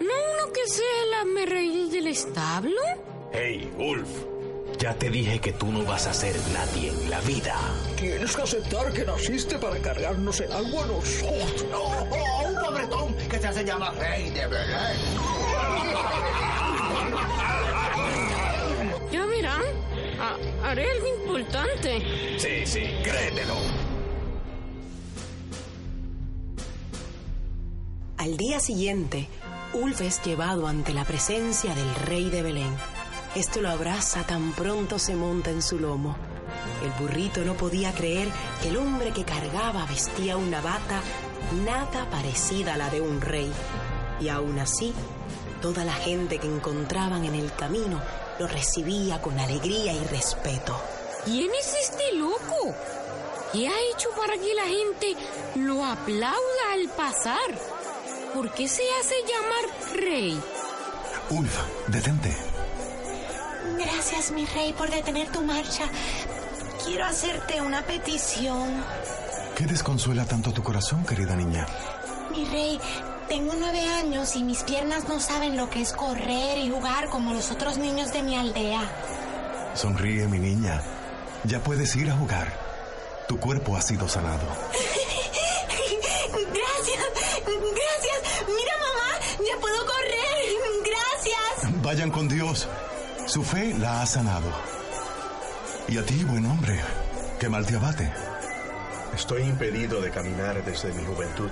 uno 0.09 0.53
que 0.53 0.67
sea 0.67 1.21
el 1.41 1.47
rey 1.49 1.89
del 1.89 2.07
establo. 2.07 2.79
Hey, 3.31 3.71
Ulf. 3.77 4.09
Ya 4.79 4.93
te 4.93 5.09
dije 5.09 5.39
que 5.39 5.53
tú 5.53 5.71
no 5.71 5.83
vas 5.85 6.05
a 6.05 6.13
ser 6.13 6.35
nadie 6.53 6.89
en 6.89 7.09
la 7.09 7.19
vida. 7.21 7.55
Tienes 7.97 8.35
que 8.35 8.41
aceptar 8.43 8.93
que 8.93 9.05
naciste 9.05 9.57
para 9.57 9.77
cargarnos 9.79 10.39
en 10.41 10.51
algo 10.51 10.83
a 10.83 10.85
nosotros. 10.85 11.65
Oh, 11.73 12.43
un 12.47 12.55
pobretón 12.63 13.15
que 13.27 13.39
se 13.39 13.47
hace 13.47 13.63
llamar 13.63 13.95
rey 13.97 14.29
de 14.29 14.45
Belén. 14.45 14.97
Ya 19.11 19.25
verán, 19.25 19.63
ha- 20.19 20.69
haré 20.69 20.91
algo 20.91 21.07
importante. 21.25 21.99
Sí, 22.37 22.65
sí, 22.65 22.81
créetelo. 23.03 23.55
Al 28.17 28.35
día 28.37 28.59
siguiente, 28.59 29.27
Ulf 29.73 30.01
es 30.01 30.21
llevado 30.23 30.67
ante 30.67 30.93
la 30.93 31.03
presencia 31.03 31.75
del 31.75 31.93
rey 31.95 32.29
de 32.29 32.41
Belén. 32.41 32.75
Esto 33.35 33.61
lo 33.61 33.69
abraza 33.69 34.23
tan 34.23 34.53
pronto 34.53 34.97
se 34.97 35.15
monta 35.15 35.51
en 35.51 35.61
su 35.61 35.77
lomo. 35.77 36.15
El 36.83 36.91
burrito 36.91 37.41
no 37.41 37.53
podía 37.55 37.93
creer 37.93 38.29
que 38.61 38.69
el 38.69 38.77
hombre 38.77 39.11
que 39.11 39.25
cargaba 39.25 39.85
vestía 39.85 40.37
una 40.37 40.61
bata 40.61 41.01
nada 41.65 42.09
parecida 42.09 42.75
a 42.75 42.77
la 42.77 42.89
de 42.89 43.01
un 43.01 43.19
rey. 43.19 43.51
Y 44.21 44.29
aún 44.29 44.57
así, 44.57 44.93
toda 45.61 45.83
la 45.83 45.93
gente 45.93 46.39
que 46.39 46.47
encontraban 46.47 47.25
en 47.25 47.35
el 47.35 47.53
camino 47.53 48.01
lo 48.39 48.47
recibía 48.47 49.21
con 49.21 49.37
alegría 49.37 49.91
y 49.91 50.03
respeto. 50.05 50.79
¿Quién 51.25 51.51
es 51.53 51.75
este 51.83 52.13
loco? 52.13 52.73
¿Qué 53.51 53.67
ha 53.67 53.79
hecho 53.93 54.09
para 54.17 54.33
que 54.33 54.53
la 54.55 54.65
gente 54.65 55.15
lo 55.55 55.85
aplauda 55.85 56.71
al 56.73 56.87
pasar? 56.95 57.76
¿Por 58.37 58.51
qué 58.51 58.67
se 58.67 58.83
hace 59.01 59.15
llamar 59.25 59.99
rey? 59.99 60.39
Ulf, 61.31 61.59
detente. 61.87 62.37
Gracias, 63.79 64.29
mi 64.29 64.45
rey, 64.45 64.73
por 64.73 64.91
detener 64.91 65.31
tu 65.31 65.41
marcha. 65.41 65.85
Quiero 66.85 67.05
hacerte 67.05 67.61
una 67.61 67.81
petición. 67.81 68.83
¿Qué 69.55 69.65
desconsuela 69.65 70.23
tanto 70.25 70.51
tu 70.51 70.61
corazón, 70.61 71.03
querida 71.03 71.35
niña? 71.35 71.65
Mi 72.29 72.45
rey, 72.45 72.79
tengo 73.27 73.53
nueve 73.57 73.83
años 73.87 74.35
y 74.35 74.43
mis 74.43 74.61
piernas 74.61 75.07
no 75.09 75.19
saben 75.19 75.57
lo 75.57 75.71
que 75.71 75.81
es 75.81 75.91
correr 75.91 76.59
y 76.59 76.69
jugar 76.69 77.09
como 77.09 77.33
los 77.33 77.49
otros 77.49 77.79
niños 77.79 78.13
de 78.13 78.21
mi 78.21 78.35
aldea. 78.35 78.81
Sonríe, 79.73 80.27
mi 80.27 80.37
niña. 80.37 80.83
Ya 81.43 81.59
puedes 81.63 81.95
ir 81.95 82.11
a 82.11 82.15
jugar. 82.15 82.53
Tu 83.27 83.39
cuerpo 83.39 83.75
ha 83.75 83.81
sido 83.81 84.07
sanado. 84.07 84.45
Vayan 91.97 92.11
con 92.11 92.27
Dios. 92.27 92.69
Su 93.25 93.43
fe 93.43 93.73
la 93.75 94.03
ha 94.03 94.05
sanado. 94.05 94.51
Y 95.87 95.97
a 95.97 96.05
ti, 96.05 96.23
buen 96.25 96.45
hombre, 96.45 96.79
que 97.39 97.49
mal 97.49 97.65
te 97.65 97.75
abate. 97.75 98.13
Estoy 99.15 99.41
impedido 99.41 99.99
de 99.99 100.11
caminar 100.11 100.63
desde 100.63 100.93
mi 100.93 101.03
juventud. 101.03 101.49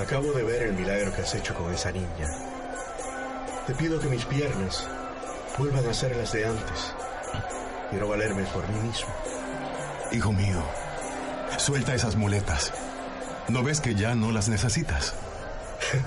Acabo 0.00 0.32
de 0.32 0.42
ver 0.42 0.62
el 0.64 0.72
milagro 0.72 1.14
que 1.14 1.22
has 1.22 1.32
hecho 1.36 1.54
con 1.54 1.72
esa 1.72 1.92
niña. 1.92 2.28
Te 3.68 3.74
pido 3.76 4.00
que 4.00 4.08
mis 4.08 4.24
piernas 4.24 4.88
vuelvan 5.56 5.86
a 5.86 5.94
ser 5.94 6.16
las 6.16 6.32
de 6.32 6.46
antes. 6.46 6.92
Quiero 7.90 8.08
valerme 8.08 8.42
por 8.46 8.68
mí 8.68 8.80
mismo. 8.80 9.14
Hijo 10.10 10.32
mío, 10.32 10.64
suelta 11.58 11.94
esas 11.94 12.16
muletas. 12.16 12.72
¿No 13.46 13.62
ves 13.62 13.80
que 13.80 13.94
ya 13.94 14.16
no 14.16 14.32
las 14.32 14.48
necesitas? 14.48 15.14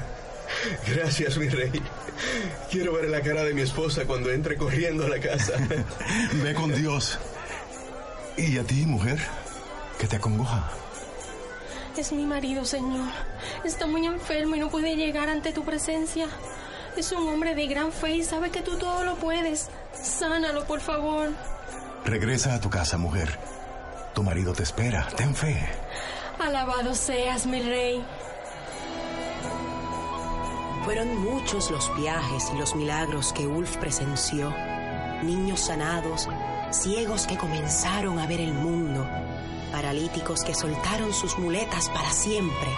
Gracias, 0.85 1.37
mi 1.37 1.47
rey. 1.47 1.81
Quiero 2.71 2.93
ver 2.93 3.09
la 3.09 3.21
cara 3.21 3.43
de 3.43 3.53
mi 3.53 3.61
esposa 3.61 4.05
cuando 4.05 4.31
entre 4.31 4.55
corriendo 4.55 5.05
a 5.05 5.09
la 5.09 5.19
casa. 5.19 5.53
Ve 6.43 6.53
con 6.53 6.73
Dios. 6.73 7.17
¿Y 8.37 8.57
a 8.57 8.63
ti, 8.63 8.85
mujer? 8.85 9.19
¿Qué 9.99 10.07
te 10.07 10.17
acongoja? 10.17 10.69
Es 11.97 12.11
mi 12.11 12.25
marido, 12.25 12.63
Señor. 12.63 13.09
Está 13.63 13.87
muy 13.87 14.05
enfermo 14.05 14.55
y 14.55 14.59
no 14.59 14.69
puede 14.69 14.95
llegar 14.95 15.29
ante 15.29 15.51
tu 15.51 15.63
presencia. 15.63 16.27
Es 16.95 17.11
un 17.11 17.27
hombre 17.27 17.55
de 17.55 17.65
gran 17.65 17.91
fe 17.91 18.17
y 18.17 18.23
sabe 18.23 18.51
que 18.51 18.61
tú 18.61 18.77
todo 18.77 19.03
lo 19.03 19.15
puedes. 19.15 19.69
Sánalo, 19.93 20.65
por 20.65 20.79
favor. 20.79 21.29
Regresa 22.05 22.53
a 22.53 22.61
tu 22.61 22.69
casa, 22.69 22.97
mujer. 22.97 23.39
Tu 24.13 24.21
marido 24.21 24.53
te 24.53 24.63
espera. 24.63 25.07
Ten 25.15 25.35
fe. 25.35 25.67
Alabado 26.39 26.93
seas, 26.93 27.47
mi 27.47 27.61
rey. 27.61 28.05
Fueron 30.87 31.17
muchos 31.17 31.69
los 31.69 31.93
viajes 31.97 32.49
y 32.55 32.57
los 32.57 32.73
milagros 32.73 33.33
que 33.33 33.45
Ulf 33.45 33.75
presenció. 33.75 34.55
Niños 35.21 35.59
sanados, 35.59 36.29
ciegos 36.71 37.27
que 37.27 37.35
comenzaron 37.35 38.19
a 38.19 38.25
ver 38.25 38.39
el 38.39 38.53
mundo, 38.53 39.05
paralíticos 39.73 40.45
que 40.45 40.55
soltaron 40.55 41.13
sus 41.13 41.37
muletas 41.39 41.89
para 41.89 42.09
siempre, 42.09 42.69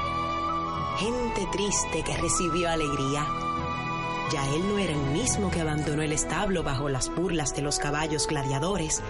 gente 0.97 1.47
triste 1.51 2.01
que 2.01 2.17
recibió 2.17 2.71
alegría. 2.71 3.27
Ya 4.33 4.43
él 4.55 4.67
no 4.67 4.79
era 4.79 4.93
el 4.93 5.11
mismo 5.11 5.51
que 5.51 5.61
abandonó 5.61 6.01
el 6.01 6.11
establo 6.11 6.63
bajo 6.63 6.89
las 6.89 7.13
burlas 7.13 7.55
de 7.55 7.61
los 7.61 7.77
caballos 7.77 8.25
gladiadores. 8.25 9.03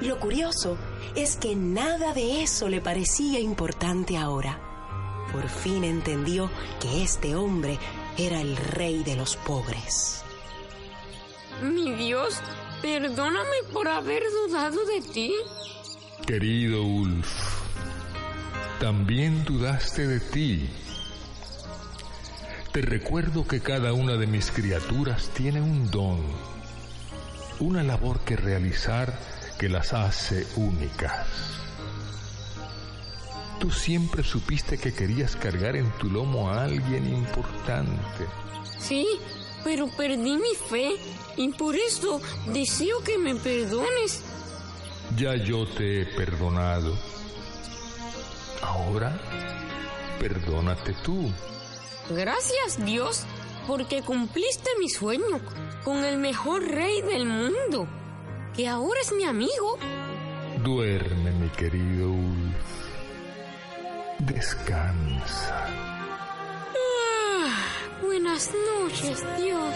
Y 0.00 0.06
lo 0.06 0.18
curioso 0.18 0.76
es 1.14 1.36
que 1.36 1.54
nada 1.54 2.14
de 2.14 2.42
eso 2.42 2.68
le 2.68 2.80
parecía 2.80 3.38
importante 3.38 4.16
ahora. 4.16 4.58
Por 5.32 5.48
fin 5.48 5.84
entendió 5.84 6.50
que 6.80 7.02
este 7.02 7.36
hombre 7.36 7.78
era 8.18 8.40
el 8.40 8.56
rey 8.56 9.04
de 9.04 9.14
los 9.14 9.36
pobres. 9.36 10.22
Mi 11.62 11.92
Dios, 11.94 12.34
perdóname 12.82 13.62
por 13.72 13.86
haber 13.86 14.24
dudado 14.46 14.84
de 14.86 15.00
ti. 15.00 15.34
Querido 16.26 16.82
Ulf, 16.82 17.28
también 18.80 19.44
dudaste 19.44 20.08
de 20.08 20.18
ti. 20.18 20.68
Te 22.72 22.82
recuerdo 22.82 23.46
que 23.46 23.60
cada 23.60 23.92
una 23.92 24.14
de 24.14 24.26
mis 24.26 24.50
criaturas 24.50 25.30
tiene 25.30 25.60
un 25.60 25.88
don, 25.90 26.20
una 27.60 27.84
labor 27.84 28.20
que 28.20 28.36
realizar 28.36 29.16
que 29.58 29.68
las 29.68 29.92
hace 29.92 30.44
únicas. 30.56 31.26
Tú 33.58 33.70
siempre 33.70 34.22
supiste 34.22 34.78
que 34.78 34.92
querías 34.92 35.34
cargar 35.34 35.74
en 35.74 35.90
tu 35.98 36.08
lomo 36.08 36.48
a 36.48 36.64
alguien 36.64 37.08
importante. 37.08 38.26
Sí, 38.78 39.06
pero 39.64 39.88
perdí 39.88 40.36
mi 40.36 40.54
fe 40.54 40.92
y 41.36 41.48
por 41.52 41.74
eso 41.74 42.20
deseo 42.52 43.00
que 43.02 43.18
me 43.18 43.34
perdones. 43.34 44.22
Ya 45.16 45.34
yo 45.34 45.66
te 45.66 46.02
he 46.02 46.06
perdonado. 46.06 46.96
Ahora, 48.62 49.20
perdónate 50.20 50.94
tú. 51.02 51.32
Gracias 52.10 52.84
Dios, 52.84 53.24
porque 53.66 54.02
cumpliste 54.02 54.70
mi 54.78 54.88
sueño 54.88 55.40
con 55.84 56.04
el 56.04 56.18
mejor 56.18 56.62
rey 56.62 57.02
del 57.02 57.26
mundo, 57.26 57.88
que 58.54 58.68
ahora 58.68 59.00
es 59.00 59.12
mi 59.12 59.24
amigo. 59.24 59.78
Duerme, 60.62 61.32
mi 61.32 61.48
querido 61.48 62.10
Ulf. 62.10 62.87
Descansa. 64.18 65.68
Ah, 66.74 67.50
buenas 68.02 68.50
noches, 68.82 69.24
Dios. 69.38 69.74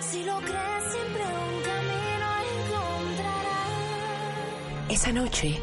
Si 0.00 0.24
lo 0.24 0.36
crees, 0.40 0.84
siempre 0.92 1.22
un 1.24 1.62
camino 1.62 2.26
encontrarás. 2.60 3.70
Esa 4.90 5.12
noche, 5.12 5.58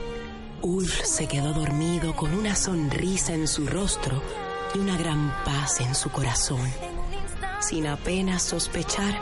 Ulf 0.63 1.03
se 1.03 1.27
quedó 1.27 1.53
dormido 1.53 2.15
con 2.15 2.33
una 2.33 2.55
sonrisa 2.55 3.33
en 3.33 3.47
su 3.47 3.67
rostro 3.67 4.23
y 4.73 4.79
una 4.79 4.97
gran 4.97 5.31
paz 5.45 5.79
en 5.81 5.93
su 5.93 6.09
corazón, 6.09 6.67
sin 7.59 7.85
apenas 7.85 8.41
sospechar 8.41 9.21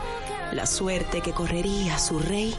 la 0.53 0.65
suerte 0.65 1.19
que 1.19 1.33
correría 1.33 1.99
su 1.99 2.19
rey 2.19 2.55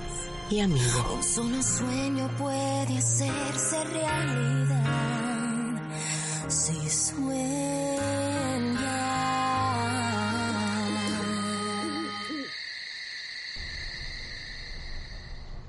y 0.50 0.60
amigo. 0.60 1.14
Un 1.14 1.22
solo 1.22 1.62
sueño 1.62 2.28
puede 2.38 2.98
hacerse 2.98 3.84
realidad. 3.84 5.82
Si 6.48 6.90
sueñas. 6.90 7.48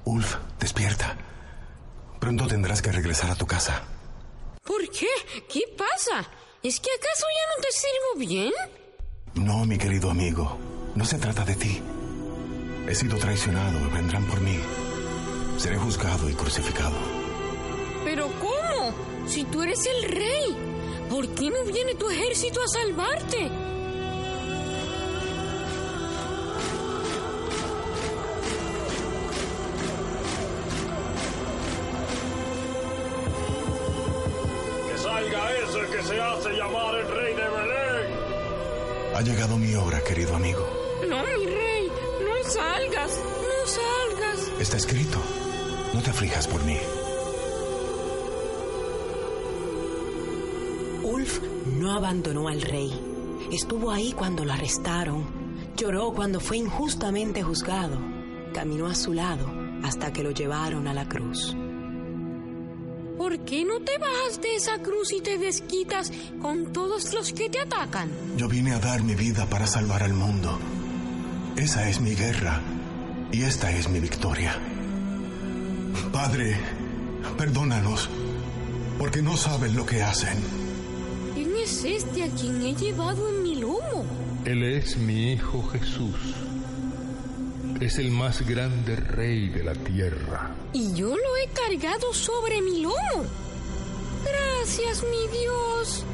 Ulf, 0.05 0.35
despierta. 0.59 1.17
Pronto 2.19 2.47
tendrás 2.47 2.81
que 2.81 2.91
regresar 2.91 3.31
a 3.31 3.35
tu 3.35 3.45
casa. 3.45 3.83
¿Por 4.63 4.89
qué? 4.89 5.07
¿Qué 5.51 5.61
pasa? 5.77 6.29
¿Es 6.63 6.79
que 6.79 6.89
acaso 6.91 7.25
ya 7.37 7.55
no 7.55 7.61
te 7.61 7.71
sirvo 7.71 8.29
bien? 8.29 8.53
No, 9.35 9.65
mi 9.65 9.77
querido 9.77 10.09
amigo. 10.09 10.57
No 10.95 11.05
se 11.05 11.17
trata 11.17 11.45
de 11.45 11.55
ti. 11.55 11.81
He 12.87 12.95
sido 12.95 13.17
traicionado. 13.17 13.79
Vendrán 13.91 14.25
por 14.25 14.39
mí. 14.41 14.59
seré 15.57 15.77
juzgado 15.77 16.29
y 16.29 16.33
crucificado. 16.33 16.95
¿Pero 18.05 18.29
cómo? 18.39 18.93
Si 19.27 19.43
tú 19.43 19.61
eres 19.61 19.85
el 19.85 20.09
rey, 20.09 20.57
¿por 21.09 21.27
qué 21.35 21.49
no 21.49 21.63
viene 21.65 21.95
tu 21.95 22.09
ejército 22.09 22.61
a 22.63 22.67
salvarte? 22.67 23.51
Que 34.87 34.97
salga 34.97 35.41
ese 35.57 35.79
que 35.91 36.03
se 36.03 36.21
hace 36.21 36.49
llamar 36.51 36.95
el 36.95 37.07
rey 37.07 37.33
de 37.35 37.49
Belén. 37.49 38.07
Ha 39.15 39.21
llegado 39.21 39.57
mi 39.57 39.75
hora, 39.75 40.01
querido 40.03 40.35
amigo. 40.35 40.65
No, 41.07 41.23
mi 41.23 41.45
rey, 41.45 41.88
salgas, 42.49 43.17
no 43.17 43.67
salgas. 43.67 44.51
Está 44.59 44.77
escrito. 44.77 45.19
No 45.93 46.01
te 46.01 46.09
aflijas 46.09 46.47
por 46.47 46.63
mí. 46.63 46.77
Ulf 51.03 51.39
no 51.77 51.93
abandonó 51.93 52.47
al 52.47 52.61
rey. 52.61 52.91
Estuvo 53.51 53.91
ahí 53.91 54.13
cuando 54.13 54.45
lo 54.45 54.53
arrestaron. 54.53 55.25
Lloró 55.75 56.11
cuando 56.13 56.39
fue 56.39 56.57
injustamente 56.57 57.41
juzgado. 57.41 57.97
Caminó 58.53 58.87
a 58.87 58.95
su 58.95 59.13
lado 59.13 59.47
hasta 59.83 60.11
que 60.11 60.23
lo 60.23 60.31
llevaron 60.31 60.87
a 60.87 60.93
la 60.93 61.07
cruz. 61.07 61.55
¿Por 63.17 63.39
qué 63.39 63.65
no 63.65 63.81
te 63.81 63.97
bajas 63.97 64.41
de 64.41 64.55
esa 64.55 64.81
cruz 64.81 65.11
y 65.11 65.21
te 65.21 65.37
desquitas 65.37 66.11
con 66.41 66.71
todos 66.71 67.13
los 67.13 67.33
que 67.33 67.49
te 67.49 67.59
atacan? 67.59 68.09
Yo 68.37 68.47
vine 68.47 68.73
a 68.73 68.79
dar 68.79 69.03
mi 69.03 69.15
vida 69.15 69.45
para 69.45 69.67
salvar 69.67 70.03
al 70.03 70.13
mundo. 70.13 70.57
Esa 71.59 71.89
es 71.89 71.99
mi 71.99 72.15
guerra 72.15 72.61
y 73.33 73.43
esta 73.43 73.69
es 73.69 73.89
mi 73.89 73.99
victoria. 73.99 74.57
Padre, 76.13 76.55
perdónalos, 77.37 78.09
porque 78.97 79.21
no 79.21 79.35
saben 79.35 79.75
lo 79.75 79.85
que 79.85 80.01
hacen. 80.01 80.37
¿Quién 81.33 81.53
es 81.57 81.83
este 81.83 82.23
a 82.23 82.29
quien 82.29 82.61
he 82.61 82.73
llevado 82.73 83.27
en 83.27 83.43
mi 83.43 83.55
lomo? 83.55 84.05
Él 84.45 84.63
es 84.63 84.95
mi 84.95 85.33
Hijo 85.33 85.61
Jesús. 85.63 86.15
Es 87.81 87.97
el 87.97 88.11
más 88.11 88.47
grande 88.47 88.95
rey 88.95 89.49
de 89.49 89.61
la 89.61 89.73
tierra. 89.73 90.55
Y 90.71 90.93
yo 90.93 91.09
lo 91.09 91.37
he 91.43 91.49
cargado 91.49 92.13
sobre 92.13 92.61
mi 92.61 92.83
lomo. 92.83 93.25
Gracias, 94.23 95.03
mi 95.03 95.37
Dios. 95.37 96.05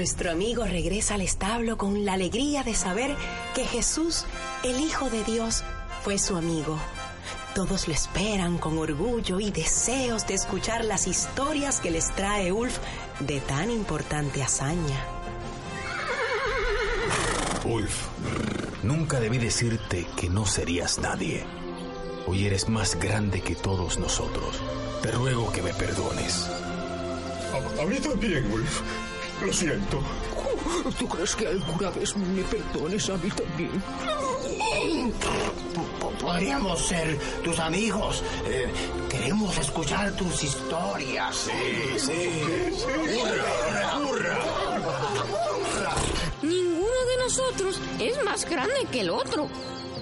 Nuestro 0.00 0.30
amigo 0.30 0.64
regresa 0.64 1.16
al 1.16 1.20
establo 1.20 1.76
con 1.76 2.06
la 2.06 2.14
alegría 2.14 2.62
de 2.62 2.72
saber 2.72 3.14
que 3.54 3.66
Jesús, 3.66 4.24
el 4.64 4.80
Hijo 4.80 5.10
de 5.10 5.22
Dios, 5.24 5.62
fue 6.02 6.16
su 6.16 6.38
amigo. 6.38 6.78
Todos 7.54 7.86
lo 7.86 7.92
esperan 7.92 8.56
con 8.56 8.78
orgullo 8.78 9.40
y 9.40 9.50
deseos 9.50 10.26
de 10.26 10.32
escuchar 10.32 10.86
las 10.86 11.06
historias 11.06 11.80
que 11.80 11.90
les 11.90 12.14
trae 12.14 12.50
Ulf 12.50 12.78
de 13.18 13.40
tan 13.40 13.70
importante 13.70 14.42
hazaña. 14.42 15.04
Ulf, 17.66 18.06
nunca 18.82 19.20
debí 19.20 19.36
decirte 19.36 20.06
que 20.16 20.30
no 20.30 20.46
serías 20.46 20.98
nadie. 20.98 21.44
Hoy 22.26 22.46
eres 22.46 22.70
más 22.70 22.98
grande 22.98 23.42
que 23.42 23.54
todos 23.54 23.98
nosotros. 23.98 24.62
Te 25.02 25.10
ruego 25.10 25.52
que 25.52 25.60
me 25.60 25.74
perdones. 25.74 26.48
A, 27.52 27.82
a 27.82 27.84
mí 27.84 27.96
también, 27.96 28.50
Ulf. 28.50 28.80
Lo 29.44 29.52
siento. 29.52 30.02
¿Tú 30.98 31.08
crees 31.08 31.34
que 31.34 31.46
alguna 31.46 31.90
vez 31.90 32.16
me 32.16 32.42
perdones 32.42 33.08
a 33.08 33.16
mí 33.16 33.30
también? 33.30 33.82
Podríamos 36.20 36.86
ser 36.86 37.18
tus 37.42 37.58
amigos. 37.58 38.22
Eh, 38.46 38.70
queremos 39.08 39.56
escuchar 39.56 40.12
tus 40.16 40.44
historias. 40.44 41.36
Sí, 41.36 41.98
sí. 41.98 42.30
¡Hurra, 43.16 43.98
hurra! 43.98 44.38
Ninguno 46.42 46.86
de 46.86 47.16
nosotros 47.24 47.80
es 47.98 48.22
más 48.22 48.44
grande 48.44 48.86
que 48.92 49.00
el 49.00 49.10
otro. 49.10 49.48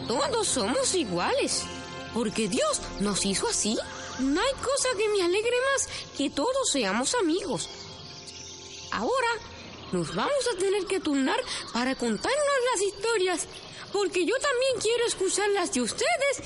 Todos 0.09 0.49
somos 0.49 0.95
iguales. 0.95 1.65
Porque 2.13 2.49
Dios 2.49 2.81
nos 3.01 3.25
hizo 3.25 3.49
así. 3.49 3.79
No 4.19 4.41
hay 4.41 4.53
cosa 4.55 4.89
que 4.97 5.09
me 5.11 5.23
alegre 5.23 5.57
más 5.73 5.89
que 6.17 6.31
todos 6.31 6.71
seamos 6.73 7.15
amigos. 7.15 7.69
Ahora 8.93 9.29
nos 9.93 10.15
vamos 10.15 10.49
a 10.55 10.59
tener 10.59 10.85
que 10.87 11.01
turnar 11.01 11.39
para 11.73 11.95
contarnos 11.95 12.39
las 12.73 12.83
historias, 12.83 13.49
porque 13.93 14.25
yo 14.27 14.35
también 14.35 14.81
quiero 14.81 15.07
escuchar 15.07 15.49
las 15.51 15.73
de 15.73 15.83
ustedes. 15.83 16.43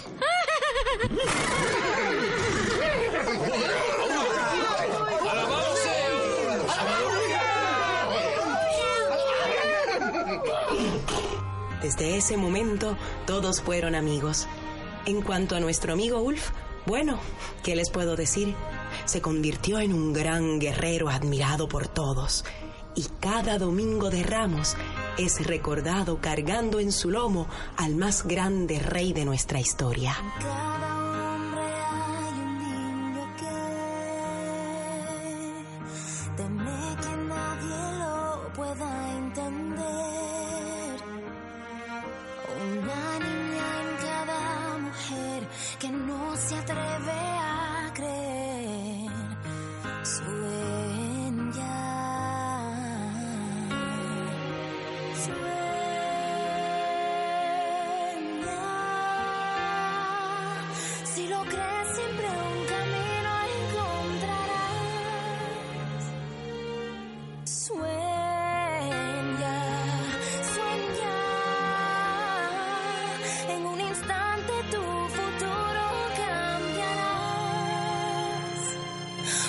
Desde 11.83 12.17
ese 12.17 12.37
momento 12.37 12.97
todos 13.27 13.61
fueron 13.61 13.95
amigos. 13.95 14.47
En 15.05 15.21
cuanto 15.21 15.57
a 15.57 15.61
nuestro 15.61 15.93
amigo 15.93 16.21
Ulf, 16.21 16.51
bueno, 16.87 17.19
¿qué 17.65 17.75
les 17.75 17.91
puedo 17.91 18.15
decir? 18.15 18.55
Se 19.13 19.21
convirtió 19.21 19.79
en 19.79 19.93
un 19.93 20.15
gran 20.15 20.59
guerrero 20.59 21.11
admirado 21.11 21.69
por 21.69 21.87
todos. 21.87 22.47
Y 22.95 23.05
cada 23.21 23.59
domingo 23.59 24.09
de 24.09 24.23
Ramos 24.23 24.75
es 25.19 25.47
recordado 25.47 26.19
cargando 26.19 26.81
en 26.81 26.93
su 26.93 27.11
lomo 27.11 27.47
al 27.77 27.95
más 27.95 28.27
grande 28.27 28.79
rey 28.79 29.13
de 29.13 29.27
nuestra 29.27 29.61
historia. 29.61 30.17
Teme 36.35 36.97
que 37.03 37.17
nadie 37.29 37.99
lo 37.99 38.53
pueda 38.55 39.19
entender. 39.19 40.22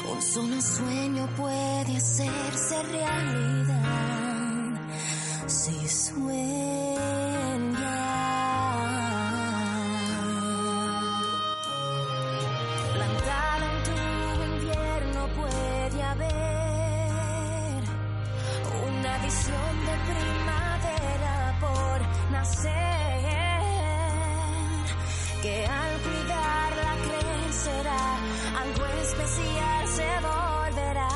Un 0.06 0.22
solo 0.22 0.62
sueño 0.62 1.28
puede 1.38 1.98
hacerse 1.98 2.84
realidad. 2.84 3.63
Que 25.44 25.66
al 25.66 26.00
cuidarla 26.00 26.96
crecerá 27.04 28.04
algo 28.62 28.86
especial 29.02 29.88
se 29.90 30.10
volverá 30.22 31.10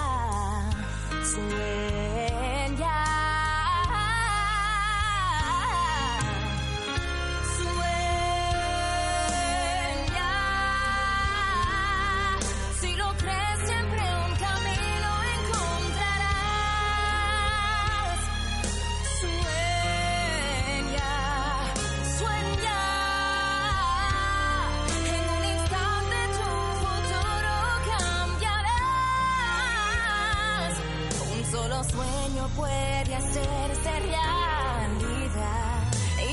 puede 32.55 33.15
hacerse 33.15 33.99
realidad. 33.99 34.89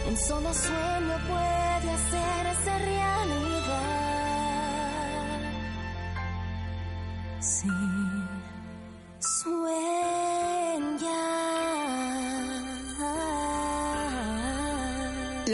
Un 0.08 0.18
solo 0.18 0.54
sueño 0.54 1.18
puede 1.28 1.91
hacerse 1.91 2.78
realidad. 2.80 3.19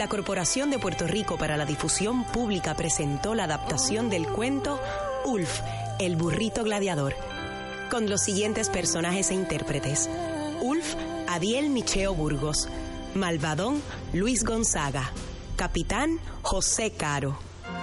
La 0.06 0.10
Corporación 0.10 0.70
de 0.70 0.78
Puerto 0.78 1.08
Rico 1.08 1.36
para 1.36 1.56
la 1.56 1.66
Difusión 1.66 2.22
Pública 2.22 2.76
presentó 2.76 3.34
la 3.34 3.42
adaptación 3.42 4.08
del 4.08 4.28
cuento 4.28 4.80
Ulf, 5.24 5.62
el 5.98 6.14
burrito 6.14 6.62
gladiador, 6.62 7.16
con 7.90 8.08
los 8.08 8.20
siguientes 8.20 8.68
personajes 8.68 9.32
e 9.32 9.34
intérpretes. 9.34 10.08
Ulf, 10.60 10.94
Adiel 11.26 11.70
Micheo 11.70 12.14
Burgos. 12.14 12.68
Malvadón, 13.16 13.82
Luis 14.12 14.44
Gonzaga. 14.44 15.10
Capitán, 15.56 16.20
José 16.42 16.92
Caro. 16.92 17.36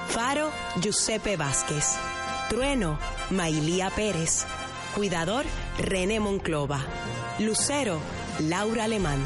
Faro, 0.07 0.49
Giuseppe 0.79 1.35
Vázquez. 1.35 1.97
Trueno, 2.47 2.99
Mailía 3.31 3.89
Pérez. 3.89 4.45
Cuidador, 4.95 5.43
René 5.77 6.21
Monclova. 6.21 6.85
Lucero, 7.39 7.99
Laura 8.39 8.85
Alemán. 8.85 9.19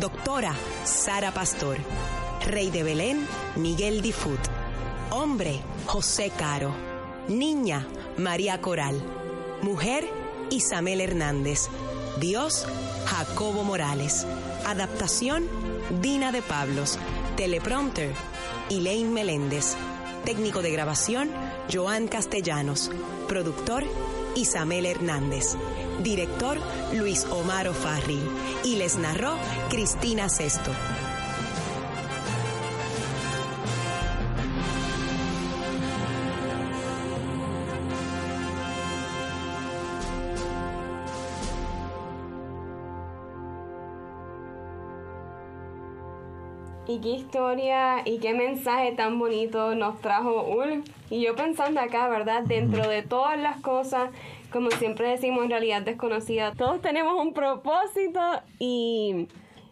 Doctora, 0.00 0.54
Sara 0.86 1.30
Pastor. 1.32 1.76
Rey 2.44 2.70
de 2.70 2.82
Belén, 2.82 3.26
Miguel 3.56 4.02
Difut. 4.02 4.40
Hombre, 5.10 5.60
José 5.86 6.30
Caro. 6.36 6.74
Niña, 7.28 7.86
María 8.16 8.60
Coral. 8.60 9.00
Mujer, 9.62 10.08
Isamel 10.50 11.00
Hernández. 11.00 11.68
Dios, 12.18 12.66
Jacobo 13.06 13.62
Morales. 13.62 14.26
Adaptación, 14.66 15.46
Dina 16.00 16.32
de 16.32 16.42
Pablos. 16.42 16.98
Teleprompter, 17.36 18.12
Elaine 18.70 19.12
Meléndez. 19.12 19.76
Técnico 20.24 20.62
de 20.62 20.72
grabación, 20.72 21.30
Joan 21.72 22.08
Castellanos. 22.08 22.90
Productor, 23.28 23.84
Isamel 24.34 24.86
Hernández. 24.86 25.56
Director, 26.02 26.58
Luis 26.92 27.24
Omar 27.30 27.72
Farril. 27.72 28.28
Y 28.64 28.76
les 28.76 28.96
narró 28.96 29.36
Cristina 29.70 30.28
Sesto. 30.28 30.72
Y 46.92 46.98
qué 46.98 47.08
historia 47.08 48.02
y 48.04 48.18
qué 48.18 48.34
mensaje 48.34 48.92
tan 48.92 49.18
bonito 49.18 49.74
nos 49.74 49.98
trajo 50.02 50.44
Ulf. 50.44 50.86
Y 51.08 51.22
yo 51.22 51.34
pensando 51.34 51.80
acá, 51.80 52.06
¿verdad? 52.08 52.42
Dentro 52.42 52.86
de 52.86 53.00
todas 53.00 53.40
las 53.40 53.62
cosas, 53.62 54.10
como 54.52 54.70
siempre 54.72 55.08
decimos, 55.08 55.44
en 55.44 55.50
realidad 55.50 55.80
desconocida, 55.80 56.52
todos 56.52 56.82
tenemos 56.82 57.18
un 57.18 57.32
propósito 57.32 58.20
y 58.58 59.26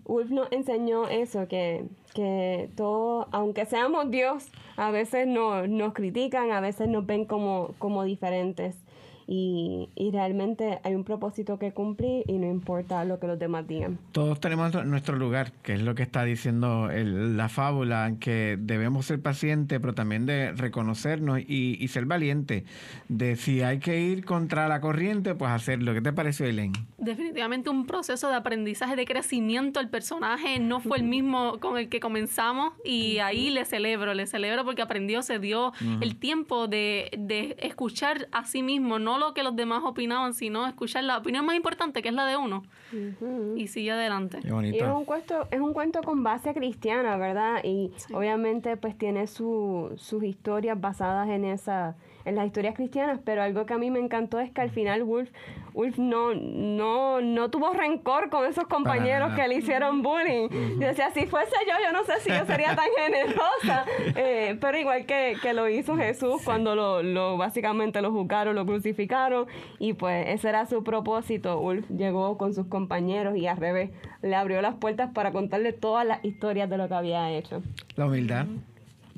Ulf 0.07 0.31
nos 0.31 0.51
enseñó 0.51 1.09
eso, 1.09 1.47
que, 1.47 1.85
que 2.15 2.71
todo, 2.75 3.29
aunque 3.33 3.67
seamos 3.67 4.11
Dios, 4.11 4.51
a 4.79 4.91
veces 4.91 5.27
no, 5.27 5.67
nos 5.67 5.93
critican, 5.93 6.53
a 6.53 6.63
veces 6.63 6.89
nos 6.89 7.05
ven 7.05 7.27
como, 7.27 7.75
como 7.79 8.05
diferentes. 8.05 8.80
Y, 9.33 9.89
y 9.95 10.11
realmente 10.11 10.81
hay 10.83 10.97
un 10.97 11.05
propósito 11.05 11.57
que 11.57 11.71
cumplir 11.71 12.25
y 12.27 12.33
no 12.33 12.49
importa 12.51 13.05
lo 13.05 13.21
que 13.21 13.29
los 13.29 13.39
demás 13.39 13.65
digan. 13.69 13.97
Todos 14.11 14.41
tenemos 14.41 14.75
nuestro 14.85 15.15
lugar, 15.15 15.53
que 15.63 15.75
es 15.75 15.83
lo 15.83 15.95
que 15.95 16.03
está 16.03 16.25
diciendo 16.25 16.91
el- 16.91 17.37
la 17.37 17.49
fábula, 17.49 18.13
que 18.19 18.57
debemos 18.59 19.07
ser 19.07 19.23
pacientes, 19.23 19.79
pero 19.79 19.95
también 19.95 20.27
de 20.27 20.51
reconocernos 20.51 21.39
y, 21.47 21.77
y 21.79 21.87
ser 21.89 22.07
valientes. 22.07 22.65
De 23.09 23.37
si 23.37 23.63
hay 23.63 23.79
que 23.79 24.01
ir 24.01 24.25
contra 24.25 24.67
la 24.67 24.81
corriente, 24.81 25.37
pues 25.37 25.53
hacerlo. 25.53 25.95
¿Qué 25.95 26.01
te 26.01 26.13
pareció, 26.13 26.47
Elaine? 26.47 26.75
Definitivamente 26.99 27.71
un 27.71 27.87
proceso 27.87 28.29
de 28.31 28.35
aprendizaje, 28.35 28.97
de 28.97 29.05
crecimiento. 29.05 29.79
El 29.79 29.89
personaje 29.91 30.59
no 30.59 30.81
fue 30.81 30.99
el 30.99 31.05
mismo 31.05 31.61
con 31.61 31.79
el 31.79 31.89
que 31.89 32.01
comenzamos 32.01 32.73
y 32.85 33.19
ahí 33.19 33.51
le 33.51 33.65
celebro, 33.65 34.13
le 34.13 34.27
celebro 34.27 34.65
porque 34.65 34.83
aprendió, 34.83 35.23
se 35.23 35.39
dio 35.39 35.69
Ujú. 35.69 35.99
el 36.01 36.17
tiempo 36.17 36.67
de, 36.67 37.11
de 37.17 37.55
escuchar 37.61 38.27
a 38.33 38.45
sí 38.45 38.65
mismo, 38.65 38.99
no 38.99 39.20
lo 39.21 39.35
que 39.35 39.43
los 39.45 39.55
demás 39.55 39.83
opinaban, 39.85 40.35
sino 40.35 40.67
escuchar 40.67 41.05
la 41.05 41.19
opinión 41.19 41.45
más 41.47 41.55
importante, 41.55 42.03
que 42.03 42.09
es 42.09 42.15
la 42.15 42.27
de 42.27 42.37
uno, 42.37 42.65
y 43.57 43.69
sigue 43.69 43.93
adelante. 43.93 44.41
Y 44.75 44.79
es 44.79 44.83
un 44.99 45.05
cuento, 45.05 45.47
es 45.53 45.61
un 45.61 45.73
cuento 45.73 46.03
con 46.03 46.25
base 46.25 46.53
cristiana, 46.55 47.17
¿verdad? 47.17 47.61
Y 47.63 47.93
obviamente 48.13 48.77
pues 48.77 48.99
tiene 48.99 49.27
su- 49.29 49.93
sus 49.97 50.25
historias 50.25 50.81
basadas 50.81 51.29
en 51.29 51.45
esa, 51.45 51.95
en 52.25 52.37
las 52.37 52.47
historias 52.47 52.75
cristianas, 52.75 53.21
pero 53.25 53.43
algo 53.43 53.67
que 53.67 53.75
a 53.75 53.79
mí 53.79 53.91
me 53.91 53.99
encantó 53.99 54.41
es 54.41 54.51
que 54.51 54.61
al 54.61 54.71
final 54.71 55.05
Wolf, 55.05 55.31
Wolf 55.75 55.99
no, 55.99 56.35
no, 56.35 57.21
no 57.21 57.51
tuvo 57.51 57.73
rencor 57.73 58.31
con 58.31 58.45
esos 58.45 58.65
compañeros 58.67 59.33
que 59.35 59.47
le 59.49 59.57
hicieron 59.57 60.03
bullying. 60.03 60.49
Decía, 60.79 61.11
si 61.13 61.27
fuese 61.27 61.55
yo, 61.67 61.75
yo 61.85 61.93
no 61.93 62.05
sé 62.05 62.21
si 62.21 62.31
yo 62.31 62.45
sería 62.47 62.75
tan 62.75 62.89
generosa. 62.97 63.85
Eh, 64.23 64.59
pero 64.61 64.77
igual 64.79 65.07
que, 65.07 65.37
que 65.41 65.55
lo 65.55 65.69
hizo 65.69 65.97
Jesús 65.97 66.43
cuando 66.45 66.75
lo, 66.75 67.03
lo 67.03 67.37
básicamente 67.37 68.03
lo 68.03 68.11
juzgaron, 68.11 68.55
lo 68.55 68.67
crucificaron. 68.67 69.47
Y 69.79 69.95
pues 69.95 70.29
ese 70.29 70.49
era 70.49 70.67
su 70.67 70.83
propósito. 70.83 71.61
Ulf 71.61 71.89
llegó 71.91 72.37
con 72.37 72.53
sus 72.55 72.67
compañeros 72.67 73.37
y 73.37 73.47
al 73.47 73.57
revés, 73.57 73.91
le 74.23 74.35
abrió 74.35 74.61
las 74.63 74.75
puertas 74.75 75.11
para 75.13 75.33
contarle 75.33 75.73
todas 75.73 76.07
las 76.07 76.25
historias 76.25 76.69
de 76.69 76.77
lo 76.77 76.89
que 76.89 76.95
había 76.95 77.31
hecho. 77.31 77.63
La 77.97 78.07
humildad. 78.07 78.47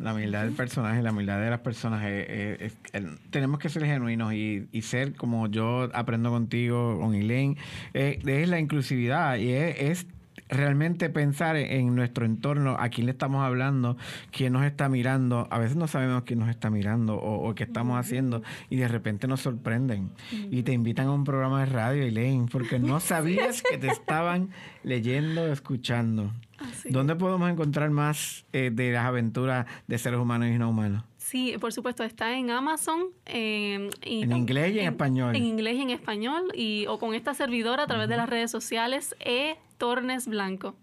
La 0.03 0.13
humildad 0.15 0.43
del 0.45 0.53
personaje, 0.53 1.01
la 1.01 1.13
humildad 1.13 1.41
de 1.41 1.49
las 1.51 1.61
personas. 1.61 2.03
eh, 2.05 2.27
eh, 2.29 2.57
es- 2.61 2.77
el- 2.93 3.19
tenemos 3.31 3.59
que 3.61 3.69
ser 3.69 3.85
genuinos 3.87 4.33
y, 4.35 4.67
y 4.73 4.83
ser 4.83 5.15
como 5.15 5.47
yo 5.47 5.89
aprendo 5.95 6.31
contigo, 6.31 6.99
con 7.01 7.15
Elaine. 7.15 7.57
eh, 7.95 8.19
es 8.27 8.49
la 8.49 8.59
inclusividad 8.59 9.37
y 9.37 9.53
es, 9.53 9.77
es 9.81 10.07
realmente 10.53 11.09
pensar 11.11 11.57
en 11.57 11.95
nuestro 11.95 12.25
entorno, 12.27 12.77
a 12.79 12.89
quién 12.91 13.07
le 13.07 13.13
estamos 13.13 13.43
hablando, 13.45 13.97
quién 14.31 14.53
nos 14.53 14.65
está 14.65 14.89
mirando. 14.89 15.49
A 15.51 15.59
veces 15.59 15.77
no 15.77 15.87
sabemos 15.89 16.23
quién 16.25 16.39
nos 16.39 16.49
está 16.49 16.71
mirando 16.71 17.17
o, 17.17 17.49
o 17.49 17.55
qué 17.55 17.65
estamos 17.65 17.99
haciendo 17.99 18.43
y 18.71 18.77
de 18.77 18.89
repente 18.89 19.27
nos 19.27 19.41
sorprenden 19.41 20.11
y 20.51 20.63
te 20.63 20.73
invitan 20.73 21.07
a 21.07 21.13
un 21.13 21.25
programa 21.25 21.61
de 21.61 21.67
radio, 21.67 22.03
Elaine, 22.05 22.47
porque 22.51 22.79
no 22.79 23.01
sabías 23.13 23.63
que 23.63 23.79
te 23.79 23.89
estaban 23.89 24.51
leyendo, 24.85 25.51
escuchando. 25.53 26.31
¿Dónde 26.91 27.17
podemos 27.17 27.51
encontrar 27.51 27.91
más 27.91 28.45
eh, 28.53 28.71
de 28.73 28.93
las 28.93 29.05
aventuras 29.07 29.67
de 29.89 29.99
seres 29.99 30.21
humanos 30.21 30.49
y 30.49 30.59
no 30.59 30.71
humanos? 30.71 31.03
Sí, 31.17 31.57
por 31.59 31.73
supuesto, 31.73 32.05
está 32.05 32.37
en 32.37 32.51
Amazon. 32.51 33.07
eh, 33.27 33.89
y 34.05 34.23
En 34.23 34.33
inglés 34.33 34.75
y 34.75 34.81
en 34.81 34.87
español. 34.89 35.35
En 35.35 35.45
inglés 35.45 35.77
y 35.77 35.81
en 35.81 35.91
español, 35.91 36.43
y, 36.55 36.85
o 36.89 36.99
con 36.99 37.15
esta 37.15 37.33
servidora 37.33 37.85
a 37.85 37.87
través 37.87 38.09
de 38.09 38.17
las 38.17 38.29
redes 38.29 38.51
sociales, 38.51 39.17
E. 39.19 39.57
Tornes 39.83 40.29
Blanco. 40.29 40.77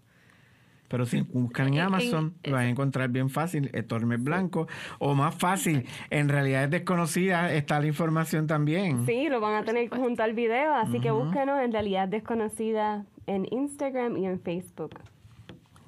Pero 0.88 1.06
si 1.06 1.22
buscan 1.22 1.68
en 1.68 1.74
En- 1.74 1.80
Amazon, 1.80 2.34
lo 2.44 2.52
van 2.52 2.66
a 2.66 2.68
encontrar 2.68 3.08
bien 3.08 3.30
fácil, 3.30 3.70
el 3.72 3.86
Tormes 3.86 4.22
Blanco. 4.22 4.68
O 4.98 5.14
más 5.14 5.34
fácil, 5.34 5.86
en 6.10 6.28
realidad 6.28 6.64
es 6.64 6.70
desconocida, 6.70 7.50
está 7.50 7.80
la 7.80 7.86
información 7.86 8.46
también. 8.46 9.06
Sí, 9.06 9.30
lo 9.30 9.40
van 9.40 9.54
a 9.54 9.64
tener 9.64 9.88
junto 9.88 10.22
al 10.22 10.34
video, 10.34 10.74
así 10.74 11.00
que 11.00 11.10
búsquenos 11.10 11.62
en 11.62 11.72
realidad 11.72 12.08
desconocida 12.08 13.06
en 13.26 13.46
Instagram 13.50 14.18
y 14.18 14.26
en 14.26 14.38
Facebook. 14.38 14.90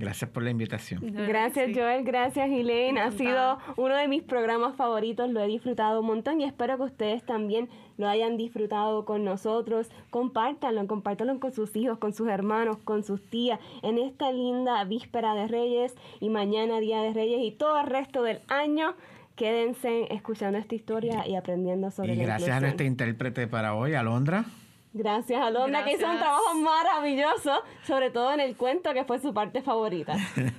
Gracias 0.03 0.28
por 0.30 0.42
la 0.42 0.50
invitación. 0.50 1.00
Gracias 1.28 1.70
Joel, 1.72 2.03
gracias 2.03 2.50
Elaine. 2.50 2.98
Ha 2.98 3.12
sido 3.12 3.59
uno 3.76 3.94
de 3.94 4.09
mis 4.09 4.24
programas 4.24 4.74
favoritos, 4.74 5.30
lo 5.30 5.40
he 5.40 5.46
disfrutado 5.46 6.00
un 6.00 6.07
montón 6.07 6.40
y 6.40 6.44
espero 6.44 6.76
que 6.76 6.82
ustedes 6.82 7.22
también 7.22 7.68
lo 7.98 8.09
hayan 8.09 8.36
disfrutado 8.36 9.05
con 9.05 9.24
nosotros. 9.24 9.92
Compártanlo, 10.11 10.84
compártanlo 10.88 11.38
con 11.38 11.53
sus 11.53 11.76
hijos, 11.76 11.98
con 11.98 12.12
sus 12.12 12.28
hermanos, 12.28 12.78
con 12.78 13.05
sus 13.05 13.22
tías 13.30 13.61
en 13.82 13.96
esta 13.98 14.32
linda 14.32 14.82
víspera 14.82 15.36
de 15.36 15.46
Reyes 15.46 15.94
y 16.18 16.30
mañana 16.30 16.80
Día 16.80 17.00
de 17.00 17.12
Reyes 17.12 17.40
y 17.40 17.53
todo 17.53 17.80
el 17.80 17.86
resto 17.86 18.24
del 18.24 18.40
año. 18.48 18.96
Quédense 19.36 20.12
escuchando 20.12 20.59
esta 20.59 20.74
historia 20.74 21.28
y 21.28 21.36
aprendiendo 21.36 21.92
sobre 21.92 22.14
Y 22.14 22.16
la 22.16 22.24
gracias 22.24 22.57
a 22.57 22.61
nuestra 22.61 22.84
intérprete 22.84 23.46
para 23.46 23.76
hoy, 23.76 23.94
Alondra. 23.94 24.46
Gracias 24.95 25.40
a 25.40 25.51
Londra 25.51 25.84
que 25.84 25.95
hizo 25.95 26.07
un 26.07 26.18
trabajo 26.18 26.55
maravilloso, 26.55 27.62
sobre 27.86 28.11
todo 28.11 28.32
en 28.34 28.40
el 28.40 28.57
cuento 28.57 28.93
que 28.93 29.05
fue 29.05 29.18
su 29.20 29.32
parte 29.32 29.62
favorita. 29.62 30.16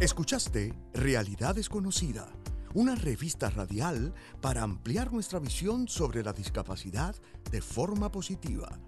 Escuchaste 0.00 0.72
Realidad 0.94 1.56
Desconocida, 1.56 2.28
una 2.74 2.94
revista 2.94 3.50
radial 3.50 4.14
para 4.40 4.62
ampliar 4.62 5.12
nuestra 5.12 5.40
visión 5.40 5.88
sobre 5.88 6.22
la 6.22 6.32
discapacidad 6.32 7.16
de 7.50 7.60
forma 7.60 8.10
positiva, 8.10 8.78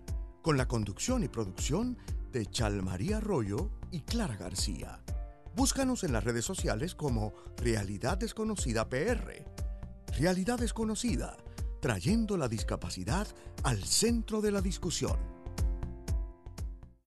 con 0.40 0.56
la 0.56 0.68
conducción 0.68 1.24
y 1.24 1.28
producción 1.28 1.98
de 2.30 2.46
Chalmaría 2.46 3.16
Arroyo 3.16 3.70
y 3.90 4.02
Clara 4.02 4.36
García. 4.36 5.00
Búscanos 5.56 6.04
en 6.04 6.12
las 6.12 6.22
redes 6.22 6.44
sociales 6.44 6.94
como 6.94 7.32
Realidad 7.56 8.18
Desconocida 8.18 8.88
PR. 8.88 9.44
Realidad 10.18 10.58
Desconocida, 10.58 11.36
trayendo 11.84 12.38
la 12.38 12.48
discapacidad 12.48 13.28
al 13.62 13.84
centro 13.84 14.40
de 14.40 14.50
la 14.50 14.62
discusión. 14.62 15.18